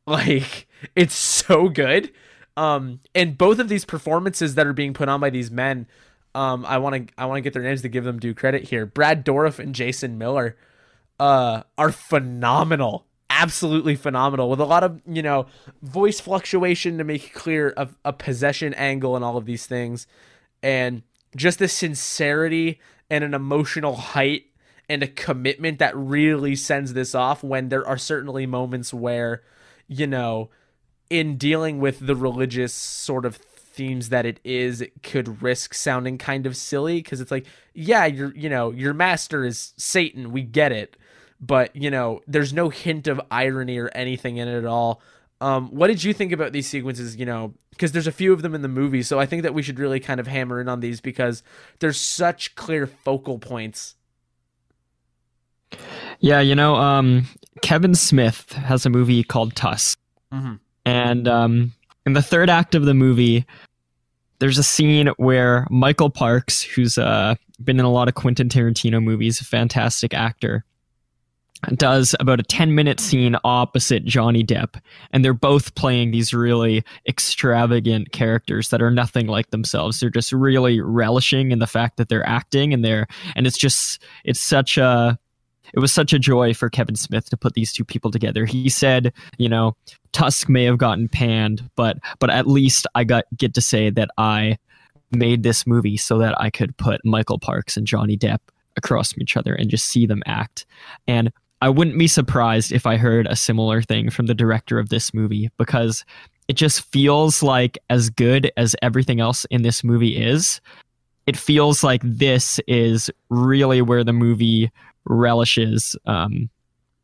Like 0.06 0.66
it's 0.94 1.14
so 1.14 1.70
good. 1.70 2.12
Um, 2.58 3.00
and 3.14 3.38
both 3.38 3.58
of 3.58 3.70
these 3.70 3.86
performances 3.86 4.54
that 4.54 4.66
are 4.66 4.74
being 4.74 4.92
put 4.92 5.08
on 5.08 5.18
by 5.18 5.30
these 5.30 5.50
men, 5.50 5.86
um, 6.34 6.64
I 6.66 6.78
want 6.78 7.08
to 7.08 7.14
I 7.16 7.26
want 7.26 7.38
to 7.38 7.40
get 7.42 7.52
their 7.52 7.62
names 7.62 7.82
to 7.82 7.88
give 7.88 8.04
them 8.04 8.18
due 8.18 8.34
credit 8.34 8.64
here. 8.64 8.86
Brad 8.86 9.24
Dourif 9.24 9.58
and 9.58 9.74
Jason 9.74 10.18
Miller, 10.18 10.56
uh, 11.20 11.62
are 11.78 11.92
phenomenal. 11.92 13.06
Absolutely 13.30 13.96
phenomenal. 13.96 14.48
With 14.48 14.60
a 14.60 14.64
lot 14.64 14.84
of 14.84 15.00
you 15.06 15.22
know 15.22 15.46
voice 15.82 16.20
fluctuation 16.20 16.98
to 16.98 17.04
make 17.04 17.34
clear 17.34 17.70
of 17.70 17.96
a 18.04 18.12
possession 18.12 18.74
angle 18.74 19.16
and 19.16 19.24
all 19.24 19.36
of 19.36 19.46
these 19.46 19.66
things. 19.66 20.06
And 20.62 21.02
just 21.36 21.58
the 21.58 21.68
sincerity 21.68 22.80
and 23.10 23.22
an 23.22 23.34
emotional 23.34 23.96
height 23.96 24.44
and 24.88 25.02
a 25.02 25.08
commitment 25.08 25.78
that 25.78 25.96
really 25.96 26.54
sends 26.56 26.92
this 26.92 27.14
off 27.14 27.42
when 27.42 27.68
there 27.68 27.86
are 27.86 27.98
certainly 27.98 28.46
moments 28.46 28.92
where 28.92 29.42
you 29.88 30.06
know 30.06 30.50
in 31.10 31.36
dealing 31.36 31.80
with 31.80 32.06
the 32.06 32.16
religious 32.16 32.72
sort 32.72 33.24
of 33.24 33.38
themes 33.74 34.08
that 34.10 34.24
it 34.24 34.40
is 34.44 34.80
it 34.80 35.02
could 35.02 35.42
risk 35.42 35.74
sounding 35.74 36.16
kind 36.16 36.46
of 36.46 36.56
silly 36.56 36.96
because 37.02 37.20
it's 37.20 37.30
like 37.30 37.46
yeah 37.74 38.06
your 38.06 38.34
you 38.34 38.48
know 38.48 38.70
your 38.70 38.94
master 38.94 39.44
is 39.44 39.74
satan 39.76 40.32
we 40.32 40.42
get 40.42 40.72
it. 40.72 40.96
But 41.40 41.74
you 41.76 41.90
know 41.90 42.20
there's 42.26 42.52
no 42.52 42.68
hint 42.70 43.06
of 43.06 43.20
irony 43.30 43.76
or 43.78 43.88
anything 43.94 44.36
in 44.38 44.48
it 44.48 44.56
at 44.56 44.64
all. 44.64 45.02
Um, 45.40 45.68
what 45.70 45.88
did 45.88 46.02
you 46.04 46.14
think 46.14 46.32
about 46.32 46.52
these 46.52 46.66
sequences 46.66 47.16
you 47.16 47.26
know? 47.26 47.54
Because 47.70 47.90
there's 47.92 48.06
a 48.06 48.12
few 48.12 48.32
of 48.32 48.42
them 48.42 48.54
in 48.54 48.62
the 48.62 48.68
movie 48.68 49.02
so 49.02 49.18
i 49.18 49.26
think 49.26 49.42
that 49.42 49.52
we 49.52 49.60
should 49.62 49.78
really 49.80 49.98
kind 50.00 50.20
of 50.20 50.26
hammer 50.28 50.60
in 50.60 50.68
on 50.68 50.78
these 50.80 51.00
because 51.00 51.42
there's 51.80 52.00
such 52.00 52.54
clear 52.54 52.86
focal 52.86 53.38
points. 53.38 53.96
Yeah, 56.20 56.40
you 56.40 56.54
know, 56.54 56.76
um, 56.76 57.26
Kevin 57.62 57.94
Smith 57.94 58.52
has 58.52 58.86
a 58.86 58.90
movie 58.90 59.22
called 59.24 59.54
Tusk, 59.56 59.98
Mhm. 60.32 60.60
and 60.86 61.28
um, 61.28 61.72
in 62.06 62.12
the 62.12 62.22
third 62.22 62.50
act 62.50 62.74
of 62.74 62.84
the 62.84 62.94
movie, 62.94 63.46
there's 64.38 64.58
a 64.58 64.64
scene 64.64 65.08
where 65.16 65.66
Michael 65.70 66.10
Parks, 66.10 66.62
who's 66.62 66.98
uh, 66.98 67.34
been 67.62 67.78
in 67.78 67.84
a 67.84 67.90
lot 67.90 68.08
of 68.08 68.14
Quentin 68.14 68.48
Tarantino 68.48 69.02
movies, 69.02 69.40
a 69.40 69.44
fantastic 69.44 70.12
actor, 70.12 70.64
does 71.76 72.14
about 72.20 72.40
a 72.40 72.42
10 72.42 72.74
minute 72.74 73.00
scene 73.00 73.36
opposite 73.44 74.04
Johnny 74.04 74.44
Depp. 74.44 74.80
And 75.12 75.24
they're 75.24 75.32
both 75.32 75.74
playing 75.76 76.10
these 76.10 76.34
really 76.34 76.84
extravagant 77.08 78.12
characters 78.12 78.68
that 78.68 78.82
are 78.82 78.90
nothing 78.90 79.28
like 79.28 79.50
themselves. 79.50 80.00
They're 80.00 80.10
just 80.10 80.32
really 80.32 80.80
relishing 80.80 81.52
in 81.52 81.60
the 81.60 81.66
fact 81.66 81.96
that 81.96 82.08
they're 82.08 82.28
acting 82.28 82.74
and 82.74 82.84
they're, 82.84 83.06
and 83.34 83.46
it's 83.46 83.58
just, 83.58 84.02
it's 84.24 84.40
such 84.40 84.76
a, 84.76 85.18
it 85.74 85.80
was 85.80 85.92
such 85.92 86.12
a 86.12 86.18
joy 86.18 86.54
for 86.54 86.70
Kevin 86.70 86.96
Smith 86.96 87.28
to 87.30 87.36
put 87.36 87.54
these 87.54 87.72
two 87.72 87.84
people 87.84 88.10
together. 88.10 88.44
He 88.44 88.68
said, 88.68 89.12
you 89.38 89.48
know, 89.48 89.76
Tusk 90.12 90.48
may 90.48 90.64
have 90.64 90.78
gotten 90.78 91.08
panned, 91.08 91.68
but 91.76 91.98
but 92.20 92.30
at 92.30 92.46
least 92.46 92.86
I 92.94 93.04
got 93.04 93.24
get 93.36 93.54
to 93.54 93.60
say 93.60 93.90
that 93.90 94.10
I 94.16 94.58
made 95.10 95.42
this 95.42 95.66
movie 95.66 95.96
so 95.96 96.18
that 96.18 96.40
I 96.40 96.50
could 96.50 96.76
put 96.76 97.04
Michael 97.04 97.38
Parks 97.38 97.76
and 97.76 97.86
Johnny 97.86 98.16
Depp 98.16 98.38
across 98.76 99.12
from 99.12 99.22
each 99.22 99.36
other 99.36 99.54
and 99.54 99.70
just 99.70 99.86
see 99.86 100.06
them 100.06 100.22
act. 100.26 100.66
And 101.06 101.32
I 101.60 101.68
wouldn't 101.68 101.98
be 101.98 102.08
surprised 102.08 102.72
if 102.72 102.86
I 102.86 102.96
heard 102.96 103.26
a 103.26 103.36
similar 103.36 103.82
thing 103.82 104.10
from 104.10 104.26
the 104.26 104.34
director 104.34 104.78
of 104.78 104.90
this 104.90 105.14
movie 105.14 105.50
because 105.56 106.04
it 106.46 106.54
just 106.54 106.82
feels 106.92 107.42
like 107.42 107.78
as 107.90 108.10
good 108.10 108.52
as 108.56 108.76
everything 108.82 109.20
else 109.20 109.44
in 109.46 109.62
this 109.62 109.82
movie 109.82 110.16
is. 110.16 110.60
It 111.26 111.36
feels 111.36 111.82
like 111.82 112.02
this 112.04 112.60
is 112.68 113.10
really 113.30 113.80
where 113.80 114.04
the 114.04 114.12
movie 114.12 114.70
relishes 115.06 115.96
um, 116.06 116.48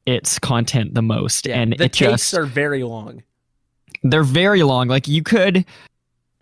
its 0.06 0.38
content 0.38 0.94
the 0.94 1.02
most, 1.02 1.46
and 1.46 1.72
the 1.78 1.84
it 1.84 1.92
takes 1.92 2.10
just 2.10 2.34
are 2.34 2.46
very 2.46 2.82
long 2.82 3.22
they're 4.02 4.22
very 4.22 4.62
long. 4.62 4.88
Like 4.88 5.08
you 5.08 5.22
could, 5.22 5.64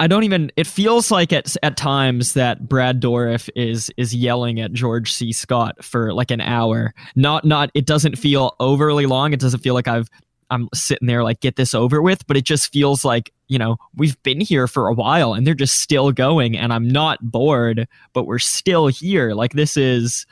I 0.01 0.07
don't 0.07 0.25
even. 0.25 0.51
It 0.57 0.67
feels 0.67 1.11
like 1.11 1.33
at 1.33 1.57
at 1.63 1.77
times 1.77 2.35
that 2.35 2.69
Brad 2.69 3.01
Dourif 3.01 3.49
is 3.57 3.91
is 3.97 4.15
yelling 4.15 4.61
at 4.61 4.73
George 4.73 5.13
C. 5.13 5.33
Scott 5.33 5.85
for 5.85 6.13
like 6.13 6.31
an 6.31 6.41
hour. 6.41 6.95
Not 7.17 7.45
not. 7.45 7.71
It 7.75 7.87
doesn't 7.87 8.17
feel 8.17 8.55
overly 8.61 9.07
long. 9.07 9.33
It 9.33 9.41
doesn't 9.41 9.61
feel 9.61 9.75
like 9.75 9.89
I've. 9.89 10.09
I'm 10.51 10.67
sitting 10.73 11.07
there 11.07 11.23
like 11.23 11.41
get 11.41 11.57
this 11.57 11.75
over 11.75 12.01
with, 12.01 12.27
but 12.27 12.39
it 12.39 12.45
just 12.45 12.73
feels 12.73 13.05
like 13.05 13.31
you 13.49 13.59
know 13.59 13.77
we've 13.95 14.21
been 14.23 14.41
here 14.41 14.67
for 14.67 14.89
a 14.89 14.95
while 14.95 15.35
and 15.35 15.47
they're 15.47 15.53
just 15.53 15.81
still 15.81 16.11
going, 16.11 16.57
and 16.57 16.73
I'm 16.73 16.89
not 16.89 17.19
bored, 17.21 17.87
but 18.15 18.25
we're 18.25 18.39
still 18.39 18.87
here. 18.87 19.35
Like 19.35 19.53
this 19.53 19.77
is 19.77 20.25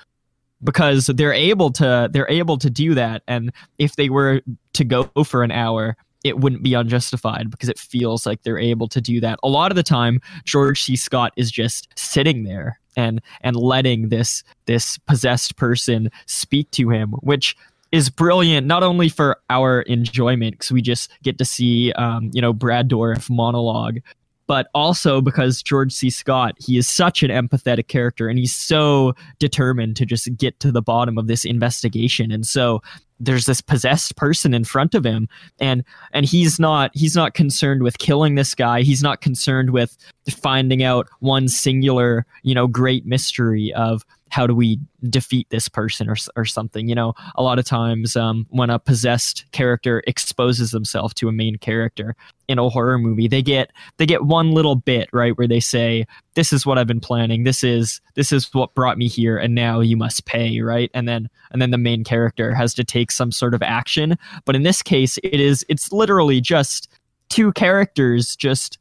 because 0.67 1.07
they're 1.07 1.33
able 1.33 1.71
to 1.73 2.11
they're 2.13 2.31
able 2.31 2.59
to 2.59 2.69
do 2.69 2.95
that, 2.95 3.23
and 3.27 3.51
if 3.79 3.97
they 3.97 4.11
were 4.11 4.43
to 4.75 4.85
go 4.85 5.05
for 5.25 5.43
an 5.43 5.51
hour, 5.51 5.97
it 6.25 6.39
wouldn't 6.39 6.63
be 6.63 6.75
unjustified 6.75 7.51
because 7.51 7.69
it 7.69 7.79
feels 7.79 8.27
like 8.27 8.43
they're 8.43 8.59
able 8.59 8.89
to 8.89 9.01
do 9.01 9.21
that. 9.21 9.39
A 9.43 9.49
lot 9.49 9.71
of 9.73 9.77
the 9.77 9.83
time, 9.83 10.21
George 10.45 10.83
C. 10.83 10.97
Scott 10.97 11.33
is 11.37 11.51
just 11.51 11.89
sitting 11.97 12.45
there 12.45 12.79
and 12.97 13.23
and 13.43 13.57
letting 13.57 14.09
this 14.09 14.43
this 14.67 14.99
possessed 14.99 15.57
person 15.57 16.11
speak 16.27 16.71
to 16.73 16.91
him, 16.91 17.13
which 17.21 17.57
is 17.93 18.11
brilliant 18.11 18.67
not 18.67 18.83
only 18.83 19.09
for 19.09 19.39
our 19.49 19.83
enjoyment 19.83 20.55
because 20.55 20.73
we 20.73 20.83
just 20.83 21.11
get 21.23 21.39
to 21.39 21.45
see 21.45 21.93
um, 21.93 22.31
you 22.35 22.43
know 22.43 22.53
Brad 22.53 22.91
Dourif 22.91 23.31
monologue 23.31 24.01
but 24.47 24.69
also 24.75 25.21
because 25.21 25.63
George 25.63 25.93
C. 25.93 26.11
Scott, 26.11 26.55
he 26.59 26.77
is 26.77 26.89
such 26.89 27.23
an 27.23 27.31
empathetic 27.31 27.89
character 27.89 28.29
and 28.29 28.39
he's 28.39 28.55
so 28.55 29.15
determined 29.39 29.97
to 29.97 30.07
just 30.07 30.35
get 30.37 30.59
to 30.61 30.71
the 30.71 30.83
bottom 30.83 31.19
of 31.19 31.27
this 31.27 31.45
investigation. 31.45 32.31
And 32.31 32.47
so 32.47 32.81
there's 33.19 33.47
this 33.47 33.61
possessed 33.61 34.17
person 34.17 34.53
in 34.53 34.65
front 34.65 34.95
of 34.95 35.05
him 35.05 35.29
and 35.59 35.83
and 36.13 36.27
he's 36.27 36.61
not 36.61 36.91
he's 36.95 37.17
not 37.17 37.35
concerned 37.35 37.83
with 37.83 37.99
killing 37.99 38.35
this 38.35 38.55
guy 38.55 38.83
he's 38.83 39.03
not 39.03 39.21
concerned 39.21 39.71
with 39.71 39.97
finding 40.31 40.83
out 40.83 41.09
one 41.21 41.49
singular 41.49 42.27
you 42.43 42.55
know 42.55 42.67
great 42.67 43.07
mystery 43.07 43.73
of 43.75 44.05
how 44.31 44.47
do 44.47 44.55
we 44.55 44.79
defeat 45.09 45.49
this 45.51 45.69
person 45.69 46.11
or, 46.11 46.17
or 46.37 46.45
something 46.45 46.89
you 46.89 46.95
know 46.95 47.15
a 47.37 47.43
lot 47.43 47.59
of 47.59 47.65
times 47.65 48.17
um, 48.17 48.47
when 48.51 48.71
a 48.71 48.79
possessed 48.79 49.47
character 49.53 50.03
exposes 50.07 50.71
themselves 50.71 51.15
to 51.15 51.29
a 51.29 51.33
main 51.33 51.57
character 51.57 52.15
in 52.49 52.59
a 52.59 52.69
horror 52.69 52.99
movie 52.99 53.29
they 53.29 53.43
get 53.43 53.73
they 53.97 54.07
get 54.07 54.25
one 54.25 54.53
little 54.53 54.77
bit 54.77 55.09
right 55.13 55.37
where 55.37 55.49
they 55.49 55.61
say 55.61 56.07
this 56.35 56.53
is 56.53 56.67
what 56.67 56.79
i've 56.79 56.87
been 56.87 57.01
planning. 57.01 57.45
This 57.45 57.65
is 57.65 58.01
this 58.15 58.33
is 58.33 58.53
what 58.53 58.75
brought 58.75 58.99
me 58.99 59.09
here 59.09 59.39
and 59.39 59.55
now 59.55 59.81
you 59.81 59.97
must 59.97 60.27
pay 60.27 60.61
right? 60.61 60.91
And 60.95 61.09
then 61.09 61.29
and 61.51 61.61
then 61.63 61.71
the 61.71 61.79
main 61.79 62.05
character 62.05 62.55
has 62.55 62.75
to 62.75 62.85
take 62.85 63.11
some 63.11 63.33
sort 63.33 63.55
of 63.55 63.63
action. 63.63 64.17
But 64.45 64.57
in 64.57 64.63
this 64.63 64.83
case 64.83 65.19
it 65.19 65.41
is 65.41 65.65
it's 65.69 65.93
literally 65.93 66.41
just 66.41 66.89
two 67.29 67.53
characters 67.53 68.37
just 68.37 68.79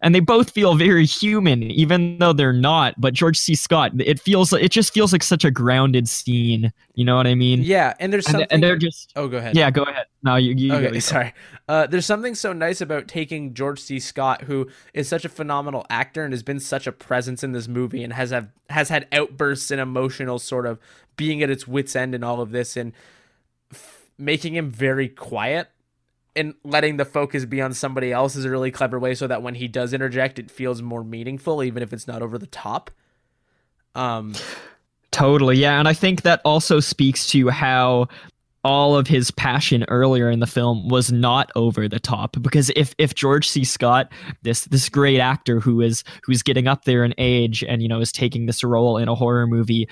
and 0.00 0.14
they 0.14 0.20
both 0.20 0.50
feel 0.50 0.74
very 0.74 1.04
human 1.04 1.62
even 1.62 2.18
though 2.18 2.32
they're 2.32 2.52
not 2.52 2.94
but 3.00 3.14
george 3.14 3.38
c. 3.38 3.54
Scott 3.54 3.92
it 4.00 4.20
feels 4.20 4.52
it 4.52 4.70
just 4.70 4.92
feels 4.92 5.12
like 5.12 5.22
such 5.22 5.44
a 5.44 5.50
grounded 5.50 6.08
scene 6.08 6.72
you 6.94 7.04
know 7.04 7.16
what 7.16 7.26
i 7.26 7.34
mean? 7.34 7.62
Yeah 7.62 7.94
and 8.00 8.12
there's 8.12 8.26
something 8.26 8.42
and, 8.42 8.52
and 8.52 8.62
they're 8.62 8.76
just 8.76 9.12
oh 9.16 9.28
go 9.28 9.38
ahead. 9.38 9.56
Yeah 9.56 9.70
go 9.70 9.82
ahead. 9.82 10.06
No 10.22 10.36
you, 10.36 10.54
you 10.54 10.72
okay 10.74 10.90
go, 10.92 10.98
sorry. 10.98 11.32
Uh, 11.68 11.86
there's 11.86 12.06
something 12.06 12.34
so 12.34 12.52
nice 12.52 12.80
about 12.80 13.08
taking 13.08 13.54
george 13.54 13.80
c. 13.80 13.98
Scott 13.98 14.42
who 14.42 14.68
is 14.94 15.08
such 15.08 15.24
a 15.24 15.28
phenomenal 15.28 15.86
actor 15.90 16.24
and 16.24 16.32
has 16.32 16.42
been 16.42 16.60
such 16.60 16.86
a 16.86 16.92
presence 16.92 17.42
in 17.42 17.52
this 17.52 17.68
movie 17.68 18.02
and 18.02 18.12
has 18.12 18.30
have 18.30 18.48
has 18.70 18.88
had 18.88 19.06
outbursts 19.12 19.70
and 19.70 19.80
emotional 19.80 20.38
sort 20.38 20.66
of 20.66 20.78
being 21.16 21.42
at 21.42 21.50
its 21.50 21.66
wits 21.66 21.96
end 21.96 22.14
in 22.14 22.22
all 22.22 22.40
of 22.40 22.50
this 22.50 22.76
and 22.76 22.92
f- 23.72 24.10
making 24.18 24.54
him 24.54 24.70
very 24.70 25.08
quiet 25.08 25.68
and 26.36 26.54
letting 26.64 26.96
the 26.96 27.04
focus 27.04 27.44
be 27.44 27.60
on 27.60 27.72
somebody 27.74 28.12
else 28.12 28.36
is 28.36 28.44
a 28.44 28.50
really 28.50 28.70
clever 28.70 28.98
way 28.98 29.14
so 29.14 29.26
that 29.26 29.42
when 29.42 29.54
he 29.54 29.68
does 29.68 29.92
interject 29.92 30.38
it 30.38 30.50
feels 30.50 30.82
more 30.82 31.04
meaningful 31.04 31.62
even 31.62 31.82
if 31.82 31.92
it's 31.92 32.06
not 32.06 32.22
over 32.22 32.38
the 32.38 32.46
top 32.46 32.90
um 33.94 34.34
totally 35.10 35.56
yeah 35.56 35.78
and 35.78 35.88
i 35.88 35.94
think 35.94 36.22
that 36.22 36.40
also 36.44 36.80
speaks 36.80 37.28
to 37.28 37.48
how 37.48 38.06
all 38.64 38.96
of 38.96 39.06
his 39.06 39.30
passion 39.30 39.84
earlier 39.88 40.30
in 40.30 40.40
the 40.40 40.46
film 40.46 40.88
was 40.88 41.12
not 41.12 41.50
over 41.54 41.88
the 41.88 42.00
top 42.00 42.36
because 42.42 42.70
if 42.74 42.94
if 42.98 43.14
George 43.14 43.48
C. 43.48 43.64
Scott, 43.64 44.12
this 44.42 44.64
this 44.64 44.88
great 44.88 45.20
actor 45.20 45.60
who 45.60 45.80
is 45.80 46.02
who's 46.24 46.42
getting 46.42 46.66
up 46.66 46.84
there 46.84 47.04
in 47.04 47.14
age 47.18 47.62
and 47.62 47.82
you 47.82 47.88
know 47.88 48.00
is 48.00 48.12
taking 48.12 48.46
this 48.46 48.64
role 48.64 48.98
in 48.98 49.08
a 49.08 49.14
horror 49.14 49.46
movie, 49.46 49.88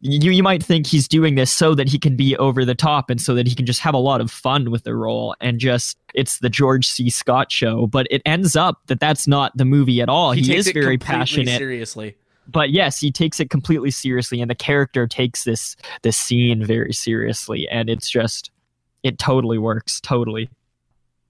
you 0.00 0.30
you 0.30 0.42
might 0.42 0.62
think 0.62 0.86
he's 0.86 1.06
doing 1.06 1.34
this 1.34 1.52
so 1.52 1.74
that 1.74 1.88
he 1.88 1.98
can 1.98 2.16
be 2.16 2.36
over 2.38 2.64
the 2.64 2.74
top 2.74 3.10
and 3.10 3.20
so 3.20 3.34
that 3.34 3.46
he 3.46 3.54
can 3.54 3.66
just 3.66 3.80
have 3.80 3.94
a 3.94 3.98
lot 3.98 4.20
of 4.20 4.30
fun 4.30 4.70
with 4.70 4.84
the 4.84 4.94
role 4.94 5.34
and 5.40 5.58
just 5.58 5.98
it's 6.14 6.38
the 6.38 6.48
George 6.48 6.88
C. 6.88 7.10
Scott 7.10 7.52
show. 7.52 7.86
But 7.86 8.06
it 8.10 8.22
ends 8.24 8.56
up 8.56 8.80
that 8.86 8.98
that's 8.98 9.26
not 9.26 9.56
the 9.56 9.64
movie 9.64 10.00
at 10.00 10.08
all. 10.08 10.32
He, 10.32 10.42
he 10.42 10.56
is 10.56 10.70
very 10.72 10.96
passionate. 10.98 11.58
seriously 11.58 12.16
But 12.48 12.70
yes, 12.70 12.98
he 12.98 13.12
takes 13.12 13.40
it 13.40 13.50
completely 13.50 13.90
seriously, 13.90 14.40
and 14.40 14.50
the 14.50 14.54
character 14.54 15.06
takes 15.06 15.44
this 15.44 15.76
this 16.02 16.16
scene 16.16 16.64
very 16.64 16.92
seriously, 16.92 17.68
and 17.68 17.90
it's 17.90 18.08
just 18.08 18.50
it 19.02 19.18
totally 19.18 19.58
works. 19.58 20.00
Totally. 20.00 20.48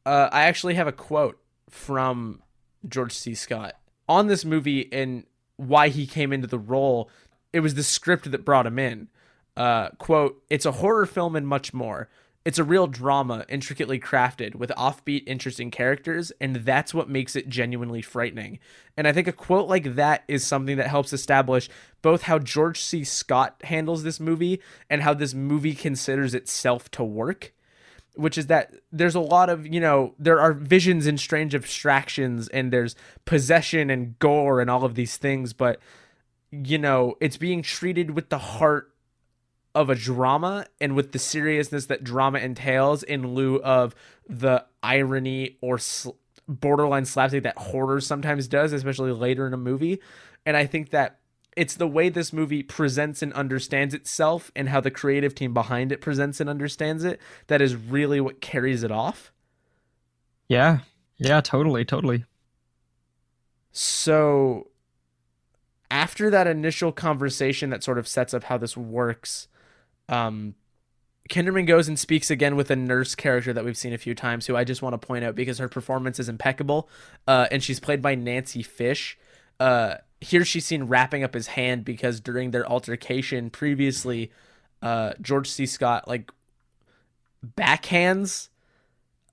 uh, 0.07 0.29
i 0.33 0.43
actually 0.45 0.75
have 0.75 0.87
a 0.87 0.93
quote 0.93 1.39
from 1.69 2.43
george 2.89 3.13
c 3.13 3.35
scott 3.35 3.75
on 4.09 4.27
this 4.29 4.45
movie 4.45 4.91
and 4.93 5.25
why 5.57 5.89
he 5.89 6.07
came 6.07 6.33
into 6.33 6.47
the 6.47 6.59
role 6.59 7.11
it 7.53 7.61
was 7.61 7.75
the 7.75 7.83
script 7.83 8.31
that 8.31 8.45
brought 8.45 8.67
him 8.67 8.79
in. 8.79 9.09
Uh, 9.57 9.91
quote 9.99 10.43
it's 10.49 10.67
a 10.67 10.73
horror 10.73 11.07
film 11.07 11.37
and 11.37 11.47
much 11.47 11.75
more. 11.75 12.09
It's 12.43 12.59
a 12.59 12.65
real 12.65 12.87
drama 12.87 13.45
intricately 13.51 14.01
crafted 14.01 14.55
with 14.55 14.71
offbeat 14.71 15.25
interesting 15.27 15.71
characters 15.71 16.33
and 16.41 16.57
that's 16.57 16.95
what 16.95 17.09
makes 17.09 17.37
it 17.37 17.49
genuinely 17.49 18.01
frightening. 18.01 18.59
And 18.97 19.07
i 19.07 19.13
think 19.13 19.29
a 19.29 19.33
quote 19.33 19.69
like 19.69 19.97
that 19.97 20.25
is 20.29 20.45
something 20.45 20.77
that 20.77 20.87
helps 20.87 21.13
establish 21.13 21.69
both 22.03 22.23
how 22.23 22.39
george 22.39 22.81
c. 22.81 23.05
Scott 23.05 23.57
handles 23.65 24.03
this 24.03 24.21
movie 24.21 24.61
and 24.89 25.03
how 25.03 25.15
this 25.15 25.35
movie 25.35 25.75
considers 25.75 26.35
itself 26.35 26.91
to 26.93 27.05
work 27.05 27.53
which 28.15 28.37
is 28.37 28.49
that 28.49 28.75
there's 28.93 29.15
a 29.15 29.21
lot 29.21 29.49
of 29.49 29.67
you 29.67 29.81
know 29.81 30.15
there 30.19 30.41
are 30.41 30.53
visions 30.53 31.07
and 31.07 31.19
strange 31.19 31.55
abstractions 31.55 32.49
and 32.49 32.73
there's 32.73 32.95
possession 33.25 33.91
and 33.91 34.19
gore 34.19 34.61
and 34.61 34.71
all 34.71 34.85
of 34.85 34.95
these 34.95 35.17
things 35.17 35.53
but 35.53 35.81
you 36.51 36.79
know 36.79 37.17
it's 37.21 37.37
being 37.37 37.63
treated 37.63 38.11
with 38.13 38.29
the 38.29 38.39
heart 38.39 38.93
of 39.75 39.89
a 39.89 39.95
drama 39.95 40.67
and 40.81 40.97
with 40.97 41.13
the 41.13 41.19
seriousness 41.19 41.87
that 41.87 42.03
drama 42.03 42.39
entails 42.39 43.03
in 43.03 43.35
lieu 43.35 43.63
of 43.63 43.95
the 44.29 44.65
irony 44.83 45.57
or 45.61 45.79
sl- 45.79 46.11
borderline 46.49 47.05
slapstick 47.05 47.45
that 47.45 47.57
horror 47.57 48.01
sometimes 48.01 48.49
does 48.49 48.73
especially 48.73 49.13
later 49.13 49.47
in 49.47 49.55
a 49.55 49.57
movie 49.57 50.01
and 50.45 50.57
i 50.57 50.67
think 50.67 50.91
that 50.91 51.19
it's 51.57 51.75
the 51.75 51.87
way 51.87 52.09
this 52.09 52.33
movie 52.33 52.63
presents 52.63 53.23
and 53.23 53.33
understands 53.35 53.93
itself 53.95 54.51
and 54.57 54.69
how 54.69 54.81
the 54.81 54.91
creative 54.91 55.35
team 55.35 55.53
behind 55.55 55.93
it 55.93 56.01
presents 56.01 56.41
and 56.41 56.51
understands 56.51 57.05
it 57.05 57.21
that 57.49 57.61
is 57.61 57.77
really 57.77 58.21
what 58.21 58.41
carries 58.41 58.83
it 58.83 58.91
off 58.91 59.33
Yeah. 60.49 60.79
Yeah. 61.19 61.41
Totally. 61.41 61.85
Totally. 61.85 62.25
So 63.73 64.70
after 65.91 66.31
that 66.31 66.47
initial 66.47 66.93
conversation 66.93 67.71
that 67.71 67.83
sort 67.83 67.99
of 67.99 68.07
sets 68.07 68.35
up 68.35 68.45
how 68.45 68.59
this 68.59 68.77
works, 68.77 69.49
um 70.09 70.55
Kinderman 71.31 71.67
goes 71.67 71.87
and 71.87 71.97
speaks 71.97 72.29
again 72.29 72.57
with 72.57 72.71
a 72.73 72.77
nurse 72.77 73.15
character 73.15 73.53
that 73.53 73.65
we've 73.65 73.77
seen 73.77 73.93
a 73.93 73.99
few 73.99 74.17
times, 74.17 74.47
who 74.47 74.57
I 74.57 74.65
just 74.65 74.83
want 74.83 75.01
to 75.01 75.07
point 75.07 75.25
out 75.25 75.37
because 75.37 75.59
her 75.59 75.69
performance 75.69 76.19
is 76.19 76.29
impeccable. 76.29 76.89
Uh, 77.27 77.47
and 77.53 77.63
she's 77.63 77.79
played 77.79 78.03
by 78.03 78.17
Nancy 78.17 78.65
Fish. 78.65 79.17
Uh, 79.61 79.95
here 80.21 80.45
she's 80.45 80.67
seen 80.67 80.85
wrapping 80.85 81.23
up 81.23 81.35
his 81.35 81.47
hand 81.47 81.85
because 81.85 82.21
during 82.21 82.51
their 82.51 82.69
altercation 82.69 83.49
previously, 83.49 84.33
uh, 84.83 85.13
George 85.21 85.49
C. 85.49 85.67
Scott 85.67 86.09
like 86.09 86.33
backhands 87.57 88.49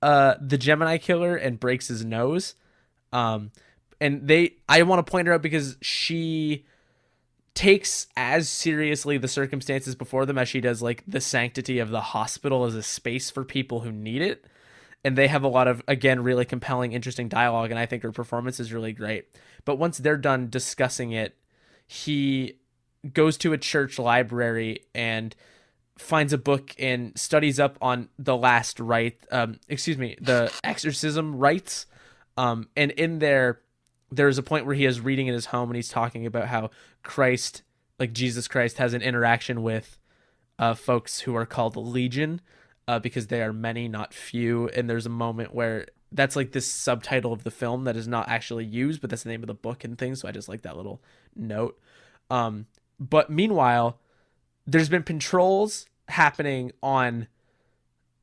uh, 0.00 0.34
the 0.40 0.58
Gemini 0.58 0.98
killer 0.98 1.34
and 1.34 1.58
breaks 1.58 1.88
his 1.88 2.04
nose. 2.04 2.54
Um, 3.12 3.50
and 4.00 4.26
they, 4.26 4.56
I 4.68 4.82
want 4.82 5.04
to 5.04 5.10
point 5.10 5.26
her 5.28 5.34
out 5.34 5.42
because 5.42 5.76
she 5.80 6.64
takes 7.54 8.06
as 8.16 8.48
seriously 8.48 9.18
the 9.18 9.26
circumstances 9.26 9.96
before 9.96 10.24
them 10.24 10.38
as 10.38 10.48
she 10.48 10.60
does 10.60 10.80
like 10.80 11.02
the 11.08 11.20
sanctity 11.20 11.80
of 11.80 11.90
the 11.90 12.00
hospital 12.00 12.64
as 12.64 12.76
a 12.76 12.82
space 12.84 13.30
for 13.30 13.44
people 13.44 13.80
who 13.80 13.90
need 13.90 14.22
it. 14.22 14.44
And 15.02 15.16
they 15.16 15.26
have 15.26 15.42
a 15.42 15.48
lot 15.48 15.68
of 15.68 15.82
again 15.88 16.22
really 16.22 16.44
compelling, 16.44 16.92
interesting 16.92 17.28
dialogue, 17.28 17.70
and 17.70 17.78
I 17.78 17.86
think 17.86 18.02
her 18.02 18.12
performance 18.12 18.60
is 18.60 18.72
really 18.72 18.92
great. 18.92 19.26
But 19.64 19.76
once 19.76 19.98
they're 19.98 20.16
done 20.16 20.50
discussing 20.50 21.12
it, 21.12 21.36
he 21.86 22.58
goes 23.12 23.36
to 23.38 23.52
a 23.52 23.58
church 23.58 23.98
library 23.98 24.84
and 24.94 25.34
finds 25.96 26.32
a 26.32 26.38
book 26.38 26.74
and 26.78 27.18
studies 27.18 27.58
up 27.58 27.76
on 27.82 28.08
the 28.18 28.36
last 28.36 28.78
rite 28.78 29.18
um 29.32 29.58
excuse 29.68 29.98
me 29.98 30.16
the 30.20 30.52
exorcism 30.62 31.36
rites 31.36 31.86
um 32.36 32.68
and 32.76 32.92
in 32.92 33.18
there 33.18 33.60
there's 34.10 34.38
a 34.38 34.42
point 34.42 34.66
where 34.66 34.74
he 34.74 34.84
is 34.84 35.00
reading 35.00 35.26
in 35.26 35.34
his 35.34 35.46
home 35.46 35.68
and 35.70 35.76
he's 35.76 35.88
talking 35.88 36.26
about 36.26 36.48
how 36.48 36.70
Christ 37.02 37.62
like 37.98 38.12
Jesus 38.12 38.48
Christ 38.48 38.78
has 38.78 38.94
an 38.94 39.02
interaction 39.02 39.62
with 39.62 39.98
uh 40.58 40.74
folks 40.74 41.20
who 41.20 41.34
are 41.34 41.46
called 41.46 41.74
the 41.74 41.80
legion 41.80 42.40
uh 42.86 42.98
because 42.98 43.26
they 43.26 43.42
are 43.42 43.52
many 43.52 43.88
not 43.88 44.14
few. 44.14 44.68
And 44.68 44.88
there's 44.88 45.06
a 45.06 45.10
moment 45.10 45.54
where 45.54 45.86
that's 46.10 46.36
like 46.36 46.52
this 46.52 46.66
subtitle 46.66 47.32
of 47.32 47.44
the 47.44 47.50
film 47.50 47.84
that 47.84 47.96
is 47.96 48.08
not 48.08 48.28
actually 48.28 48.64
used 48.64 49.00
but 49.00 49.10
that's 49.10 49.24
the 49.24 49.28
name 49.28 49.42
of 49.42 49.48
the 49.48 49.54
book 49.54 49.84
and 49.84 49.98
things. 49.98 50.20
So 50.20 50.28
I 50.28 50.32
just 50.32 50.48
like 50.48 50.62
that 50.62 50.76
little 50.76 51.02
note. 51.36 51.78
Um 52.30 52.66
but 52.98 53.30
meanwhile 53.30 53.98
there's 54.66 54.88
been 54.88 55.02
patrols 55.02 55.86
happening 56.08 56.72
on 56.82 57.26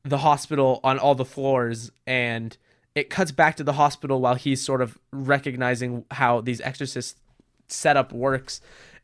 the 0.04 0.18
hospital 0.18 0.80
on 0.84 0.98
all 0.98 1.14
the 1.14 1.24
floors 1.24 1.90
and 2.06 2.56
it 2.96 3.10
cuts 3.10 3.30
back 3.30 3.56
to 3.56 3.64
the 3.64 3.74
hospital 3.74 4.20
while 4.20 4.34
he's 4.34 4.64
sort 4.64 4.80
of 4.80 4.98
recognizing 5.12 6.04
how 6.10 6.40
these 6.40 6.60
exorcist 6.62 7.20
setup 7.68 8.12
works. 8.12 8.60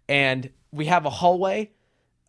And 0.08 0.50
we 0.72 0.86
have 0.86 1.06
a 1.06 1.10
hallway 1.10 1.70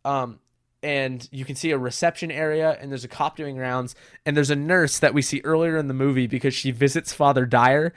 um 0.06 0.40
and 0.84 1.30
you 1.32 1.46
can 1.46 1.56
see 1.56 1.72
a 1.72 1.78
reception 1.78 2.30
area 2.30 2.78
and 2.82 2.92
there's 2.92 3.06
a 3.06 3.08
cop 3.08 3.38
doing 3.38 3.56
rounds 3.56 3.96
and 4.26 4.36
there's 4.36 4.50
a 4.50 4.56
nurse 4.56 5.00
that 5.00 5.14
we 5.14 5.22
see 5.22 5.40
earlier 5.46 5.78
in 5.78 5.88
the 5.88 5.94
movie 5.94 6.28
because 6.28 6.54
she 6.54 6.72
visits 6.72 7.14
father 7.14 7.46
dyer 7.46 7.94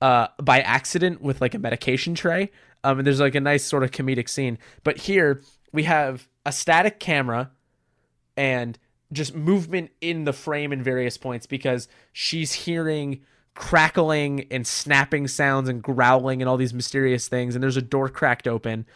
uh, 0.00 0.28
by 0.42 0.60
accident 0.60 1.20
with 1.20 1.42
like 1.42 1.54
a 1.54 1.58
medication 1.58 2.14
tray. 2.14 2.50
Um, 2.82 2.98
and 2.98 3.06
there's 3.06 3.20
like 3.20 3.34
a 3.34 3.40
nice 3.40 3.64
sort 3.64 3.82
of 3.82 3.90
comedic 3.90 4.28
scene. 4.30 4.58
But 4.82 4.96
here 4.96 5.42
we 5.72 5.82
have 5.82 6.26
a 6.46 6.52
static 6.52 6.98
camera 6.98 7.50
and 8.36 8.78
just 9.12 9.34
movement 9.34 9.90
in 10.00 10.24
the 10.24 10.32
frame 10.32 10.72
in 10.72 10.82
various 10.82 11.16
points 11.16 11.46
because 11.46 11.88
she's 12.12 12.52
hearing 12.52 13.22
crackling 13.54 14.46
and 14.50 14.66
snapping 14.66 15.26
sounds 15.26 15.68
and 15.68 15.82
growling 15.82 16.40
and 16.40 16.48
all 16.48 16.56
these 16.56 16.74
mysterious 16.74 17.28
things. 17.28 17.54
And 17.54 17.62
there's 17.62 17.76
a 17.76 17.82
door 17.82 18.08
cracked 18.08 18.46
open 18.46 18.86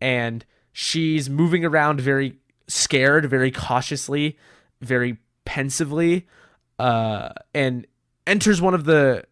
and 0.00 0.44
she's 0.72 1.28
moving 1.28 1.64
around 1.64 2.00
very 2.00 2.38
scared 2.66 3.24
very 3.24 3.50
cautiously 3.50 4.36
very 4.80 5.16
pensively 5.44 6.26
uh, 6.78 7.30
and 7.54 7.86
enters 8.26 8.60
one 8.60 8.74
of 8.74 8.84
the 8.84 9.24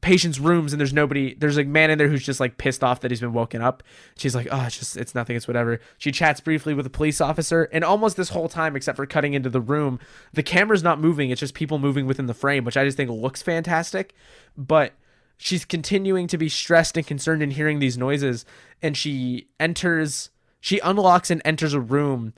patient's 0.00 0.38
rooms 0.38 0.72
and 0.72 0.78
there's 0.78 0.92
nobody 0.92 1.34
there's 1.34 1.58
a 1.58 1.64
man 1.64 1.90
in 1.90 1.98
there 1.98 2.08
who's 2.08 2.24
just 2.24 2.38
like 2.38 2.56
pissed 2.56 2.84
off 2.84 3.00
that 3.00 3.10
he's 3.10 3.20
been 3.20 3.32
woken 3.32 3.60
up. 3.60 3.82
She's 4.16 4.34
like 4.34 4.46
oh 4.50 4.62
it's 4.62 4.78
just 4.78 4.96
it's 4.96 5.14
nothing 5.14 5.36
it's 5.36 5.48
whatever. 5.48 5.80
She 5.98 6.12
chats 6.12 6.40
briefly 6.40 6.72
with 6.74 6.86
a 6.86 6.90
police 6.90 7.20
officer 7.20 7.68
and 7.72 7.84
almost 7.84 8.16
this 8.16 8.28
whole 8.28 8.48
time 8.48 8.76
except 8.76 8.96
for 8.96 9.06
cutting 9.06 9.34
into 9.34 9.50
the 9.50 9.60
room 9.60 9.98
the 10.32 10.42
camera's 10.42 10.82
not 10.82 11.00
moving 11.00 11.30
it's 11.30 11.40
just 11.40 11.54
people 11.54 11.78
moving 11.78 12.06
within 12.06 12.26
the 12.26 12.34
frame 12.34 12.64
which 12.64 12.76
i 12.76 12.84
just 12.84 12.96
think 12.96 13.10
looks 13.10 13.42
fantastic. 13.42 14.14
But 14.56 14.92
she's 15.36 15.64
continuing 15.64 16.26
to 16.28 16.38
be 16.38 16.48
stressed 16.48 16.96
and 16.96 17.06
concerned 17.06 17.42
in 17.42 17.50
hearing 17.50 17.78
these 17.78 17.98
noises 17.98 18.44
and 18.82 18.96
she 18.96 19.48
enters 19.58 20.30
she 20.60 20.78
unlocks 20.80 21.30
and 21.30 21.42
enters 21.44 21.74
a 21.74 21.80
room 21.80 22.34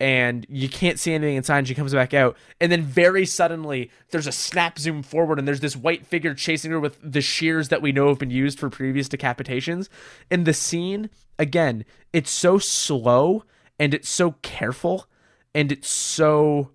and 0.00 0.46
you 0.48 0.66
can't 0.68 0.98
see 0.98 1.12
anything 1.12 1.36
inside 1.36 1.58
and 1.58 1.68
she 1.68 1.74
comes 1.74 1.92
back 1.92 2.14
out 2.14 2.34
and 2.58 2.72
then 2.72 2.82
very 2.82 3.26
suddenly 3.26 3.90
there's 4.10 4.26
a 4.26 4.32
snap 4.32 4.78
zoom 4.78 5.02
forward 5.02 5.38
and 5.38 5.46
there's 5.46 5.60
this 5.60 5.76
white 5.76 6.06
figure 6.06 6.34
chasing 6.34 6.70
her 6.70 6.80
with 6.80 6.98
the 7.02 7.20
shears 7.20 7.68
that 7.68 7.82
we 7.82 7.92
know 7.92 8.08
have 8.08 8.18
been 8.18 8.30
used 8.30 8.58
for 8.58 8.70
previous 8.70 9.08
decapitations. 9.08 9.88
And 10.30 10.46
the 10.46 10.54
scene 10.54 11.10
again 11.38 11.84
it's 12.12 12.30
so 12.30 12.58
slow 12.58 13.44
and 13.78 13.92
it's 13.92 14.08
so 14.08 14.32
careful 14.42 15.06
and 15.54 15.70
it's 15.70 15.90
so 15.90 16.70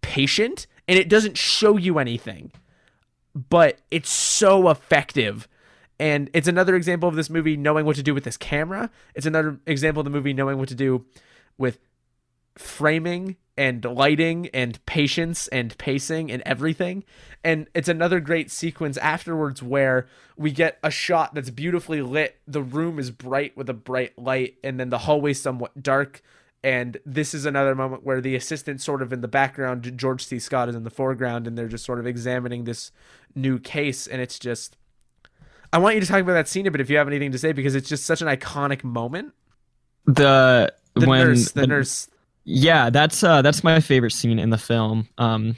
patient 0.00 0.66
and 0.88 0.98
it 0.98 1.08
doesn't 1.08 1.36
show 1.36 1.76
you 1.76 1.98
anything 1.98 2.50
but 3.48 3.78
it's 3.90 4.10
so 4.10 4.68
effective. 4.68 5.46
And 6.00 6.30
it's 6.32 6.48
another 6.48 6.76
example 6.76 7.08
of 7.08 7.16
this 7.16 7.28
movie 7.28 7.56
knowing 7.56 7.84
what 7.84 7.96
to 7.96 8.02
do 8.02 8.14
with 8.14 8.24
this 8.24 8.36
camera. 8.36 8.90
It's 9.14 9.26
another 9.26 9.58
example 9.66 10.00
of 10.00 10.04
the 10.04 10.10
movie 10.10 10.32
knowing 10.32 10.58
what 10.58 10.68
to 10.68 10.74
do 10.74 11.04
with 11.58 11.78
framing 12.56 13.36
and 13.56 13.84
lighting 13.84 14.48
and 14.54 14.84
patience 14.86 15.48
and 15.48 15.76
pacing 15.78 16.30
and 16.30 16.42
everything. 16.46 17.02
And 17.42 17.66
it's 17.74 17.88
another 17.88 18.20
great 18.20 18.52
sequence 18.52 18.96
afterwards 18.98 19.62
where 19.62 20.06
we 20.36 20.52
get 20.52 20.78
a 20.82 20.92
shot 20.92 21.34
that's 21.34 21.50
beautifully 21.50 22.00
lit. 22.00 22.38
The 22.46 22.62
room 22.62 23.00
is 23.00 23.10
bright 23.10 23.56
with 23.56 23.68
a 23.68 23.74
bright 23.74 24.16
light, 24.16 24.54
and 24.62 24.78
then 24.78 24.90
the 24.90 24.98
hallway 24.98 25.32
somewhat 25.32 25.82
dark. 25.82 26.22
And 26.62 26.98
this 27.04 27.34
is 27.34 27.46
another 27.46 27.74
moment 27.74 28.04
where 28.04 28.20
the 28.20 28.36
assistant 28.36 28.80
sort 28.80 29.02
of 29.02 29.12
in 29.12 29.20
the 29.20 29.28
background, 29.28 29.92
George 29.96 30.24
C. 30.24 30.38
Scott 30.38 30.68
is 30.68 30.76
in 30.76 30.84
the 30.84 30.90
foreground, 30.90 31.48
and 31.48 31.58
they're 31.58 31.68
just 31.68 31.84
sort 31.84 31.98
of 31.98 32.06
examining 32.06 32.62
this 32.64 32.92
new 33.34 33.58
case. 33.58 34.06
And 34.06 34.20
it's 34.20 34.38
just, 34.38 34.76
I 35.72 35.78
want 35.78 35.96
you 35.96 36.00
to 36.00 36.06
talk 36.06 36.20
about 36.20 36.34
that 36.34 36.48
scene 36.48 36.66
a 36.66 36.70
bit 36.70 36.80
if 36.80 36.90
you 36.90 36.96
have 36.96 37.08
anything 37.08 37.32
to 37.32 37.38
say, 37.38 37.52
because 37.52 37.74
it's 37.74 37.88
just 37.88 38.06
such 38.06 38.22
an 38.22 38.28
iconic 38.28 38.84
moment. 38.84 39.34
The 40.06 40.72
The 40.98 41.06
when 41.08 41.28
nurse, 41.28 41.52
the, 41.52 41.60
the- 41.62 41.66
nurse 41.66 42.08
Yeah, 42.44 42.90
that's 42.90 43.22
uh 43.22 43.42
that's 43.42 43.62
my 43.64 43.80
favorite 43.80 44.12
scene 44.12 44.38
in 44.38 44.50
the 44.50 44.58
film. 44.58 45.08
Um 45.18 45.56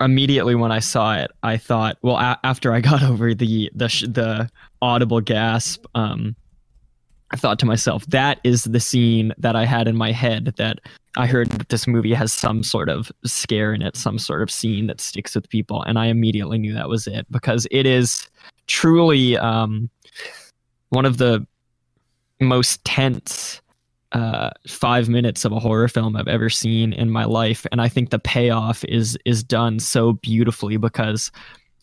immediately 0.00 0.54
when 0.56 0.72
I 0.72 0.80
saw 0.80 1.14
it, 1.16 1.30
I 1.44 1.56
thought, 1.56 1.96
well 2.02 2.16
a- 2.16 2.38
after 2.44 2.72
I 2.72 2.80
got 2.90 3.02
over 3.02 3.34
the 3.34 3.70
the 3.74 3.88
sh- 3.88 4.04
the 4.08 4.48
audible 4.80 5.20
gasp, 5.20 5.84
um 5.94 6.36
I 7.30 7.36
thought 7.36 7.58
to 7.60 7.66
myself, 7.66 8.04
that 8.08 8.40
is 8.44 8.64
the 8.64 8.78
scene 8.80 9.32
that 9.38 9.56
I 9.56 9.64
had 9.64 9.88
in 9.88 9.96
my 9.96 10.12
head 10.12 10.52
that 10.58 10.80
I 11.16 11.26
heard 11.26 11.48
that 11.50 11.70
this 11.70 11.86
movie 11.86 12.12
has 12.12 12.30
some 12.30 12.62
sort 12.62 12.90
of 12.90 13.10
scare 13.24 13.72
in 13.72 13.80
it, 13.80 13.96
some 13.96 14.18
sort 14.18 14.42
of 14.42 14.50
scene 14.50 14.86
that 14.88 15.00
sticks 15.00 15.34
with 15.34 15.48
people, 15.48 15.82
and 15.82 15.98
I 15.98 16.06
immediately 16.06 16.58
knew 16.58 16.74
that 16.74 16.90
was 16.90 17.06
it 17.06 17.26
because 17.30 17.66
it 17.70 17.86
is 17.86 18.28
truly 18.66 19.38
um 19.38 19.88
one 20.90 21.06
of 21.06 21.16
the 21.16 21.46
most 22.40 22.84
tense 22.84 23.61
uh, 24.12 24.50
five 24.66 25.08
minutes 25.08 25.44
of 25.44 25.52
a 25.52 25.58
horror 25.58 25.88
film 25.88 26.16
I've 26.16 26.28
ever 26.28 26.50
seen 26.50 26.92
in 26.92 27.10
my 27.10 27.24
life, 27.24 27.66
and 27.72 27.80
I 27.80 27.88
think 27.88 28.10
the 28.10 28.18
payoff 28.18 28.84
is 28.84 29.18
is 29.24 29.42
done 29.42 29.78
so 29.80 30.14
beautifully 30.14 30.76
because 30.76 31.30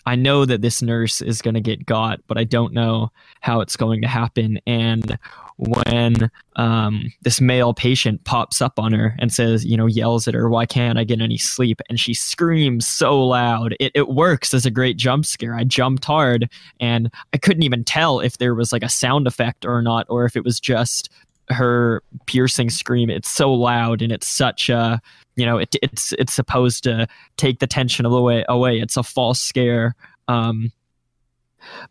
I 0.06 0.16
know 0.16 0.46
that 0.46 0.62
this 0.62 0.82
nurse 0.82 1.22
is 1.22 1.42
going 1.42 1.56
to 1.56 1.62
get 1.62 1.86
got, 1.86 2.20
but 2.28 2.38
I 2.38 2.44
don't 2.44 2.74
know 2.74 3.12
how 3.42 3.62
it's 3.62 3.76
going 3.76 4.02
to 4.02 4.08
happen. 4.08 4.60
And 4.66 5.20
when 5.58 6.32
um, 6.56 7.12
this 7.22 7.42
male 7.42 7.74
patient 7.74 8.24
pops 8.24 8.62
up 8.62 8.80
on 8.80 8.94
her 8.94 9.16
and 9.20 9.34
says, 9.34 9.66
you 9.66 9.76
know, 9.76 9.88
yells 9.88 10.28
at 10.28 10.34
her, 10.34 10.50
"Why 10.50 10.66
can't 10.66 10.98
I 10.98 11.04
get 11.04 11.22
any 11.22 11.38
sleep?" 11.38 11.82
and 11.90 12.00
she 12.00 12.14
screams 12.14 12.88
so 12.88 13.22
loud, 13.22 13.76
it 13.80 13.92
it 13.94 14.10
works 14.10 14.54
as 14.54 14.66
a 14.66 14.72
great 14.72 14.98
jump 14.98 15.26
scare. 15.26 15.56
I 15.56 15.64
jumped 15.64 16.06
hard, 16.06 16.50
and 16.80 17.12
I 17.34 17.38
couldn't 17.38 17.64
even 17.64 17.84
tell 17.84 18.20
if 18.20 18.38
there 18.38 18.56
was 18.56 18.72
like 18.72 18.84
a 18.84 18.90
sound 18.90 19.28
effect 19.28 19.66
or 19.66 19.82
not, 19.82 20.06
or 20.10 20.26
if 20.26 20.36
it 20.36 20.44
was 20.44 20.60
just 20.60 21.10
her 21.52 22.04
piercing 22.26 22.70
scream 22.70 23.10
it's 23.10 23.30
so 23.30 23.52
loud 23.52 24.02
and 24.02 24.12
it's 24.12 24.28
such 24.28 24.70
a 24.70 25.02
you 25.36 25.46
know 25.46 25.58
it, 25.58 25.76
it's 25.82 26.12
it's 26.14 26.34
supposed 26.34 26.84
to 26.84 27.08
take 27.38 27.60
the 27.60 27.68
tension 27.68 28.06
away 28.06 28.46
away. 28.50 28.80
It's 28.80 28.98
a 28.98 29.04
false 29.04 29.40
scare 29.42 29.96
um 30.28 30.72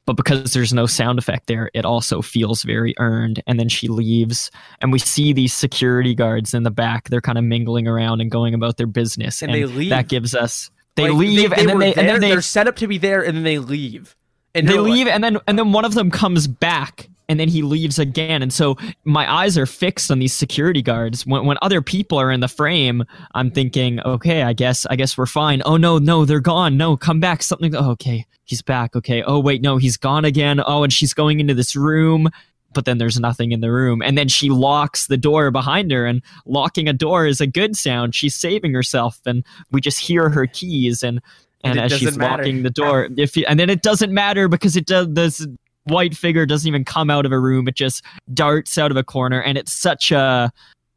but 0.07 0.15
because 0.15 0.53
there's 0.55 0.73
no 0.73 0.87
sound 0.87 1.19
effect 1.19 1.47
there 1.47 1.71
it 1.75 1.85
also 1.85 2.23
feels 2.23 2.63
very 2.63 2.95
earned. 2.99 3.43
And 3.47 3.59
then 3.61 3.69
she 3.69 3.89
leaves 3.89 4.51
and 4.81 4.93
we 4.93 4.99
see 4.99 5.33
these 5.33 5.53
security 5.53 6.15
guards 6.15 6.55
in 6.55 6.63
the 6.63 6.71
back. 6.71 7.09
They're 7.09 7.21
kind 7.21 7.39
of 7.39 7.45
mingling 7.45 7.87
around 7.87 8.21
and 8.21 8.31
going 8.31 8.55
about 8.55 8.77
their 8.77 8.87
business. 8.87 9.43
And 9.43 9.53
they 9.53 9.65
leave. 9.65 9.91
that 9.91 10.09
gives 10.09 10.35
us 10.35 10.71
they 10.95 11.11
Like, 11.11 11.19
leave 11.19 11.53
and 11.53 11.69
then 11.69 11.79
they 11.79 11.93
there, 11.93 11.99
and 12.01 12.09
then 12.09 12.21
they 12.21 12.31
they're 12.31 12.43
set 12.43 12.67
up 12.67 12.77
to 12.77 12.87
be 12.89 12.99
there 12.99 13.23
and 13.23 13.37
then 13.37 13.45
they 13.45 13.59
leave. 13.59 14.17
And 14.55 14.69
they 14.69 14.73
you're 14.75 14.83
like- 14.83 14.93
leave 14.93 15.09
and 15.09 15.23
then 15.23 15.39
and 15.47 15.59
then 15.59 15.73
one 15.73 15.85
of 15.85 15.95
them 15.95 16.11
comes 16.11 16.47
back 16.47 17.09
and 17.29 17.39
then 17.39 17.49
he 17.49 17.63
leaves 17.63 17.99
again. 17.99 18.43
And 18.43 18.53
so 18.53 18.77
my 19.05 19.31
eyes 19.31 19.59
are 19.59 19.67
fixed 19.67 20.11
on 20.11 20.19
these 20.19 20.33
security 20.33 20.83
guards. 20.83 21.27
When 21.27 21.45
when 21.47 21.59
other 21.63 21.83
people 21.83 22.19
are 22.19 22.31
in 22.31 22.41
the 22.41 22.49
frame 22.49 23.05
i'm 23.35 23.51
thinking 23.51 24.01
okay 24.01 24.43
i 24.43 24.53
guess 24.53 24.87
i 24.87 24.97
guess 24.97 25.17
we're 25.19 25.27
fine. 25.27 25.63
Oh 25.65 25.77
no 25.77 25.99
no 25.99 26.25
they're 26.25 26.41
gone. 26.41 26.77
No 26.77 26.97
come 26.97 27.21
back. 27.21 27.43
Something 27.43 27.75
oh, 27.75 27.91
okay 27.91 28.27
he's 28.45 28.63
back. 28.63 28.97
Okay. 28.97 29.23
Oh 29.23 29.39
wait 29.39 29.63
no 29.63 29.77
he's 29.77 29.97
gone 29.97 30.25
again. 30.25 30.61
Oh 30.67 30.83
and 30.83 30.93
she's 30.93 31.15
going 31.15 31.41
into 31.41 31.55
this 31.55 31.77
room 31.77 32.29
but 32.75 32.85
then 32.85 32.99
there's 32.99 33.19
nothing 33.19 33.53
in 33.53 33.61
the 33.61 33.73
room. 33.73 34.03
And 34.03 34.17
then 34.19 34.29
she 34.29 34.51
locks 34.51 35.07
the 35.07 35.17
door 35.17 35.51
behind 35.51 35.91
her 35.91 36.05
and 36.07 36.23
locking 36.45 36.87
a 36.87 36.93
door 36.93 37.27
is 37.27 37.41
a 37.41 37.47
good 37.47 37.77
sound. 37.77 38.15
She's 38.15 38.35
saving 38.35 38.75
herself 38.75 39.21
and 39.27 39.45
we 39.71 39.81
just 39.81 39.99
hear 39.99 40.29
her 40.29 40.47
keys 40.47 41.03
and 41.03 41.21
And 41.65 41.79
and, 41.79 41.93
as 41.93 41.99
she's 41.99 42.17
matter. 42.17 42.43
locking 42.43 42.63
the 42.63 42.71
door 42.71 43.09
if 43.17 43.37
you, 43.37 43.45
and 43.49 43.59
then 43.59 43.71
it 43.71 43.83
doesn't 43.83 44.13
matter 44.13 44.49
because 44.49 44.77
it 44.77 44.87
does 44.87 45.09
this 45.11 45.47
white 45.91 46.17
figure 46.17 46.47
doesn't 46.47 46.69
even 46.69 46.85
come 46.85 47.11
out 47.11 47.27
of 47.27 47.33
a 47.33 47.39
room. 47.39 47.69
It 47.69 47.75
just 47.75 48.05
darts 48.33 48.79
out 48.79 48.91
of 48.91 48.97
a 48.97 49.05
corner 49.05 49.41
and 49.41 49.59
it's 49.59 49.73
such 49.73 50.13
a 50.13 50.53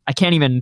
i 0.08 0.14
can't 0.14 0.34
even 0.34 0.62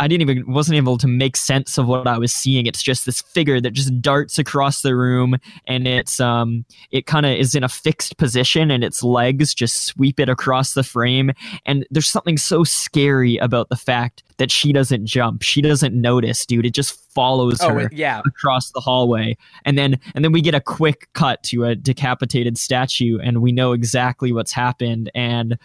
i 0.00 0.08
didn't 0.08 0.22
even 0.22 0.52
wasn't 0.52 0.76
able 0.76 0.98
to 0.98 1.06
make 1.06 1.36
sense 1.36 1.78
of 1.78 1.86
what 1.86 2.06
i 2.06 2.18
was 2.18 2.32
seeing. 2.32 2.66
It's 2.66 2.82
just 2.82 3.06
this 3.06 3.20
figure 3.20 3.60
that 3.60 3.72
just 3.72 4.00
darts 4.00 4.38
across 4.38 4.82
the 4.82 4.94
room 4.96 5.36
and 5.66 5.86
it's 5.86 6.20
um 6.20 6.64
it 6.90 7.06
kind 7.06 7.24
of 7.26 7.32
is 7.32 7.54
in 7.54 7.64
a 7.64 7.68
fixed 7.68 8.16
position 8.16 8.70
and 8.70 8.82
its 8.82 9.02
legs 9.02 9.54
just 9.54 9.84
sweep 9.84 10.18
it 10.18 10.28
across 10.28 10.74
the 10.74 10.82
frame. 10.82 11.32
And 11.66 11.86
there's 11.90 12.08
something 12.08 12.36
so 12.36 12.64
scary 12.64 13.36
about 13.38 13.68
the 13.68 13.76
fact 13.76 14.22
that 14.38 14.50
she 14.50 14.72
doesn't 14.72 15.06
jump. 15.06 15.42
She 15.42 15.62
doesn't 15.62 15.94
notice 15.94 16.44
dude. 16.44 16.66
It 16.66 16.74
just 16.74 16.98
follows 17.12 17.58
oh 17.60 17.68
her 17.68 17.88
yeah. 17.92 18.22
across 18.26 18.70
the 18.70 18.80
hallway. 18.80 19.36
And 19.64 19.78
then 19.78 19.98
and 20.14 20.24
then 20.24 20.32
we 20.32 20.40
get 20.40 20.54
a 20.54 20.60
quick 20.60 21.08
cut 21.12 21.42
to 21.44 21.64
a 21.64 21.74
decapitated 21.74 22.58
statue 22.58 23.18
and 23.22 23.42
we 23.42 23.52
know 23.52 23.72
exactly 23.72 24.32
what's 24.32 24.52
happened. 24.52 25.10
And 25.14 25.58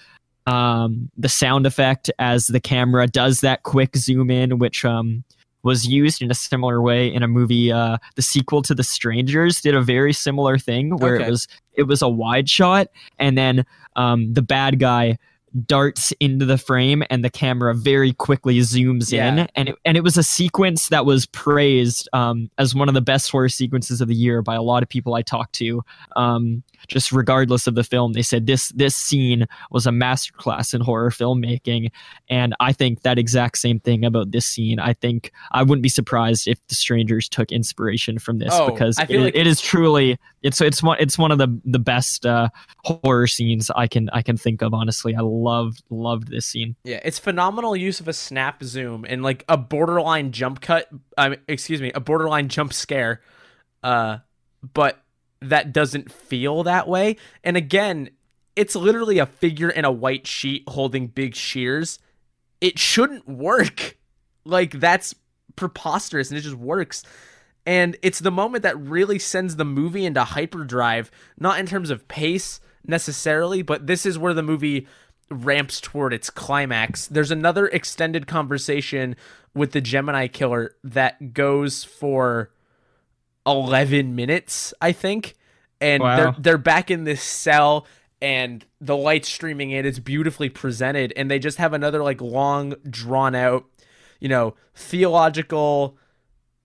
um 0.47 1.11
the 1.17 1.29
sound 1.29 1.65
effect 1.67 2.09
as 2.19 2.47
the 2.47 2.59
camera 2.59 3.05
does 3.05 3.41
that 3.41 3.63
quick 3.63 3.95
zoom 3.95 4.31
in 4.31 4.57
which 4.57 4.83
um 4.85 5.23
was 5.63 5.85
used 5.85 6.21
in 6.21 6.31
a 6.31 6.35
similar 6.35 6.81
way 6.81 7.13
in 7.13 7.21
a 7.21 7.27
movie 7.27 7.71
uh 7.71 7.97
the 8.15 8.21
sequel 8.21 8.61
to 8.61 8.73
the 8.73 8.83
strangers 8.83 9.61
did 9.61 9.75
a 9.75 9.81
very 9.81 10.13
similar 10.13 10.57
thing 10.57 10.95
where 10.97 11.15
Okay. 11.15 11.27
it 11.27 11.29
was 11.29 11.47
it 11.73 11.83
was 11.83 12.01
a 12.01 12.07
wide 12.09 12.49
shot 12.49 12.87
and 13.19 13.37
then 13.37 13.65
um 13.97 14.33
the 14.33 14.41
bad 14.41 14.79
guy 14.79 15.17
darts 15.65 16.11
into 16.19 16.45
the 16.45 16.57
frame 16.57 17.03
and 17.09 17.23
the 17.25 17.29
camera 17.29 17.73
very 17.73 18.13
quickly 18.13 18.59
zooms 18.59 19.11
Yeah. 19.11 19.27
in 19.33 19.47
and 19.55 19.69
it, 19.69 19.75
and 19.85 19.97
it 19.97 20.03
was 20.03 20.15
a 20.17 20.21
sequence 20.23 20.89
that 20.89 21.05
was 21.05 21.25
praised 21.27 22.07
um, 22.13 22.51
as 22.57 22.75
one 22.75 22.89
of 22.89 22.93
the 22.93 23.01
best 23.01 23.31
horror 23.31 23.49
sequences 23.49 23.99
of 24.01 24.07
the 24.07 24.13
year 24.13 24.41
by 24.41 24.55
a 24.55 24.61
lot 24.61 24.83
of 24.83 24.89
people 24.89 25.15
I 25.15 25.21
talked 25.23 25.53
to 25.55 25.83
um, 26.15 26.63
just 26.87 27.11
regardless 27.11 27.67
of 27.67 27.75
the 27.75 27.83
film 27.83 28.13
they 28.13 28.21
said 28.21 28.45
this 28.45 28.69
this 28.69 28.95
scene 28.95 29.45
was 29.71 29.87
a 29.87 29.91
masterclass 29.91 30.73
in 30.73 30.81
horror 30.81 31.09
filmmaking. 31.09 31.91
And 32.29 32.55
I 32.59 32.73
think 32.73 33.01
that 33.01 33.17
exact 33.17 33.57
same 33.57 33.79
thing 33.79 34.05
about 34.05 34.31
this 34.31 34.45
scene. 34.45 34.79
I 34.79 34.93
think 34.93 35.31
I 35.51 35.63
wouldn't 35.63 35.83
be 35.83 35.89
surprised 35.89 36.47
if 36.47 36.65
the 36.67 36.75
strangers 36.75 37.29
took 37.29 37.51
inspiration 37.51 38.19
from 38.19 38.39
this 38.39 38.53
Oh, 38.53 38.71
because 38.71 38.97
it, 38.99 39.09
like- 39.09 39.35
it 39.35 39.47
is 39.47 39.61
truly 39.61 40.17
it's 40.43 40.61
it's 40.61 40.83
one 40.83 40.97
it's 40.99 41.17
one 41.17 41.31
of 41.31 41.37
the 41.37 41.59
the 41.65 41.79
best 41.79 42.25
uh, 42.25 42.49
horror 42.83 43.27
scenes 43.27 43.69
I 43.75 43.87
can 43.87 44.09
I 44.11 44.21
can 44.21 44.37
think 44.37 44.61
of 44.61 44.73
honestly. 44.73 45.15
I 45.15 45.21
loved 45.21 45.83
loved 45.89 46.29
this 46.29 46.45
scene. 46.45 46.75
Yeah, 46.83 46.99
it's 47.03 47.19
phenomenal 47.19 47.75
use 47.75 47.99
of 47.99 48.07
a 48.07 48.13
snap 48.13 48.63
zoom 48.63 49.05
and 49.07 49.23
like 49.23 49.43
a 49.49 49.57
borderline 49.57 50.31
jump 50.31 50.61
cut. 50.61 50.87
Mean, 51.17 51.37
excuse 51.47 51.81
me, 51.81 51.91
a 51.93 51.99
borderline 51.99 52.47
jump 52.49 52.73
scare, 52.73 53.21
uh, 53.83 54.19
but 54.73 55.01
that 55.41 55.73
doesn't 55.73 56.11
feel 56.11 56.63
that 56.63 56.87
way. 56.87 57.17
And 57.43 57.57
again, 57.57 58.09
it's 58.55 58.75
literally 58.75 59.19
a 59.19 59.25
figure 59.25 59.69
in 59.69 59.85
a 59.85 59.91
white 59.91 60.25
sheet 60.25 60.63
holding 60.67 61.07
big 61.07 61.35
shears. 61.35 61.99
It 62.59 62.79
shouldn't 62.79 63.27
work. 63.27 63.95
Like 64.49 64.79
that's 64.79 65.13
preposterous 65.57 66.29
and 66.29 66.37
it 66.37 66.41
just 66.43 66.55
works. 66.55 67.03
And 67.65 67.97
it's 68.01 68.19
the 68.19 68.31
moment 68.31 68.63
that 68.63 68.79
really 68.79 69.19
sends 69.19 69.57
the 69.57 69.65
movie 69.65 70.05
into 70.05 70.23
hyperdrive, 70.23 71.11
not 71.37 71.59
in 71.59 71.65
terms 71.65 71.89
of 71.89 72.07
pace 72.07 72.61
necessarily, 72.85 73.61
but 73.61 73.87
this 73.87 74.05
is 74.05 74.17
where 74.17 74.33
the 74.33 74.41
movie 74.41 74.87
ramps 75.29 75.81
toward 75.81 76.13
its 76.13 76.29
climax. 76.29 77.07
There's 77.07 77.29
another 77.29 77.67
extended 77.67 78.25
conversation 78.25 79.17
with 79.53 79.73
the 79.73 79.81
Gemini 79.81 80.27
killer 80.27 80.75
that 80.83 81.33
goes 81.33 81.83
for 81.83 82.51
11 83.47 84.15
minutes, 84.15 84.73
I 84.81 84.91
think. 84.91 85.35
And 85.81 86.03
Wow. 86.03 86.15
they're 86.17 86.35
they're 86.39 86.57
back 86.57 86.91
in 86.91 87.03
this 87.05 87.21
cell 87.23 87.87
and 88.21 88.65
the 88.81 88.97
lights 88.97 89.29
streaming 89.29 89.71
in. 89.71 89.85
It's 89.85 89.99
beautifully 89.99 90.49
presented 90.49 91.13
and 91.15 91.29
they 91.31 91.39
just 91.39 91.57
have 91.57 91.73
another 91.73 92.03
like 92.03 92.19
long 92.21 92.75
drawn 92.89 93.35
out, 93.35 93.65
you 94.19 94.27
know, 94.27 94.55
theological 94.75 95.97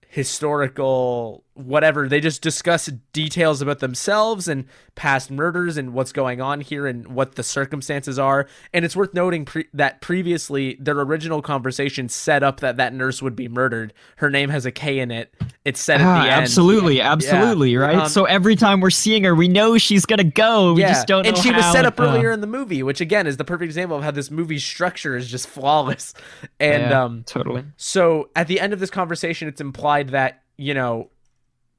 historical 0.09 1.42
whatever 1.55 2.07
they 2.09 2.19
just 2.19 2.41
discuss 2.41 2.87
details 3.13 3.61
about 3.61 3.79
themselves 3.79 4.47
and 4.47 4.65
past 4.95 5.29
murders 5.29 5.77
and 5.77 5.93
what's 5.93 6.11
going 6.11 6.41
on 6.41 6.61
here 6.61 6.87
and 6.87 7.07
what 7.07 7.35
the 7.35 7.43
circumstances 7.43 8.17
are. 8.17 8.47
And 8.73 8.83
it's 8.83 8.95
worth 8.95 9.13
noting 9.13 9.45
pre- 9.45 9.67
that 9.73 10.01
previously 10.01 10.77
their 10.79 10.99
original 10.99 11.41
conversation 11.43 12.09
set 12.09 12.41
up 12.41 12.59
that 12.61 12.77
that 12.77 12.93
nurse 12.93 13.21
would 13.21 13.35
be 13.35 13.47
murdered. 13.47 13.93
Her 14.15 14.29
name 14.29 14.49
has 14.49 14.65
a 14.65 14.71
k 14.71 14.99
in 14.99 15.11
it. 15.11 15.33
It's 15.63 15.79
said 15.79 16.01
at 16.01 16.07
Ah, 16.07 16.23
the 16.23 16.31
end. 16.31 16.41
absolutely, 16.41 17.01
absolutely, 17.01 17.75
right? 17.77 17.97
Um, 17.97 18.09
so 18.09 18.25
every 18.25 18.55
time 18.55 18.79
we're 18.79 18.89
seeing 18.89 19.23
her, 19.23 19.35
we 19.35 19.47
know 19.47 19.77
she's 19.77 20.05
gonna 20.05 20.23
go. 20.23 20.73
We 20.73 20.81
just 20.81 21.07
don't 21.07 21.23
know 21.23 21.29
and 21.29 21.37
she 21.37 21.51
was 21.51 21.65
set 21.71 21.85
up 21.85 21.99
uh, 21.99 22.03
earlier 22.03 22.31
in 22.31 22.41
the 22.41 22.47
movie 22.47 22.83
which 22.83 22.99
again 23.01 23.27
is 23.27 23.37
the 23.37 23.45
perfect 23.45 23.65
example 23.65 23.97
of 23.97 24.03
how 24.03 24.11
this 24.11 24.31
movie's 24.31 24.63
structure 24.63 25.15
is 25.15 25.29
just 25.29 25.47
flawless. 25.47 26.13
And 26.59 26.89
yeah, 26.89 27.03
um 27.03 27.23
totally. 27.25 27.63
so 27.77 28.29
at 28.35 28.47
the 28.47 28.59
end 28.59 28.73
of 28.73 28.79
this 28.79 28.89
conversation, 28.89 29.47
it's 29.47 29.61
implied 29.61 30.09
that, 30.09 30.41
you 30.57 30.73
know, 30.73 31.09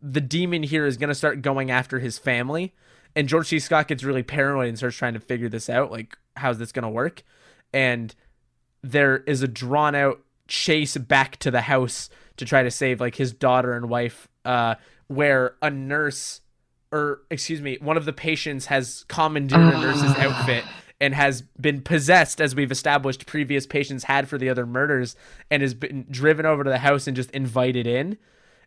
the 0.07 0.21
demon 0.21 0.63
here 0.63 0.85
is 0.85 0.99
going 0.99 1.09
to 1.09 1.15
start 1.15 1.41
going 1.41 1.71
after 1.71 1.99
his 1.99 2.19
family. 2.19 2.75
And 3.17 3.27
George 3.27 3.49
C. 3.49 3.59
Scott 3.59 3.89
gets 3.89 4.05
really 4.05 4.23
paranoid 4.23 4.69
and 4.69 4.77
starts 4.77 4.97
trying 4.97 5.15
to 5.15 5.21
figure 5.21 5.49
this 5.49 5.71
out. 5.71 5.91
Like, 5.91 6.19
how's 6.37 6.59
this 6.59 6.73
going 6.73 6.83
to 6.83 6.91
work? 6.91 7.23
And 7.73 8.15
there 8.83 9.19
is 9.19 9.43
a 9.43 9.49
drawn 9.49 9.95
out 9.95 10.21
chase 10.47 10.97
back 10.99 11.39
to 11.39 11.51
the 11.51 11.63
house 11.63 12.11
to 12.37 12.45
try 12.45 12.63
to 12.63 12.71
save, 12.71 13.01
like, 13.01 13.15
his 13.15 13.33
daughter 13.33 13.73
and 13.73 13.89
wife, 13.89 14.29
uh, 14.45 14.75
where 15.07 15.55
a 15.63 15.71
nurse, 15.71 16.43
or 16.93 17.23
excuse 17.31 17.63
me, 17.63 17.79
one 17.81 17.97
of 17.97 18.05
the 18.05 18.13
patients 18.13 18.67
has 18.67 19.07
commandeered 19.09 19.75
a 19.75 19.81
nurse's 19.81 20.15
outfit 20.19 20.65
and 21.01 21.15
has 21.15 21.43
been 21.61 21.81
possessed, 21.81 22.41
as 22.43 22.55
we've 22.55 22.73
established 22.73 23.25
previous 23.27 23.67
patients 23.67 24.05
had 24.05 24.29
for 24.29 24.37
the 24.37 24.51
other 24.51 24.67
murders, 24.67 25.17
and 25.51 25.63
has 25.63 25.73
been 25.73 26.05
driven 26.11 26.45
over 26.45 26.63
to 26.63 26.71
the 26.71 26.79
house 26.79 27.07
and 27.07 27.17
just 27.17 27.31
invited 27.31 27.87
in. 27.87 28.19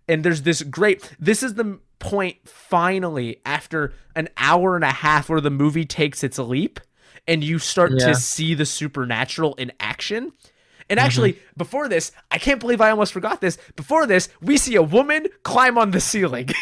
And 0.07 0.23
there's 0.23 0.43
this 0.43 0.61
great. 0.63 1.15
This 1.19 1.43
is 1.43 1.55
the 1.55 1.79
point 1.99 2.37
finally 2.47 3.41
after 3.45 3.93
an 4.15 4.29
hour 4.37 4.75
and 4.75 4.85
a 4.85 4.91
half 4.91 5.29
where 5.29 5.41
the 5.41 5.49
movie 5.49 5.85
takes 5.85 6.23
its 6.23 6.37
leap, 6.37 6.79
and 7.27 7.43
you 7.43 7.59
start 7.59 7.91
Yeah. 7.97 8.07
to 8.07 8.15
see 8.15 8.53
the 8.53 8.65
supernatural 8.65 9.55
in 9.55 9.71
action. 9.79 10.31
And 10.89 10.99
mm-hmm. 10.99 11.05
actually, 11.05 11.39
before 11.57 11.89
this, 11.89 12.11
I 12.31 12.37
can't 12.37 12.59
believe 12.59 12.79
I 12.79 12.91
almost 12.91 13.11
forgot 13.11 13.41
this. 13.41 13.57
Before 13.75 14.05
this, 14.05 14.29
we 14.41 14.57
see 14.57 14.75
a 14.75 14.81
woman 14.81 15.27
climb 15.43 15.77
on 15.77 15.91
the 15.91 15.99
ceiling. 15.99 16.49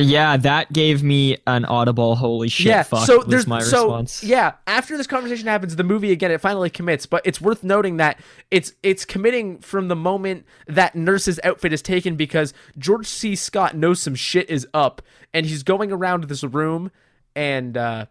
Yeah, 0.00 0.36
that 0.38 0.72
gave 0.72 1.02
me 1.02 1.38
an 1.46 1.64
audible 1.64 2.16
holy 2.16 2.48
shit 2.48 2.66
yeah, 2.66 2.82
fuck 2.82 3.06
so 3.06 3.18
was 3.18 3.26
there's 3.26 3.46
my 3.46 3.60
so 3.60 3.84
response. 3.84 4.24
yeah. 4.24 4.52
After 4.66 4.96
this 4.96 5.06
conversation 5.06 5.46
happens, 5.46 5.76
the 5.76 5.84
movie 5.84 6.12
again 6.12 6.30
it 6.30 6.40
finally 6.40 6.70
commits. 6.70 7.06
But 7.06 7.22
it's 7.24 7.40
worth 7.40 7.62
noting 7.62 7.98
that 7.98 8.20
it's 8.50 8.72
it's 8.82 9.04
committing 9.04 9.58
from 9.58 9.88
the 9.88 9.96
moment 9.96 10.46
that 10.66 10.94
nurse's 10.94 11.38
outfit 11.44 11.72
is 11.72 11.82
taken 11.82 12.16
because 12.16 12.54
George 12.78 13.06
C. 13.06 13.34
Scott 13.34 13.76
knows 13.76 14.00
some 14.00 14.14
shit 14.14 14.48
is 14.50 14.66
up, 14.74 15.02
and 15.34 15.46
he's 15.46 15.62
going 15.62 15.92
around 15.92 16.24
this 16.24 16.42
room 16.44 16.90
and 17.36 17.76
uh, 17.76 18.06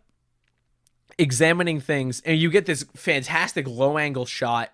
examining 1.18 1.82
things, 1.82 2.22
and 2.26 2.40
you 2.40 2.50
get 2.50 2.66
this 2.66 2.86
fantastic 2.96 3.68
low 3.68 3.98
angle 3.98 4.26
shot 4.26 4.72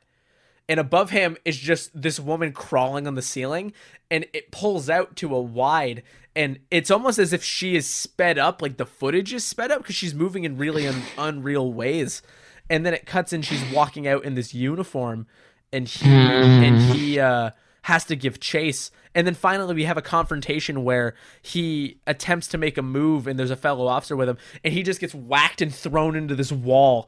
and 0.68 0.80
above 0.80 1.12
him 1.12 1.38
is 1.46 1.58
just 1.58 1.90
this 2.00 2.20
woman 2.20 2.52
crawling 2.52 3.08
on 3.08 3.16
the 3.16 3.22
ceiling 3.22 3.74
and 4.10 4.26
it 4.34 4.52
pulls 4.52 4.90
out 4.90 5.16
to 5.18 5.36
a 5.36 5.42
wide 5.42 6.04
and 6.36 6.60
it's 6.70 6.92
almost 6.92 7.18
as 7.18 7.32
if 7.32 7.44
she 7.44 7.76
is 7.76 7.88
sped 7.88 8.38
up 8.38 8.62
like 8.62 8.78
the 8.78 8.86
footage 8.86 9.34
is 9.34 9.46
sped 9.46 9.72
up 9.72 9.80
because 9.80 9.96
she's 9.96 10.14
moving 10.14 10.44
in 10.44 10.58
really 10.58 10.88
un- 10.88 11.04
unreal 11.18 11.72
ways. 11.72 12.22
And 12.70 12.86
then 12.86 12.94
it 12.94 13.06
cuts 13.06 13.32
and 13.32 13.46
she's 13.46 13.64
walking 13.72 14.08
out 14.08 14.26
in 14.26 14.36
this 14.36 14.54
uniform 14.54 15.28
and 15.72 15.88
he 15.88 16.10
and 16.10 16.78
he 16.94 17.20
uh 17.20 17.52
has 17.84 18.04
to 18.06 18.16
give 18.16 18.40
chase. 18.40 18.90
And 19.14 19.28
then 19.28 19.36
finally 19.36 19.76
we 19.76 19.84
have 19.84 19.98
a 19.98 20.02
confrontation 20.02 20.84
where 20.84 21.14
he 21.44 22.00
attempts 22.08 22.48
to 22.48 22.58
make 22.58 22.78
a 22.78 22.82
move 22.82 23.28
and 23.28 23.38
there's 23.38 23.52
a 23.52 23.56
fellow 23.56 23.86
officer 23.86 24.16
with 24.16 24.28
him 24.28 24.38
and 24.64 24.74
he 24.74 24.82
just 24.82 25.00
gets 25.00 25.14
whacked 25.14 25.62
and 25.62 25.74
thrown 25.74 26.16
into 26.16 26.36
this 26.36 26.52
wall 26.52 27.08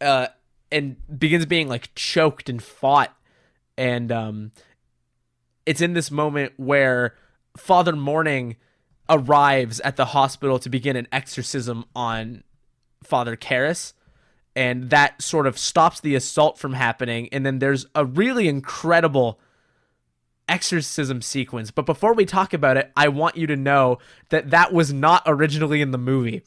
uh 0.00 0.26
and 0.70 0.96
begins 1.18 1.46
being 1.46 1.68
like 1.68 1.94
choked 1.94 2.48
and 2.48 2.62
fought. 2.62 3.14
And 3.76 4.10
um 4.12 4.52
it's 5.64 5.80
in 5.80 5.94
this 5.94 6.10
moment 6.10 6.52
where 6.56 7.14
father 7.56 7.94
morning 7.96 8.56
arrives 9.08 9.80
at 9.80 9.96
the 9.96 10.06
hospital 10.06 10.58
to 10.58 10.68
begin 10.68 10.96
an 10.96 11.08
exorcism 11.12 11.84
on 11.94 12.42
father 13.02 13.36
Karras. 13.36 13.92
And 14.54 14.90
that 14.90 15.20
sort 15.20 15.46
of 15.46 15.58
stops 15.58 16.00
the 16.00 16.14
assault 16.14 16.58
from 16.58 16.72
happening. 16.72 17.28
And 17.30 17.44
then 17.44 17.58
there's 17.58 17.86
a 17.94 18.04
really 18.06 18.48
incredible 18.48 19.38
exorcism 20.48 21.20
sequence. 21.20 21.70
But 21.70 21.86
before 21.86 22.14
we 22.14 22.24
talk 22.24 22.54
about 22.54 22.76
it 22.76 22.92
i 22.96 23.08
want 23.08 23.36
you 23.36 23.46
to 23.48 23.56
know 23.56 23.98
that 24.28 24.50
that 24.50 24.72
was 24.72 24.92
not 24.92 25.22
originally 25.26 25.80
in 25.80 25.90
the 25.90 25.98
movie 25.98 26.42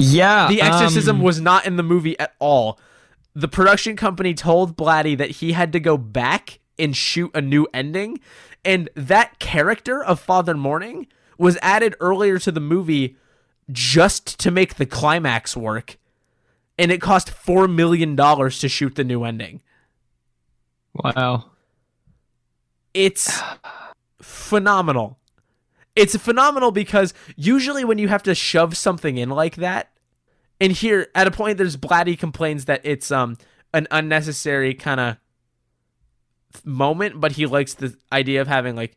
Yeah, 0.00 0.48
the 0.48 0.62
exorcism 0.62 1.16
um, 1.16 1.22
was 1.22 1.40
not 1.40 1.66
in 1.66 1.76
the 1.76 1.82
movie 1.82 2.18
at 2.18 2.34
all. 2.38 2.78
The 3.34 3.48
production 3.48 3.96
company 3.96 4.34
told 4.34 4.76
Blatty 4.76 5.16
that 5.18 5.30
he 5.30 5.52
had 5.52 5.72
to 5.72 5.80
go 5.80 5.96
back 5.96 6.58
and 6.78 6.96
shoot 6.96 7.30
a 7.34 7.40
new 7.40 7.66
ending, 7.72 8.20
and 8.64 8.88
that 8.94 9.38
character 9.38 10.02
of 10.02 10.18
Father 10.20 10.54
Morning 10.54 11.06
was 11.38 11.58
added 11.62 11.94
earlier 12.00 12.38
to 12.38 12.52
the 12.52 12.60
movie 12.60 13.16
just 13.70 14.38
to 14.40 14.50
make 14.50 14.74
the 14.74 14.86
climax 14.86 15.56
work. 15.56 15.96
And 16.78 16.90
it 16.90 17.00
cost 17.00 17.30
four 17.30 17.68
million 17.68 18.16
dollars 18.16 18.58
to 18.60 18.68
shoot 18.68 18.94
the 18.94 19.04
new 19.04 19.24
ending. 19.24 19.60
wow. 20.94 21.44
It's 22.92 23.40
phenomenal. 24.20 25.18
It's 25.94 26.16
phenomenal 26.16 26.72
because 26.72 27.14
usually 27.36 27.84
when 27.84 27.98
you 27.98 28.08
have 28.08 28.22
to 28.24 28.34
shove 28.34 28.76
something 28.76 29.18
in 29.18 29.30
like 29.30 29.56
that, 29.56 29.89
and 30.60 30.72
here 30.72 31.08
at 31.14 31.26
a 31.26 31.30
point 31.30 31.58
there's 31.58 31.76
Blatty 31.76 32.18
complains 32.18 32.66
that 32.66 32.80
it's 32.84 33.10
um 33.10 33.36
an 33.72 33.86
unnecessary 33.90 34.74
kind 34.74 35.00
of 35.00 35.16
moment, 36.64 37.20
but 37.20 37.32
he 37.32 37.46
likes 37.46 37.74
the 37.74 37.96
idea 38.12 38.40
of 38.40 38.48
having 38.48 38.74
like 38.76 38.96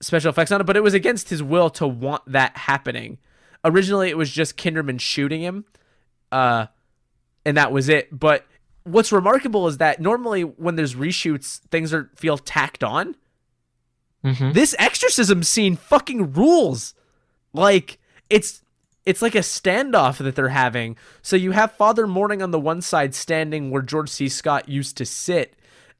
special 0.00 0.30
effects 0.30 0.52
on 0.52 0.60
it, 0.60 0.64
but 0.64 0.76
it 0.76 0.82
was 0.82 0.94
against 0.94 1.28
his 1.28 1.42
will 1.42 1.70
to 1.70 1.86
want 1.86 2.22
that 2.26 2.56
happening. 2.56 3.18
Originally 3.64 4.08
it 4.08 4.16
was 4.16 4.30
just 4.30 4.56
Kinderman 4.56 5.00
shooting 5.00 5.40
him. 5.40 5.64
Uh 6.30 6.66
and 7.44 7.56
that 7.56 7.72
was 7.72 7.88
it. 7.88 8.16
But 8.16 8.44
what's 8.84 9.10
remarkable 9.12 9.66
is 9.66 9.78
that 9.78 10.00
normally 10.00 10.42
when 10.42 10.76
there's 10.76 10.94
reshoots, 10.94 11.60
things 11.70 11.92
are 11.92 12.10
feel 12.14 12.38
tacked 12.38 12.84
on. 12.84 13.16
Mhm. 14.24 14.54
This 14.54 14.74
exorcism 14.78 15.42
scene 15.42 15.76
fucking 15.76 16.32
rules. 16.32 16.94
Like 17.52 17.98
it's 18.30 18.62
it's 19.06 19.22
like 19.22 19.36
a 19.36 19.38
standoff 19.38 20.18
that 20.18 20.34
they're 20.34 20.48
having. 20.48 20.96
So 21.22 21.36
you 21.36 21.52
have 21.52 21.72
Father 21.72 22.06
Morning 22.06 22.42
on 22.42 22.50
the 22.50 22.60
one 22.60 22.82
side 22.82 23.14
standing 23.14 23.70
where 23.70 23.82
George 23.82 24.10
C. 24.10 24.28
Scott 24.28 24.68
used 24.68 24.96
to 24.98 25.06
sit 25.06 25.54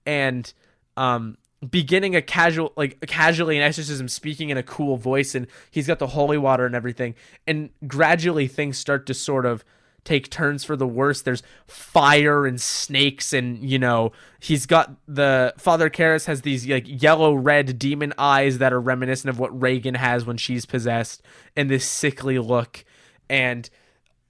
and 0.04 0.52
um 0.96 1.38
beginning 1.70 2.14
a 2.14 2.22
casual 2.22 2.72
like 2.76 3.00
casually 3.06 3.56
an 3.56 3.62
exorcism 3.62 4.08
speaking 4.08 4.50
in 4.50 4.58
a 4.58 4.62
cool 4.62 4.96
voice 4.96 5.34
and 5.34 5.46
he's 5.70 5.86
got 5.86 5.98
the 5.98 6.08
holy 6.08 6.36
water 6.36 6.66
and 6.66 6.74
everything 6.74 7.14
and 7.46 7.70
gradually 7.86 8.46
things 8.46 8.76
start 8.76 9.06
to 9.06 9.14
sort 9.14 9.46
of 9.46 9.64
take 10.04 10.30
turns 10.30 10.64
for 10.64 10.76
the 10.76 10.86
worse 10.86 11.22
there's 11.22 11.42
fire 11.66 12.46
and 12.46 12.60
snakes 12.60 13.32
and 13.32 13.68
you 13.68 13.78
know 13.78 14.12
he's 14.38 14.66
got 14.66 14.94
the 15.08 15.52
father 15.56 15.88
Karras 15.88 16.26
has 16.26 16.42
these 16.42 16.68
like 16.68 16.84
yellow 16.86 17.34
red 17.34 17.78
demon 17.78 18.12
eyes 18.18 18.58
that 18.58 18.72
are 18.72 18.80
reminiscent 18.80 19.30
of 19.30 19.38
what 19.38 19.60
Regan 19.60 19.94
has 19.94 20.26
when 20.26 20.36
she's 20.36 20.66
possessed 20.66 21.22
and 21.56 21.70
this 21.70 21.86
sickly 21.86 22.38
look 22.38 22.84
and 23.28 23.68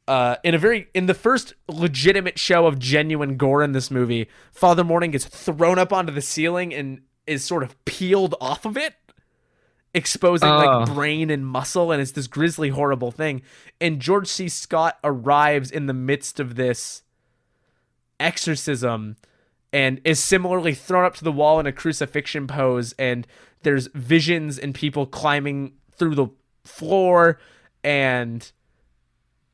uh, 0.09 0.37
in 0.45 0.55
a 0.55 0.59
very 0.59 0.89
in 0.95 1.07
the 1.07 1.15
first 1.15 1.55
legitimate 1.69 2.39
show 2.39 2.67
of 2.67 2.79
genuine 2.79 3.37
gore 3.37 3.63
in 3.63 3.73
this 3.73 3.91
movie, 3.91 4.29
Father 4.53 4.85
Morning 4.85 5.11
gets 5.11 5.25
thrown 5.25 5.79
up 5.79 5.93
onto 5.93 6.13
the 6.13 6.23
ceiling 6.23 6.73
and 6.73 7.01
is 7.27 7.45
sort 7.45 7.63
of 7.65 7.83
peeled 7.85 8.35
off 8.41 8.65
of 8.65 8.77
it, 8.77 8.95
exposing 9.95 10.49
like 10.49 10.69
Oh. 10.69 10.95
brain 10.95 11.29
and 11.31 11.45
muscle 11.47 11.91
and 11.91 12.01
it's 12.01 12.13
this 12.13 12.27
grisly 12.29 12.69
horrible 12.69 13.11
thing 13.11 13.43
and 13.81 13.99
George 14.01 14.29
C 14.29 14.49
Scott 14.49 14.99
arrives 15.03 15.71
in 15.71 15.87
the 15.87 15.95
midst 15.95 16.39
of 16.39 16.55
this 16.55 17.03
exorcism 18.21 19.17
and 19.73 20.01
is 20.05 20.23
similarly 20.23 20.75
thrown 20.75 21.05
up 21.05 21.15
to 21.17 21.25
the 21.25 21.33
wall 21.33 21.59
in 21.61 21.67
a 21.67 21.73
crucifixion 21.73 22.47
pose 22.47 22.95
and 22.99 23.27
there's 23.63 23.89
visions 23.89 24.59
and 24.59 24.75
people 24.75 25.07
climbing 25.07 25.73
through 25.97 26.15
the 26.15 26.29
floor 26.65 27.39
and 27.83 28.53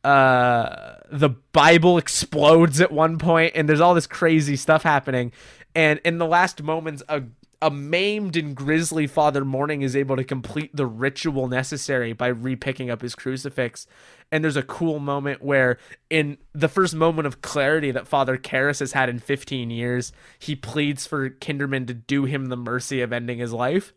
uh 0.05 0.97
the 1.11 1.29
bible 1.53 1.97
explodes 1.97 2.81
at 2.81 2.91
one 2.91 3.19
point 3.19 3.53
and 3.55 3.69
there's 3.69 3.81
all 3.81 3.95
this 3.95 4.07
crazy 4.07 4.57
stuff 4.57 4.83
happening. 4.83 5.33
And 5.75 6.01
in 6.05 6.19
the 6.19 6.27
last 6.27 6.63
moments 6.63 7.03
a 7.09 7.23
a 7.63 7.71
maimed 7.71 8.37
and 8.37 8.57
grisly 8.57 9.07
father 9.07 9.45
morning 9.45 9.83
is 9.83 9.95
able 9.95 10.17
to 10.17 10.25
complete 10.25 10.75
the 10.75 10.85
ritual 10.85 11.47
necessary 11.47 12.13
by 12.13 12.27
repicking 12.27 12.91
up 12.91 13.03
his 13.03 13.15
crucifix. 13.15 13.87
And 14.33 14.43
there's 14.43 14.57
a 14.57 14.65
cool 14.65 14.99
moment 14.99 15.43
where 15.43 15.79
in 16.11 16.39
the 16.53 16.69
first 16.69 16.93
moment 16.93 17.29
of 17.29 17.41
clarity 17.41 17.93
that 17.93 18.09
father 18.09 18.37
Karras 18.37 18.81
has 18.81 18.93
had 18.93 19.09
in 19.09 19.21
15 19.21 19.71
years 19.71 20.13
he 20.41 20.57
pleads 20.57 21.07
for 21.07 21.31
kinderman 21.31 21.87
to 21.87 21.95
do 21.95 22.25
him 22.25 22.47
the 22.47 22.57
mercy 22.57 23.01
of 23.01 23.13
ending 23.13 23.39
his 23.39 23.53
life. 23.53 23.93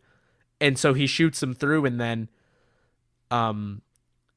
And 0.60 0.78
so 0.78 0.94
he 0.94 1.08
shoots 1.08 1.42
him 1.42 1.52
through 1.52 1.84
and 1.86 2.00
then 2.00 2.28
um 3.32 3.82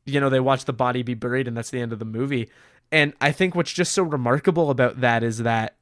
you 0.06 0.20
know 0.20 0.30
they 0.30 0.39
watch 0.39 0.66
the 0.66 0.74
body 0.74 1.04
be 1.04 1.14
buried 1.14 1.47
and 1.47 1.56
that's 1.56 1.70
the 1.70 1.82
end 1.82 1.93
of 1.93 2.00
the 2.00 2.06
movie. 2.06 2.50
And 2.91 3.14
i 3.22 3.32
think 3.32 3.56
what's 3.56 3.74
just 3.74 3.91
so 3.91 4.04
remarkable 4.04 4.70
about 4.70 5.02
that 5.02 5.24
is 5.24 5.39
that 5.39 5.76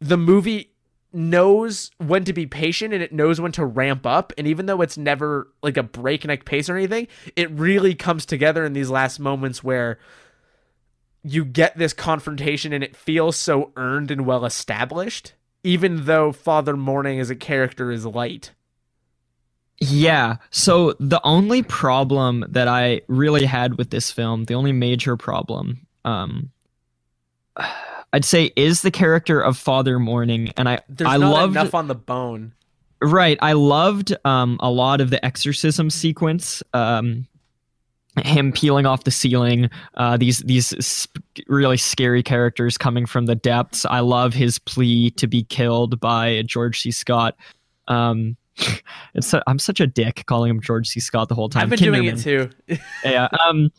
the 0.00 0.16
movie 0.16 0.74
knows 1.14 1.92
when 1.98 2.24
to 2.24 2.32
be 2.32 2.44
patient 2.44 2.92
and 2.92 3.02
it 3.02 3.12
knows 3.12 3.40
when 3.40 3.52
to 3.52 3.64
ramp 3.64 4.04
up. 4.04 4.32
And 4.36 4.48
even 4.48 4.66
though 4.66 4.80
it's 4.80 4.98
never 4.98 5.48
like 5.62 5.76
a 5.76 5.82
breakneck 5.82 6.44
pace 6.44 6.68
or 6.68 6.76
anything 6.76 7.06
it 7.36 7.50
really 7.52 7.94
comes 7.94 8.26
together 8.26 8.64
in 8.64 8.72
these 8.72 8.90
last 8.90 9.20
moments 9.20 9.62
where 9.62 9.98
you 11.22 11.44
get 11.44 11.78
this 11.78 11.92
confrontation 11.92 12.72
and 12.72 12.84
it 12.84 12.96
feels 12.96 13.36
so 13.36 13.72
earned 13.76 14.10
and 14.10 14.26
well 14.26 14.44
established 14.44 15.32
even 15.62 16.04
though 16.04 16.32
father 16.32 16.76
morning 16.76 17.18
as 17.18 17.30
a 17.30 17.36
character 17.36 17.90
is 17.90 18.04
light 18.04 18.50
Yeah. 19.78 20.36
So 20.50 20.94
the 21.00 21.20
only 21.24 21.62
problem 21.62 22.44
that 22.48 22.68
I 22.68 23.02
really 23.08 23.44
had 23.44 23.76
with 23.76 23.90
this 23.90 24.10
film, 24.10 24.44
the 24.44 24.54
only 24.54 24.72
major 24.72 25.16
problem, 25.16 25.86
um, 26.04 26.50
I'd 28.12 28.24
say 28.24 28.52
is 28.56 28.82
the 28.82 28.90
character 28.90 29.40
of 29.40 29.58
Father 29.58 29.98
Morning, 29.98 30.52
and 30.56 30.68
I 30.68 30.80
there's 30.88 31.10
I 31.10 31.16
not 31.16 31.32
loved 31.32 31.56
enough 31.56 31.74
on 31.74 31.88
the 31.88 31.94
bone 31.94 32.52
right. 33.04 33.38
I 33.42 33.52
loved 33.52 34.16
um 34.24 34.58
a 34.60 34.70
lot 34.70 35.00
of 35.00 35.10
the 35.10 35.24
exorcism 35.24 35.90
sequence. 35.90 36.62
Um, 36.72 37.26
him 38.22 38.52
peeling 38.52 38.86
off 38.86 39.04
the 39.04 39.10
ceiling. 39.10 39.70
Uh, 39.94 40.16
these 40.16 40.38
these 40.40 40.68
sp- 40.86 41.18
really 41.48 41.76
scary 41.76 42.22
characters 42.22 42.78
coming 42.78 43.06
from 43.06 43.26
the 43.26 43.34
depths. 43.34 43.84
I 43.84 44.00
love 44.00 44.34
his 44.34 44.58
plea 44.58 45.10
to 45.12 45.26
be 45.26 45.42
killed 45.42 45.98
by 46.00 46.42
George 46.42 46.80
C. 46.80 46.90
Scott. 46.92 47.36
Um, 47.88 48.36
it's 49.14 49.34
I'm 49.46 49.58
such 49.58 49.80
a 49.80 49.86
dick 49.86 50.24
calling 50.26 50.50
him 50.50 50.60
George 50.60 50.88
C. 50.88 51.00
Scott 51.00 51.28
the 51.28 51.34
whole 51.34 51.48
time. 51.48 51.64
i've 51.64 51.70
been 51.70 51.78
doing 51.78 52.04
it 52.04 52.18
too 52.18 52.50
yeah 53.04 53.28
um 53.48 53.70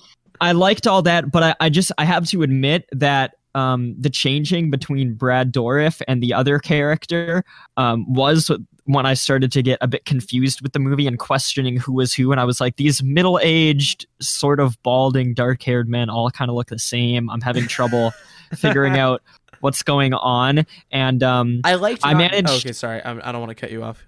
i 0.42 0.52
liked 0.52 0.86
all 0.88 1.02
that 1.02 1.32
but 1.32 1.44
i, 1.44 1.56
I 1.60 1.70
just 1.70 1.92
i 1.98 2.06
have 2.06 2.28
to 2.30 2.44
admit 2.44 2.86
that 2.92 3.36
um 3.56 3.96
the 3.98 4.10
changing 4.10 4.70
between 4.70 5.14
brad 5.14 5.54
dourif 5.54 6.02
and 6.08 6.22
the 6.22 6.34
other 6.34 6.60
character 6.60 7.44
um 7.78 8.12
was 8.14 8.52
when 8.84 9.06
i 9.06 9.14
started 9.14 9.52
to 9.54 9.64
get 9.64 9.78
a 9.82 9.88
bit 9.88 10.04
confused 10.04 10.62
with 10.62 10.74
the 10.74 10.80
movie 10.80 11.08
and 11.08 11.20
questioning 11.20 11.78
who 11.78 11.94
was 11.94 12.14
who 12.14 12.32
and 12.32 12.42
i 12.42 12.44
was 12.44 12.60
like 12.60 12.76
these 12.76 13.02
middle-aged 13.02 14.06
sort 14.20 14.60
of 14.60 14.82
balding 14.84 15.34
dark-haired 15.34 15.88
men 15.88 16.10
all 16.10 16.30
kind 16.30 16.50
of 16.50 16.56
look 16.56 16.68
the 16.68 16.78
same 16.78 17.30
i'm 17.30 17.42
having 17.42 17.66
trouble 17.66 18.12
figuring 18.56 19.00
out 19.00 19.22
what's 19.62 19.82
going 19.84 20.14
on 20.14 20.66
and 20.92 21.24
um 21.24 21.62
I 21.64 21.76
liked. 21.76 22.02
I 22.04 22.12
not- 22.12 22.20
managed- 22.20 22.50
oh, 22.50 22.56
okay, 22.58 22.72
sorry. 22.74 23.02
I'm, 23.04 23.20
I 23.24 23.32
don't 23.32 23.42
want 23.42 23.50
to 23.50 23.56
cut 23.56 23.72
you 23.72 23.84
off. 23.84 24.06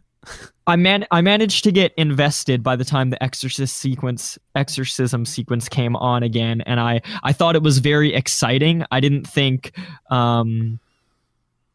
I 0.65 0.75
man 0.75 1.05
I 1.11 1.21
managed 1.21 1.63
to 1.63 1.71
get 1.71 1.93
invested 1.95 2.61
by 2.61 2.75
the 2.75 2.85
time 2.85 3.09
the 3.09 3.21
exorcist 3.23 3.77
sequence 3.77 4.37
exorcism 4.55 5.25
sequence 5.25 5.69
came 5.69 5.95
on 5.95 6.23
again 6.23 6.61
and 6.61 6.79
I 6.79 7.01
I 7.23 7.33
thought 7.33 7.55
it 7.55 7.63
was 7.63 7.79
very 7.79 8.13
exciting. 8.13 8.83
I 8.91 8.99
didn't 8.99 9.25
think 9.25 9.71
um 10.09 10.79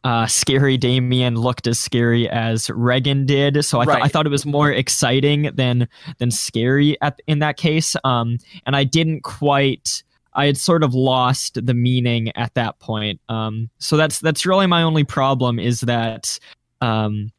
uh, 0.04 0.26
scary 0.26 0.76
Damien 0.76 1.36
looked 1.36 1.66
as 1.66 1.78
scary 1.78 2.28
as 2.28 2.68
Regan 2.70 3.24
did, 3.24 3.64
so 3.64 3.80
I 3.80 3.84
thought 3.84 4.02
I 4.02 4.08
thought 4.08 4.26
it 4.26 4.30
was 4.30 4.44
more 4.44 4.70
exciting 4.70 5.50
than 5.54 5.88
than 6.18 6.30
scary 6.30 7.00
at 7.00 7.20
in 7.26 7.38
that 7.38 7.56
case. 7.56 7.94
Um, 8.04 8.38
and 8.66 8.74
I 8.74 8.84
didn't 8.84 9.22
quite. 9.22 10.02
I 10.34 10.46
had 10.46 10.56
sort 10.56 10.82
of 10.82 10.94
lost 10.94 11.64
the 11.64 11.74
meaning 11.74 12.34
at 12.36 12.54
that 12.54 12.78
point. 12.78 13.20
Um, 13.28 13.68
so 13.78 13.96
that's 13.96 14.18
that's 14.18 14.46
really 14.46 14.66
my 14.66 14.82
only 14.82 15.04
problem 15.04 15.58
is 15.58 15.82
that 15.82 16.38
um, 16.80 17.30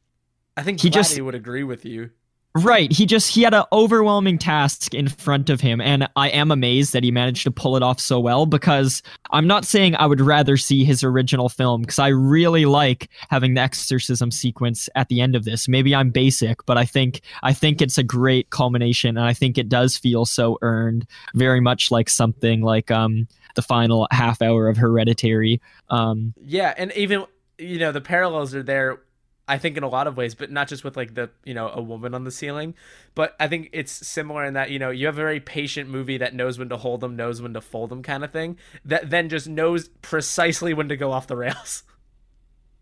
I 0.58 0.64
think 0.64 0.82
He 0.82 0.89
Blatty 0.89 0.93
just- 0.93 1.22
would 1.22 1.36
agree 1.36 1.64
with 1.64 1.86
you. 1.86 2.12
Right. 2.56 2.91
He 2.91 3.08
just 3.08 3.32
he 3.34 3.41
had 3.41 3.56
an 3.56 3.64
overwhelming 3.72 4.38
task 4.38 4.93
in 4.93 5.08
front 5.08 5.49
of 5.49 5.60
him, 5.60 5.82
and 5.82 6.08
I 6.16 6.30
am 6.30 6.51
amazed 6.51 6.93
that 6.93 7.04
he 7.04 7.10
managed 7.10 7.41
to 7.45 7.51
pull 7.51 7.76
it 7.76 7.82
off 7.82 7.99
so 7.99 8.20
well. 8.20 8.45
Because 8.45 9.01
I'm 9.32 9.47
not 9.47 9.66
saying 9.66 9.95
I 9.95 10.06
would 10.06 10.22
rather 10.22 10.56
see 10.56 10.86
his 10.86 11.04
original 11.04 11.49
film, 11.49 11.82
because 11.82 11.97
I 11.97 12.10
really 12.10 12.66
like 12.66 13.10
having 13.32 13.56
the 13.56 13.62
exorcism 13.62 14.30
sequence 14.30 14.88
at 14.93 15.10
the 15.10 15.20
end 15.20 15.36
of 15.36 15.45
this. 15.45 15.68
Maybe 15.68 15.95
I'm 15.95 16.12
basic, 16.12 16.64
but 16.68 16.78
I 16.78 16.86
think 16.86 17.22
I 17.41 17.54
think 17.54 17.82
it's 17.82 17.97
a 17.97 18.04
great 18.04 18.51
culmination, 18.51 19.18
and 19.18 19.26
I 19.26 19.34
think 19.34 19.58
it 19.58 19.68
does 19.68 19.97
feel 19.97 20.24
so 20.24 20.60
earned, 20.62 21.08
very 21.34 21.60
much 21.60 21.89
like 21.89 22.08
something 22.08 22.62
like 22.62 22.91
um 22.91 23.28
the 23.56 23.64
final 23.64 24.08
half 24.12 24.43
hour 24.43 24.68
of 24.68 24.78
Hereditary. 24.78 25.60
Um, 25.89 26.36
Yeah, 26.39 26.76
and 26.78 26.91
even 26.95 27.26
you 27.58 27.80
know 27.80 27.91
the 27.91 27.99
parallels 27.99 28.54
are 28.54 28.62
there. 28.62 28.99
I 29.47 29.57
think 29.57 29.75
in 29.75 29.83
a 29.83 29.89
lot 29.89 30.07
of 30.07 30.15
ways, 30.15 30.35
but 30.35 30.51
not 30.51 30.67
just 30.67 30.83
with 30.83 30.95
like 30.95 31.15
the 31.15 31.29
you 31.43 31.53
know 31.53 31.69
a 31.69 31.81
woman 31.81 32.13
on 32.13 32.23
the 32.23 32.31
ceiling, 32.31 32.75
but 33.13 33.35
I 33.39 33.47
think 33.47 33.69
it's 33.73 33.91
similar 33.91 34.45
in 34.45 34.53
that 34.53 34.69
you 34.69 34.79
know 34.79 34.89
you 34.89 35.05
have 35.07 35.15
a 35.15 35.21
very 35.21 35.39
patient 35.39 35.89
movie 35.89 36.17
that 36.17 36.33
knows 36.33 36.57
when 36.57 36.69
to 36.69 36.77
hold 36.77 37.01
them, 37.01 37.15
knows 37.15 37.41
when 37.41 37.53
to 37.53 37.61
fold 37.61 37.89
them, 37.89 38.03
kind 38.03 38.23
of 38.23 38.31
thing. 38.31 38.57
That 38.85 39.09
then 39.09 39.29
just 39.29 39.47
knows 39.47 39.89
precisely 40.01 40.73
when 40.73 40.89
to 40.89 40.95
go 40.95 41.11
off 41.11 41.27
the 41.27 41.37
rails. 41.37 41.83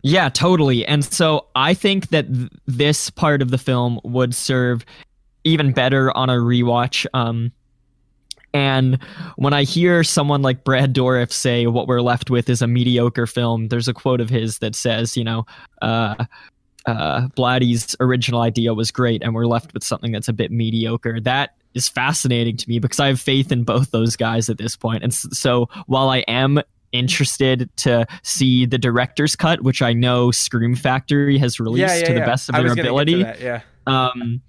Yeah, 0.04 0.30
totally. 0.30 0.84
And 0.84 1.06
so 1.06 1.46
I 1.56 1.76
think 1.76 2.10
that 2.10 2.28
th- 2.34 2.50
this 2.66 3.12
part 3.12 3.44
of 3.44 3.52
the 3.52 3.60
film 3.60 4.00
would 4.04 4.34
serve 4.34 4.84
even 5.44 5.74
better 5.74 6.16
on 6.18 6.28
a 6.30 6.38
rewatch. 6.38 7.06
Um, 7.14 7.52
and 8.54 8.98
when 9.38 9.54
I 9.54 9.64
hear 9.64 10.04
someone 10.04 10.42
like 10.42 10.64
Brad 10.64 10.94
Dourif 10.94 11.32
say 11.32 11.68
what 11.68 11.88
we're 11.88 12.02
left 12.02 12.30
with 12.30 12.50
is 12.50 12.62
a 12.62 12.68
mediocre 12.68 13.28
film, 13.28 13.70
there's 13.70 13.88
a 13.88 13.94
quote 13.94 14.22
of 14.22 14.30
his 14.30 14.60
that 14.60 14.76
says, 14.76 15.16
you 15.16 15.24
know, 15.24 15.46
uh, 15.82 16.26
uh, 16.86 17.28
Blatty's 17.36 17.96
original 18.00 18.42
idea 18.42 18.74
was 18.74 18.92
great, 18.92 19.24
and 19.24 19.34
we're 19.34 19.46
left 19.46 19.74
with 19.74 19.84
something 19.84 20.12
that's 20.12 20.28
a 20.28 20.34
bit 20.34 20.52
mediocre. 20.52 21.20
That 21.22 21.56
is 21.74 21.88
fascinating 21.88 22.58
to 22.58 22.70
me 22.70 22.80
because 22.80 23.00
I 23.00 23.08
have 23.08 23.22
faith 23.22 23.52
in 23.52 23.64
both 23.64 23.92
those 23.92 24.16
guys 24.16 24.50
at 24.50 24.58
this 24.58 24.76
point. 24.76 25.04
And 25.04 25.14
so 25.14 25.70
while 25.86 26.10
I 26.10 26.20
am 26.28 26.60
interested 26.92 27.70
to 27.78 28.06
see 28.24 28.66
the 28.66 28.78
director's 28.78 29.36
cut, 29.36 29.62
which 29.62 29.82
I 29.82 29.94
know 29.94 30.32
Scream 30.32 30.76
Factory 30.76 31.38
has 31.38 31.60
released 31.60 32.06
to 32.06 32.14
the 32.14 32.20
best 32.20 32.50
of 32.50 32.56
their 32.56 32.64
was 32.64 32.72
gonna 32.72 32.76
get 32.76 32.84
to 32.84 32.90
ability, 32.90 33.24
that, 33.24 33.40
yeah. 33.40 33.62
um, 33.88 34.42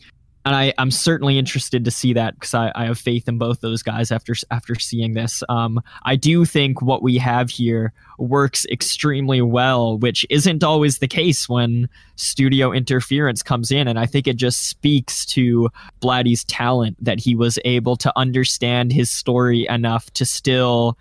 and 0.44 0.56
I, 0.56 0.74
I'm 0.76 0.90
certainly 0.90 1.38
interested 1.38 1.84
to 1.84 1.90
see 1.90 2.12
that 2.14 2.34
because 2.34 2.54
I, 2.54 2.72
I 2.74 2.86
have 2.86 2.98
faith 2.98 3.28
in 3.28 3.38
both 3.38 3.60
those 3.60 3.82
guys 3.82 4.10
after 4.10 4.34
after 4.50 4.74
seeing 4.74 5.14
this. 5.14 5.42
Um, 5.48 5.80
I 6.04 6.16
do 6.16 6.44
think 6.44 6.82
what 6.82 7.02
we 7.02 7.16
have 7.18 7.48
here 7.48 7.92
works 8.18 8.66
extremely 8.66 9.40
well, 9.40 9.98
which 9.98 10.26
isn't 10.30 10.64
always 10.64 10.98
the 10.98 11.06
case 11.08 11.48
when 11.48 11.88
studio 12.16 12.72
interference 12.72 13.42
comes 13.42 13.70
in, 13.70 13.86
and 13.86 13.98
I 13.98 14.06
think 14.06 14.26
it 14.26 14.36
just 14.36 14.68
speaks 14.68 15.24
to 15.26 15.70
Blatty's 16.00 16.44
talent 16.44 16.96
that 17.04 17.20
he 17.20 17.36
was 17.36 17.58
able 17.64 17.96
to 17.96 18.12
understand 18.16 18.92
his 18.92 19.10
story 19.10 19.66
enough 19.68 20.10
to 20.14 20.24
still, 20.24 20.98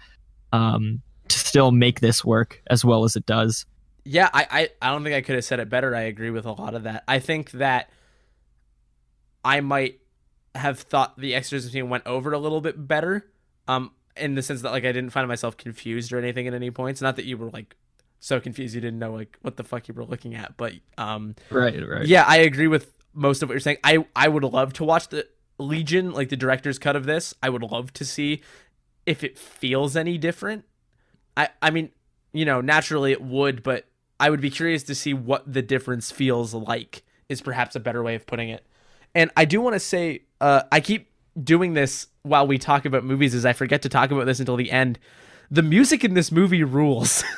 um, 0.53 1.01
to 1.29 1.39
still 1.39 1.71
make 1.71 1.99
this 1.99 2.23
work 2.23 2.61
as 2.67 2.85
well 2.85 3.05
as 3.05 3.15
it 3.15 3.25
does. 3.25 3.65
Yeah, 4.03 4.29
I, 4.33 4.47
I, 4.49 4.69
I 4.81 4.91
don't 4.91 5.03
think 5.03 5.15
I 5.15 5.21
could 5.21 5.35
have 5.35 5.45
said 5.45 5.59
it 5.59 5.69
better. 5.69 5.95
I 5.95 6.01
agree 6.01 6.31
with 6.31 6.45
a 6.45 6.51
lot 6.51 6.73
of 6.73 6.83
that. 6.83 7.03
I 7.07 7.19
think 7.19 7.51
that 7.51 7.89
I 9.43 9.61
might 9.61 9.99
have 10.55 10.79
thought 10.79 11.17
the 11.17 11.33
exorcism 11.33 11.71
scene 11.71 11.89
went 11.89 12.05
over 12.05 12.33
a 12.33 12.39
little 12.39 12.61
bit 12.61 12.87
better. 12.87 13.31
Um, 13.67 13.91
in 14.17 14.35
the 14.35 14.41
sense 14.41 14.61
that 14.61 14.71
like 14.71 14.83
I 14.83 14.91
didn't 14.91 15.11
find 15.11 15.27
myself 15.27 15.57
confused 15.57 16.11
or 16.11 16.19
anything 16.19 16.47
at 16.47 16.53
any 16.53 16.71
points. 16.71 17.01
Not 17.01 17.15
that 17.15 17.25
you 17.25 17.37
were 17.37 17.49
like 17.49 17.75
so 18.19 18.39
confused 18.39 18.75
you 18.75 18.81
didn't 18.81 18.99
know 18.99 19.13
like 19.13 19.37
what 19.41 19.57
the 19.57 19.63
fuck 19.63 19.87
you 19.87 19.93
were 19.93 20.05
looking 20.05 20.35
at, 20.35 20.57
but 20.57 20.73
um 20.97 21.35
Right, 21.49 21.75
right. 21.87 22.05
yeah, 22.05 22.25
I 22.27 22.37
agree 22.37 22.67
with 22.67 22.93
most 23.13 23.41
of 23.41 23.49
what 23.49 23.53
you're 23.53 23.59
saying. 23.61 23.77
I 23.83 24.05
I 24.15 24.27
would 24.27 24.43
love 24.43 24.73
to 24.73 24.83
watch 24.83 25.07
the 25.09 25.27
Legion, 25.57 26.11
like 26.11 26.29
the 26.29 26.35
director's 26.37 26.79
cut 26.79 26.95
of 26.95 27.05
this. 27.05 27.33
I 27.41 27.49
would 27.49 27.63
love 27.63 27.93
to 27.93 28.05
see 28.05 28.41
if 29.05 29.23
it 29.23 29.37
feels 29.37 29.95
any 29.95 30.17
different. 30.17 30.65
I 31.37 31.49
I 31.61 31.69
mean, 31.71 31.91
you 32.33 32.45
know, 32.45 32.61
naturally 32.61 33.11
it 33.11 33.21
would, 33.21 33.63
but 33.63 33.85
I 34.19 34.29
would 34.29 34.41
be 34.41 34.49
curious 34.51 34.83
to 34.83 34.95
see 34.95 35.13
what 35.13 35.51
the 35.51 35.61
difference 35.61 36.11
feels 36.11 36.53
like. 36.53 37.03
Is 37.29 37.41
perhaps 37.41 37.77
a 37.77 37.79
better 37.79 38.03
way 38.03 38.15
of 38.15 38.27
putting 38.27 38.49
it. 38.49 38.65
And 39.13 39.31
I 39.35 39.45
do 39.45 39.61
want 39.61 39.75
to 39.75 39.79
say, 39.79 40.21
uh, 40.39 40.63
I 40.71 40.79
keep 40.79 41.09
doing 41.41 41.73
this 41.73 42.07
while 42.23 42.47
we 42.47 42.57
talk 42.57 42.85
about 42.85 43.03
movies, 43.03 43.33
is 43.33 43.45
I 43.45 43.53
forget 43.53 43.81
to 43.83 43.89
talk 43.89 44.11
about 44.11 44.25
this 44.25 44.39
until 44.39 44.55
the 44.55 44.71
end. 44.71 44.99
The 45.49 45.61
music 45.63 46.03
in 46.03 46.13
this 46.13 46.31
movie 46.31 46.63
rules. 46.63 47.23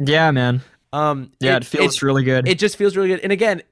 Yeah, 0.00 0.32
man. 0.32 0.60
um, 0.92 1.30
Yeah, 1.38 1.56
it, 1.56 1.64
feels 1.64 2.02
really 2.02 2.24
good. 2.24 2.48
it 2.48 2.58
just 2.58 2.76
feels 2.76 2.96
really 2.96 3.08
good. 3.08 3.20
And 3.20 3.30
again, 3.30 3.62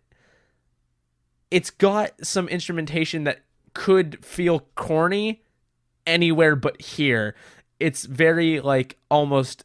it's 1.50 1.68
got 1.70 2.12
some 2.24 2.48
instrumentation 2.48 3.24
that 3.24 3.40
could 3.74 4.24
feel 4.24 4.60
corny 4.76 5.42
anywhere 6.06 6.54
but 6.54 6.80
here. 6.80 7.34
It's 7.80 8.04
very 8.04 8.60
like 8.60 8.98
almost 9.10 9.64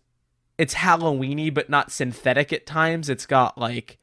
it's 0.57 0.73
Halloweeny 0.73 1.53
but 1.53 1.69
not 1.69 1.91
synthetic 1.91 2.51
at 2.51 2.65
times. 2.65 3.07
It's 3.07 3.25
got 3.25 3.57
like 3.57 3.99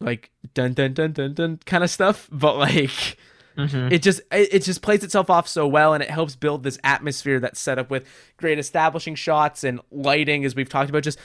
like 0.00 0.30
dun 0.54 0.72
dun 0.72 0.92
dun 0.94 1.12
dun 1.12 1.34
dun 1.34 1.58
kind 1.66 1.84
of 1.84 1.90
stuff, 1.90 2.28
but 2.32 2.56
like 2.56 3.16
Mhm. 3.58 3.92
it 3.92 4.02
just 4.02 4.20
it, 4.32 4.48
it 4.54 4.62
just 4.64 4.82
plays 4.82 5.04
itself 5.04 5.30
off 5.30 5.46
so 5.46 5.66
well 5.66 5.94
and 5.94 6.02
it 6.02 6.10
helps 6.10 6.34
build 6.34 6.62
this 6.64 6.78
atmosphere 6.82 7.38
that's 7.38 7.60
set 7.60 7.78
up 7.78 7.88
with 7.90 8.04
great 8.36 8.58
establishing 8.58 9.14
shots 9.14 9.62
and 9.62 9.80
lighting 9.92 10.44
as 10.44 10.56
we've 10.56 10.68
talked 10.68 10.90
about. 10.90 11.02
Just 11.04 11.18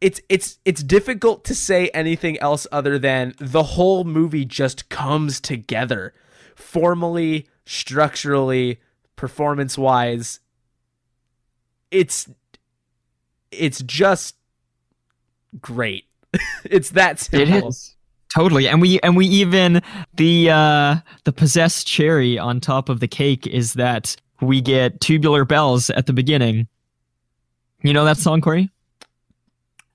it's 0.00 0.20
it's 0.28 0.58
it's 0.64 0.82
difficult 0.84 1.44
to 1.44 1.54
say 1.54 1.88
anything 1.88 2.38
else 2.38 2.66
other 2.70 2.98
than 2.98 3.34
the 3.40 3.62
whole 3.62 4.04
movie 4.04 4.44
just 4.44 4.88
comes 4.88 5.40
together 5.40 6.12
formally 6.54 7.48
structurally 7.66 8.78
performance 9.16 9.76
wise 9.78 10.38
it's 11.90 12.28
it's 13.50 13.82
just 13.82 14.36
great. 15.60 16.04
It's 16.64 16.90
that 16.90 17.16
It 17.32 17.46
simple. 17.48 17.68
is 17.68 17.93
totally, 18.36 18.68
and 18.68 18.80
we 18.80 19.00
and 19.00 19.16
we 19.16 19.26
even 19.26 19.82
the 20.14 20.50
uh 20.50 20.96
the 21.24 21.32
possessed 21.32 21.86
cherry 21.86 22.38
on 22.38 22.60
top 22.60 22.88
of 22.88 23.00
the 23.00 23.08
cake 23.08 23.46
is 23.46 23.74
that 23.74 24.16
we 24.40 24.60
get 24.60 25.00
tubular 25.00 25.44
bells 25.44 25.90
at 25.90 26.06
the 26.06 26.12
beginning. 26.12 26.66
You 27.82 27.92
know 27.92 28.04
that 28.04 28.18
song, 28.18 28.40
Corey? 28.40 28.70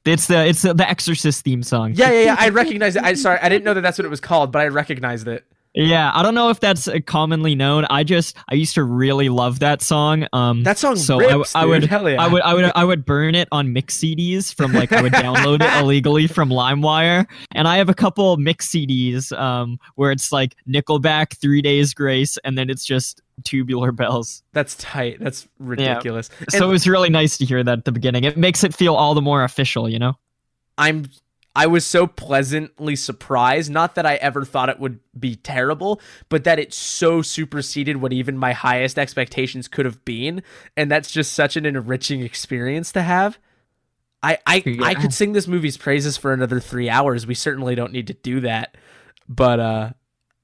It's 0.05 0.27
the 0.27 0.45
it's 0.47 0.61
the, 0.63 0.73
the 0.73 0.89
Exorcist 0.89 1.43
theme 1.43 1.61
song. 1.61 1.93
yeah 1.93 2.11
yeah 2.11 2.23
yeah 2.23 2.35
i 2.39 2.49
recognize 2.49 2.95
it 2.95 3.03
i 3.03 3.13
sorry 3.13 3.37
i 3.41 3.49
didn't 3.49 3.63
know 3.63 3.75
that 3.75 3.81
that's 3.81 3.97
what 3.99 4.05
it 4.05 4.09
was 4.09 4.19
called 4.21 4.51
but 4.51 4.59
i 4.59 4.67
recognized 4.67 5.27
it 5.27 5.45
Yeah, 5.75 6.11
I 6.13 6.23
don't 6.23 6.33
know 6.33 6.49
if 6.49 6.59
that's 6.59 6.87
uh, 6.87 6.97
commonly 7.05 7.53
known. 7.53 7.85
I 7.91 8.03
just 8.03 8.35
I 8.49 8.55
used 8.55 8.73
to 8.75 8.83
really 8.83 9.29
love 9.29 9.59
that 9.59 9.81
song. 9.83 10.25
Um, 10.33 10.63
That 10.63 10.79
song 10.79 10.95
so 10.95 11.21
I, 11.21 11.35
rips, 11.35 11.55
I 11.55 11.61
dude. 11.61 11.69
would 11.69 11.83
Hell 11.85 12.09
yeah. 12.09 12.21
I 12.21 12.27
would 12.27 12.41
I 12.41 12.53
would 12.55 12.71
I 12.75 12.83
would 12.83 13.05
burn 13.05 13.35
it 13.35 13.47
on 13.51 13.71
mix 13.71 13.97
CDs 13.97 14.53
from 14.53 14.73
like 14.73 14.91
I 14.91 15.01
would 15.01 15.13
download 15.13 15.61
it 15.61 15.71
illegally 15.81 16.25
from 16.25 16.49
LimeWire, 16.49 17.27
and 17.53 17.67
I 17.67 17.77
have 17.77 17.87
a 17.87 17.93
couple 17.93 18.35
mix 18.37 18.67
CDs 18.69 19.31
um 19.37 19.77
where 19.95 20.11
it's 20.11 20.31
like 20.31 20.55
Nickelback, 20.67 21.37
Three 21.37 21.61
Days 21.61 21.93
Grace, 21.93 22.37
and 22.43 22.57
then 22.57 22.69
it's 22.71 22.83
just 22.83 23.21
Tubular 23.43 23.91
Bells. 23.91 24.43
That's 24.53 24.75
tight. 24.75 25.17
That's 25.19 25.47
ridiculous. 25.59 26.31
so 26.49 26.67
it 26.67 26.71
was 26.71 26.87
really 26.87 27.09
nice 27.09 27.37
to 27.37 27.45
hear 27.45 27.63
that 27.63 27.77
at 27.79 27.85
the 27.85 27.91
beginning. 27.91 28.23
It 28.23 28.37
makes 28.37 28.63
it 28.63 28.73
feel 28.73 28.95
all 28.95 29.13
the 29.13 29.21
more 29.21 29.43
official, 29.43 29.87
you 29.87 29.99
know. 29.99 30.13
I'm 30.79 31.05
I 31.55 31.67
was 31.67 31.85
so 31.85 32.07
pleasantly 32.07 32.95
surprised. 32.95 33.71
Not 33.71 33.95
that 33.95 34.05
I 34.05 34.15
ever 34.15 34.45
thought 34.45 34.69
it 34.69 34.79
would 34.79 34.99
be 35.19 35.35
terrible, 35.35 35.99
but 36.29 36.43
that 36.43 36.59
it 36.59 36.73
so 36.73 37.21
superseded 37.21 37.97
what 37.97 38.13
even 38.13 38.37
my 38.37 38.53
highest 38.53 38.99
expectations 38.99 39.67
could 39.67 39.85
have 39.85 40.03
been, 40.05 40.43
and 40.77 40.91
that's 40.91 41.11
just 41.11 41.33
such 41.33 41.57
an 41.57 41.65
enriching 41.65 42.21
experience 42.21 42.91
to 42.93 43.01
have. 43.01 43.39
I 44.21 44.37
I, 44.45 44.63
I 44.83 44.93
could 44.95 45.13
sing 45.13 45.33
this 45.33 45.47
movie's 45.47 45.77
praises 45.77 46.17
for 46.17 46.33
another 46.33 46.59
three 46.59 46.89
hours. 46.89 47.25
We 47.25 47.35
certainly 47.35 47.75
don't 47.75 47.93
need 47.93 48.07
to 48.07 48.13
do 48.13 48.41
that, 48.41 48.77
but 49.27 49.59
uh, 49.59 49.89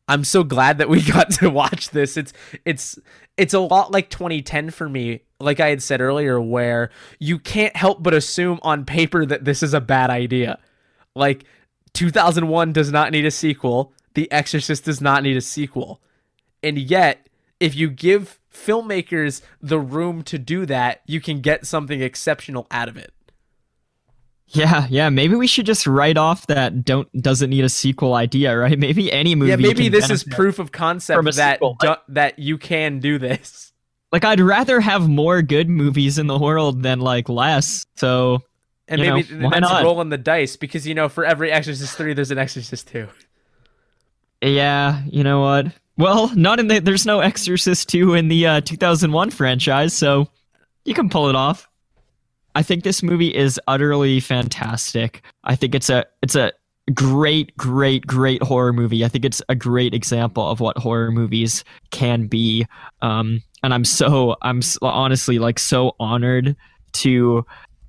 I'm 0.08 0.24
so 0.24 0.43
glad 0.43 0.78
that 0.78 0.89
we 0.89 1.01
got 1.12 1.32
to 1.32 1.49
watch 1.49 1.89
this. 1.89 2.18
It's 2.18 2.34
it's 2.64 2.97
it's 3.38 3.53
a 3.53 3.60
lot 3.60 3.91
like 3.91 4.10
2010 4.10 4.70
for 4.72 4.89
me. 4.89 5.22
Like 5.39 5.60
I 5.60 5.70
had 5.70 5.84
said 5.84 6.01
earlier, 6.01 6.39
where 6.39 6.89
you 7.20 7.38
can't 7.38 7.76
help 7.76 8.01
but 8.01 8.14
assume 8.14 8.60
on 8.64 8.86
paper 8.86 9.26
that 9.26 9.45
this 9.45 9.62
is 9.62 9.74
a 9.74 9.82
bad 9.82 10.10
idea. 10.10 10.60
Like 11.16 11.45
2001 11.93 12.74
does 12.74 12.91
not 12.91 13.11
need 13.11 13.26
a 13.26 13.32
sequel. 13.32 13.93
The 14.13 14.32
Exorcist 14.32 14.86
does 14.86 15.01
not 15.01 15.24
need 15.24 15.38
a 15.38 15.41
sequel. 15.41 16.01
And 16.61 16.78
yet, 16.78 17.28
if 17.59 17.76
you 17.76 17.89
give 17.89 18.39
filmmakers 18.53 19.41
the 19.61 19.80
room 19.80 20.24
to 20.24 20.38
do 20.38 20.66
that, 20.66 21.01
you 21.05 21.22
can 21.22 21.41
get 21.41 21.66
something 21.66 22.01
exceptional 22.01 22.68
out 22.72 22.89
of 22.89 22.97
it. 22.97 23.13
Yeah, 24.47 24.88
yeah. 24.89 25.09
Maybe 25.09 25.36
we 25.36 25.47
should 25.47 25.66
just 25.66 25.88
write 25.88 26.18
off 26.18 26.47
that 26.47 26.86
don't 26.86 27.11
doesn't 27.22 27.49
need 27.49 27.63
a 27.63 27.70
sequel 27.70 28.13
idea, 28.13 28.57
right? 28.57 28.78
Maybe 28.80 29.11
any 29.11 29.36
movie. 29.36 29.49
yeah, 29.49 29.55
maybe 29.55 29.89
this 29.89 30.09
is 30.09 30.24
proof 30.24 30.59
of 30.59 30.72
concept 30.72 31.36
that 31.36 31.59
that 32.09 32.39
you 32.39 32.57
can 32.57 32.99
do 32.99 33.18
this. 33.18 33.74
like 34.11 34.24
I'd 34.24 34.39
rather 34.39 34.80
have 34.80 35.09
more 35.09 35.41
good 35.41 35.68
movies 35.68 36.20
in 36.20 36.28
the 36.28 36.38
world 36.38 36.84
than 36.84 36.99
like 36.99 37.28
less. 37.28 37.86
So 37.95 38.43
And 38.88 39.01
You 39.01 39.13
maybe 39.13 39.43
why 39.43 39.59
that's 39.59 39.83
rolling 39.83 40.09
the 40.09 40.17
dice 40.17 40.55
because 40.55 40.86
you 40.88 40.93
know 40.93 41.09
for 41.09 41.25
every 41.25 41.51
Exorcist 41.51 41.97
3 41.97 42.13
there's 42.13 42.31
an 42.31 42.38
Exorcist 42.38 42.88
2. 42.89 43.07
yeah, 44.41 45.01
you 45.09 45.23
know 45.23 45.41
what? 45.41 45.67
Well, 45.97 46.31
not 46.36 46.59
in 46.59 46.67
the 46.67 46.79
there's 46.79 47.05
no 47.05 47.19
Exorcist 47.21 47.89
2 47.89 48.13
in 48.13 48.27
the 48.27 48.45
uh, 48.47 48.61
2001 48.61 49.31
franchise, 49.31 49.93
so 49.93 50.27
you 50.83 50.93
can 50.93 51.09
pull 51.09 51.29
it 51.29 51.36
off. 51.36 51.67
I 52.53 52.61
think 52.63 52.83
this 52.83 53.01
movie 53.01 53.33
is 53.33 53.59
utterly 53.67 54.19
fantastic. 54.19 55.23
I 55.43 55.55
think 55.55 55.73
it's 55.75 55.89
a 55.89 56.05
it's 56.21 56.36
a 56.36 56.51
great 56.93 57.55
great 57.57 58.05
great 58.05 58.43
horror 58.43 58.71
movie. 58.73 59.03
I 59.03 59.07
think 59.07 59.25
it's 59.25 59.41
a 59.49 59.55
great 59.55 59.93
example 59.93 60.47
of 60.47 60.59
what 60.59 60.77
horror 60.77 61.11
movies 61.11 61.63
can 61.91 62.27
be. 62.27 62.67
Um 63.01 63.41
and 63.63 63.73
I'm 63.73 63.83
so 63.83 64.36
I'm 64.41 64.61
honestly 64.81 65.39
like 65.39 65.59
so 65.59 65.95
honored 65.99 66.55
to 66.93 67.45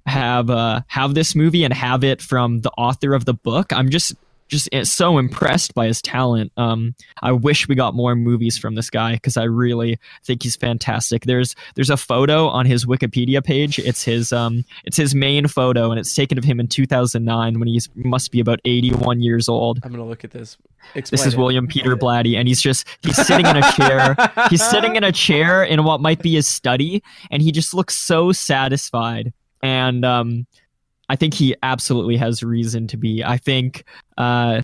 have 0.06 0.50
uh 0.50 0.80
have 0.86 1.14
this 1.14 1.34
movie 1.34 1.64
and 1.64 1.72
have 1.72 2.04
it 2.04 2.22
from 2.22 2.60
the 2.60 2.70
author 2.72 3.14
of 3.14 3.24
the 3.24 3.34
book. 3.34 3.72
I'm 3.72 3.90
just 3.90 4.14
just 4.48 4.68
eh, 4.72 4.84
so 4.84 5.18
impressed 5.18 5.74
by 5.74 5.86
his 5.86 6.00
talent. 6.00 6.52
Um, 6.56 6.94
I 7.22 7.32
wish 7.32 7.68
we 7.68 7.74
got 7.74 7.94
more 7.94 8.14
movies 8.14 8.56
from 8.56 8.74
this 8.74 8.90
guy 8.90 9.14
because 9.14 9.36
I 9.36 9.44
really 9.44 9.98
think 10.24 10.42
he's 10.42 10.56
fantastic. 10.56 11.24
There's 11.24 11.54
there's 11.74 11.90
a 11.90 11.96
photo 11.96 12.48
on 12.48 12.66
his 12.66 12.86
Wikipedia 12.86 13.44
page. 13.44 13.78
It's 13.78 14.04
his 14.04 14.32
um 14.32 14.64
it's 14.84 14.96
his 14.96 15.14
main 15.14 15.46
photo 15.48 15.90
and 15.90 15.98
it's 15.98 16.14
taken 16.14 16.38
of 16.38 16.44
him 16.44 16.60
in 16.60 16.68
2009 16.68 17.58
when 17.58 17.68
he 17.68 17.80
must 17.94 18.30
be 18.30 18.40
about 18.40 18.60
81 18.64 19.20
years 19.20 19.48
old. 19.48 19.80
I'm 19.82 19.90
going 19.90 20.02
to 20.02 20.08
look 20.08 20.24
at 20.24 20.30
this. 20.30 20.56
This 20.94 21.26
is 21.26 21.34
it. 21.34 21.36
William 21.36 21.66
Peter 21.66 21.96
Blatty, 21.96 22.36
and 22.36 22.46
he's 22.46 22.60
just 22.60 22.86
he's 23.02 23.16
sitting 23.26 23.46
in 23.46 23.56
a 23.56 23.72
chair. 23.72 24.16
He's 24.50 24.64
sitting 24.64 24.94
in 24.94 25.02
a 25.02 25.10
chair 25.10 25.64
in 25.64 25.82
what 25.82 26.00
might 26.00 26.22
be 26.22 26.34
his 26.34 26.46
study, 26.46 27.02
and 27.30 27.42
he 27.42 27.50
just 27.50 27.74
looks 27.74 27.96
so 27.96 28.30
satisfied. 28.30 29.32
And 29.66 30.04
um, 30.04 30.46
I 31.08 31.16
think 31.16 31.34
he 31.34 31.56
absolutely 31.64 32.16
has 32.18 32.40
reason 32.44 32.86
to 32.86 32.96
be. 32.96 33.24
I 33.24 33.36
think 33.36 33.82
uh, 34.16 34.62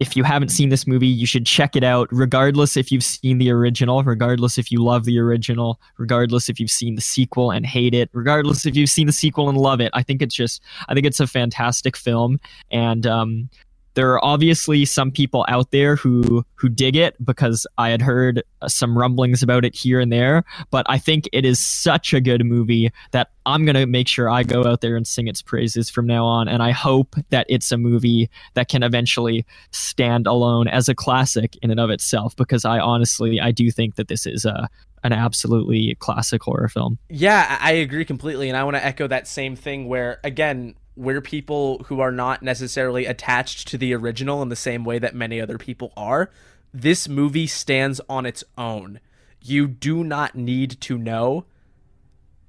if 0.00 0.16
you 0.16 0.24
haven't 0.24 0.48
seen 0.48 0.70
this 0.70 0.86
movie, 0.86 1.06
you 1.06 1.26
should 1.26 1.44
check 1.44 1.76
it 1.76 1.84
out, 1.84 2.08
regardless 2.10 2.74
if 2.74 2.90
you've 2.90 3.04
seen 3.04 3.36
the 3.36 3.50
original, 3.50 4.02
regardless 4.02 4.56
if 4.56 4.72
you 4.72 4.82
love 4.82 5.04
the 5.04 5.18
original, 5.18 5.78
regardless 5.98 6.48
if 6.48 6.58
you've 6.58 6.70
seen 6.70 6.94
the 6.94 7.02
sequel 7.02 7.50
and 7.50 7.66
hate 7.66 7.92
it, 7.92 8.08
regardless 8.14 8.64
if 8.64 8.74
you've 8.74 8.88
seen 8.88 9.06
the 9.06 9.12
sequel 9.12 9.50
and 9.50 9.58
love 9.58 9.82
it. 9.82 9.90
I 9.92 10.02
think 10.02 10.22
it's 10.22 10.34
just, 10.34 10.62
I 10.88 10.94
think 10.94 11.04
it's 11.04 11.20
a 11.20 11.26
fantastic 11.26 11.94
film, 11.94 12.40
and 12.70 13.06
um, 13.06 13.50
there 13.98 14.12
are 14.12 14.24
obviously 14.24 14.84
some 14.84 15.10
people 15.10 15.44
out 15.48 15.72
there 15.72 15.96
who 15.96 16.44
who 16.54 16.68
dig 16.68 16.94
it 16.94 17.16
because 17.24 17.66
I 17.78 17.88
had 17.88 18.00
heard 18.00 18.44
some 18.68 18.96
rumblings 18.96 19.42
about 19.42 19.64
it 19.64 19.74
here 19.74 19.98
and 19.98 20.12
there. 20.12 20.44
But 20.70 20.86
I 20.88 20.98
think 20.98 21.28
it 21.32 21.44
is 21.44 21.58
such 21.58 22.14
a 22.14 22.20
good 22.20 22.44
movie 22.44 22.92
that 23.10 23.30
I'm 23.44 23.66
gonna 23.66 23.86
make 23.86 24.06
sure 24.06 24.30
I 24.30 24.44
go 24.44 24.64
out 24.64 24.82
there 24.82 24.94
and 24.94 25.04
sing 25.04 25.26
its 25.26 25.42
praises 25.42 25.90
from 25.90 26.06
now 26.06 26.24
on. 26.24 26.46
And 26.46 26.62
I 26.62 26.70
hope 26.70 27.16
that 27.30 27.46
it's 27.48 27.72
a 27.72 27.76
movie 27.76 28.30
that 28.54 28.68
can 28.68 28.84
eventually 28.84 29.44
stand 29.72 30.28
alone 30.28 30.68
as 30.68 30.88
a 30.88 30.94
classic 30.94 31.58
in 31.60 31.72
and 31.72 31.80
of 31.80 31.90
itself. 31.90 32.36
Because 32.36 32.64
I 32.64 32.78
honestly 32.78 33.40
I 33.40 33.50
do 33.50 33.68
think 33.72 33.96
that 33.96 34.06
this 34.06 34.26
is 34.26 34.44
a 34.44 34.68
an 35.02 35.12
absolutely 35.12 35.96
classic 35.96 36.40
horror 36.44 36.68
film. 36.68 36.98
Yeah, 37.08 37.58
I 37.60 37.72
agree 37.72 38.04
completely, 38.04 38.48
and 38.48 38.56
I 38.56 38.62
want 38.62 38.76
to 38.76 38.84
echo 38.84 39.08
that 39.08 39.26
same 39.26 39.56
thing. 39.56 39.88
Where 39.88 40.20
again, 40.22 40.76
we're 40.98 41.20
people 41.20 41.84
who 41.84 42.00
are 42.00 42.10
not 42.10 42.42
necessarily 42.42 43.06
attached 43.06 43.68
to 43.68 43.78
the 43.78 43.94
original 43.94 44.42
in 44.42 44.48
the 44.48 44.56
same 44.56 44.84
way 44.84 44.98
that 44.98 45.14
many 45.14 45.40
other 45.40 45.56
people 45.56 45.92
are. 45.96 46.28
This 46.74 47.08
movie 47.08 47.46
stands 47.46 48.00
on 48.08 48.26
its 48.26 48.42
own. 48.58 48.98
You 49.40 49.68
do 49.68 50.02
not 50.02 50.34
need 50.34 50.80
to 50.82 50.98
know 50.98 51.44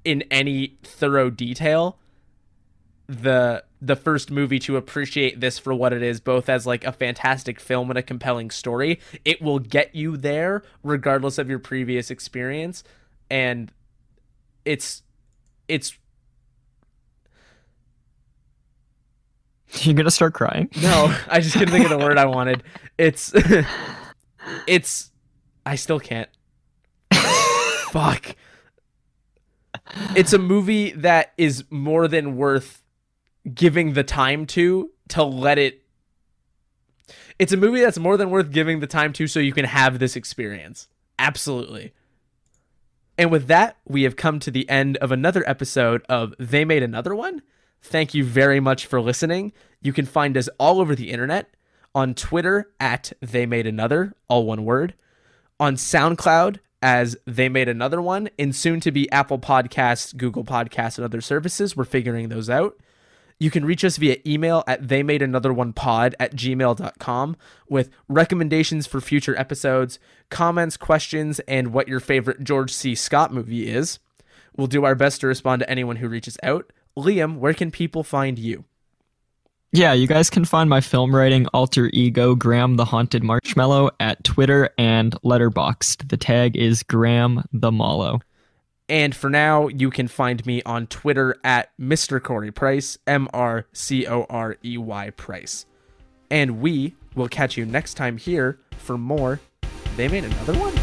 in 0.04 0.22
any 0.30 0.78
thorough 0.82 1.30
detail 1.30 1.96
the 3.06 3.62
the 3.82 3.96
first 3.96 4.30
movie 4.30 4.58
to 4.58 4.76
appreciate 4.76 5.40
this 5.40 5.58
for 5.58 5.74
what 5.74 5.92
it 5.92 6.02
is 6.02 6.20
both 6.20 6.48
as 6.48 6.66
like 6.66 6.84
a 6.84 6.92
fantastic 6.92 7.58
film 7.58 7.90
and 7.90 7.98
a 7.98 8.02
compelling 8.02 8.50
story 8.50 9.00
it 9.24 9.42
will 9.42 9.58
get 9.58 9.94
you 9.96 10.16
there 10.16 10.62
regardless 10.84 11.36
of 11.36 11.50
your 11.50 11.58
previous 11.58 12.08
experience 12.08 12.84
and 13.28 13.72
it's 14.64 15.02
it's 15.66 15.98
You're 19.82 19.94
gonna 19.94 20.10
start 20.10 20.34
crying. 20.34 20.68
No, 20.82 21.14
I 21.28 21.40
just 21.40 21.54
couldn't 21.54 21.72
think 21.72 21.84
of 21.84 21.90
the 21.90 21.98
word 21.98 22.18
I 22.18 22.26
wanted. 22.26 22.62
It's 22.98 23.32
it's 24.66 25.10
I 25.64 25.76
still 25.76 26.00
can't. 26.00 26.28
Fuck. 27.12 28.36
It's 30.16 30.32
a 30.32 30.38
movie 30.38 30.92
that 30.92 31.32
is 31.36 31.64
more 31.70 32.06
than 32.08 32.36
worth 32.36 32.82
giving 33.52 33.94
the 33.94 34.04
time 34.04 34.46
to 34.46 34.90
to 35.08 35.24
let 35.24 35.58
it 35.58 35.82
It's 37.38 37.52
a 37.52 37.56
movie 37.56 37.80
that's 37.80 37.98
more 37.98 38.16
than 38.16 38.30
worth 38.30 38.50
giving 38.52 38.80
the 38.80 38.86
time 38.86 39.12
to 39.14 39.26
so 39.26 39.40
you 39.40 39.52
can 39.52 39.64
have 39.64 39.98
this 39.98 40.14
experience. 40.16 40.88
Absolutely. 41.18 41.92
And 43.18 43.30
with 43.30 43.48
that, 43.48 43.76
we 43.86 44.04
have 44.04 44.16
come 44.16 44.38
to 44.40 44.50
the 44.50 44.68
end 44.70 44.96
of 44.98 45.12
another 45.12 45.42
episode 45.48 46.02
of 46.08 46.34
They 46.38 46.64
Made 46.64 46.82
Another 46.82 47.14
One. 47.14 47.42
Thank 47.82 48.14
you 48.14 48.24
very 48.24 48.60
much 48.60 48.86
for 48.86 49.00
listening. 49.00 49.52
You 49.80 49.92
can 49.92 50.06
find 50.06 50.36
us 50.36 50.48
all 50.58 50.80
over 50.80 50.94
the 50.94 51.10
internet 51.10 51.54
on 51.94 52.14
Twitter 52.14 52.70
at 52.78 53.12
They 53.20 53.46
Made 53.46 53.66
Another, 53.66 54.14
all 54.28 54.44
one 54.44 54.64
word, 54.64 54.94
on 55.58 55.76
SoundCloud 55.76 56.58
as 56.82 57.16
They 57.26 57.48
Made 57.48 57.68
Another 57.68 58.00
One, 58.00 58.28
and 58.38 58.54
soon 58.54 58.80
to 58.80 58.90
be 58.90 59.10
Apple 59.10 59.38
Podcasts, 59.38 60.16
Google 60.16 60.44
Podcasts, 60.44 60.98
and 60.98 61.04
other 61.04 61.20
services. 61.20 61.76
We're 61.76 61.84
figuring 61.84 62.28
those 62.28 62.48
out. 62.48 62.78
You 63.38 63.50
can 63.50 63.64
reach 63.64 63.84
us 63.84 63.96
via 63.96 64.18
email 64.26 64.62
at 64.66 64.88
they 64.88 65.02
made 65.02 65.22
another 65.22 65.50
one 65.50 65.72
pod 65.72 66.14
at 66.20 66.36
gmail.com 66.36 67.36
with 67.70 67.88
recommendations 68.06 68.86
for 68.86 69.00
future 69.00 69.36
episodes, 69.38 69.98
comments, 70.28 70.76
questions, 70.76 71.40
and 71.40 71.72
what 71.72 71.88
your 71.88 72.00
favorite 72.00 72.44
George 72.44 72.70
C. 72.70 72.94
Scott 72.94 73.32
movie 73.32 73.66
is. 73.66 73.98
We'll 74.54 74.66
do 74.66 74.84
our 74.84 74.94
best 74.94 75.22
to 75.22 75.26
respond 75.26 75.60
to 75.60 75.70
anyone 75.70 75.96
who 75.96 76.08
reaches 76.08 76.36
out. 76.42 76.70
Liam, 77.02 77.38
where 77.38 77.54
can 77.54 77.70
people 77.70 78.02
find 78.02 78.38
you? 78.38 78.64
Yeah, 79.72 79.92
you 79.92 80.08
guys 80.08 80.30
can 80.30 80.44
find 80.44 80.68
my 80.68 80.80
film 80.80 81.14
writing 81.14 81.46
alter 81.54 81.90
ego 81.92 82.34
Graham 82.34 82.76
the 82.76 82.84
Haunted 82.84 83.22
Marshmallow 83.22 83.90
at 84.00 84.24
Twitter 84.24 84.70
and 84.76 85.12
Letterboxd. 85.22 86.08
The 86.08 86.16
tag 86.16 86.56
is 86.56 86.82
Graham 86.82 87.44
the 87.52 87.70
Mallow. 87.70 88.20
And 88.88 89.14
for 89.14 89.30
now, 89.30 89.68
you 89.68 89.90
can 89.90 90.08
find 90.08 90.44
me 90.44 90.60
on 90.64 90.88
Twitter 90.88 91.36
at 91.44 91.70
Mr. 91.78 92.20
Corey 92.20 92.50
Price, 92.50 92.98
M 93.06 93.28
R 93.32 93.66
C 93.72 94.04
O 94.08 94.26
R 94.28 94.56
E 94.64 94.76
Y 94.76 95.10
Price. 95.10 95.66
And 96.28 96.60
we 96.60 96.96
will 97.14 97.28
catch 97.28 97.56
you 97.56 97.64
next 97.64 97.94
time 97.94 98.16
here 98.16 98.58
for 98.78 98.98
more. 98.98 99.38
They 99.96 100.08
made 100.08 100.24
another 100.24 100.54
one? 100.54 100.74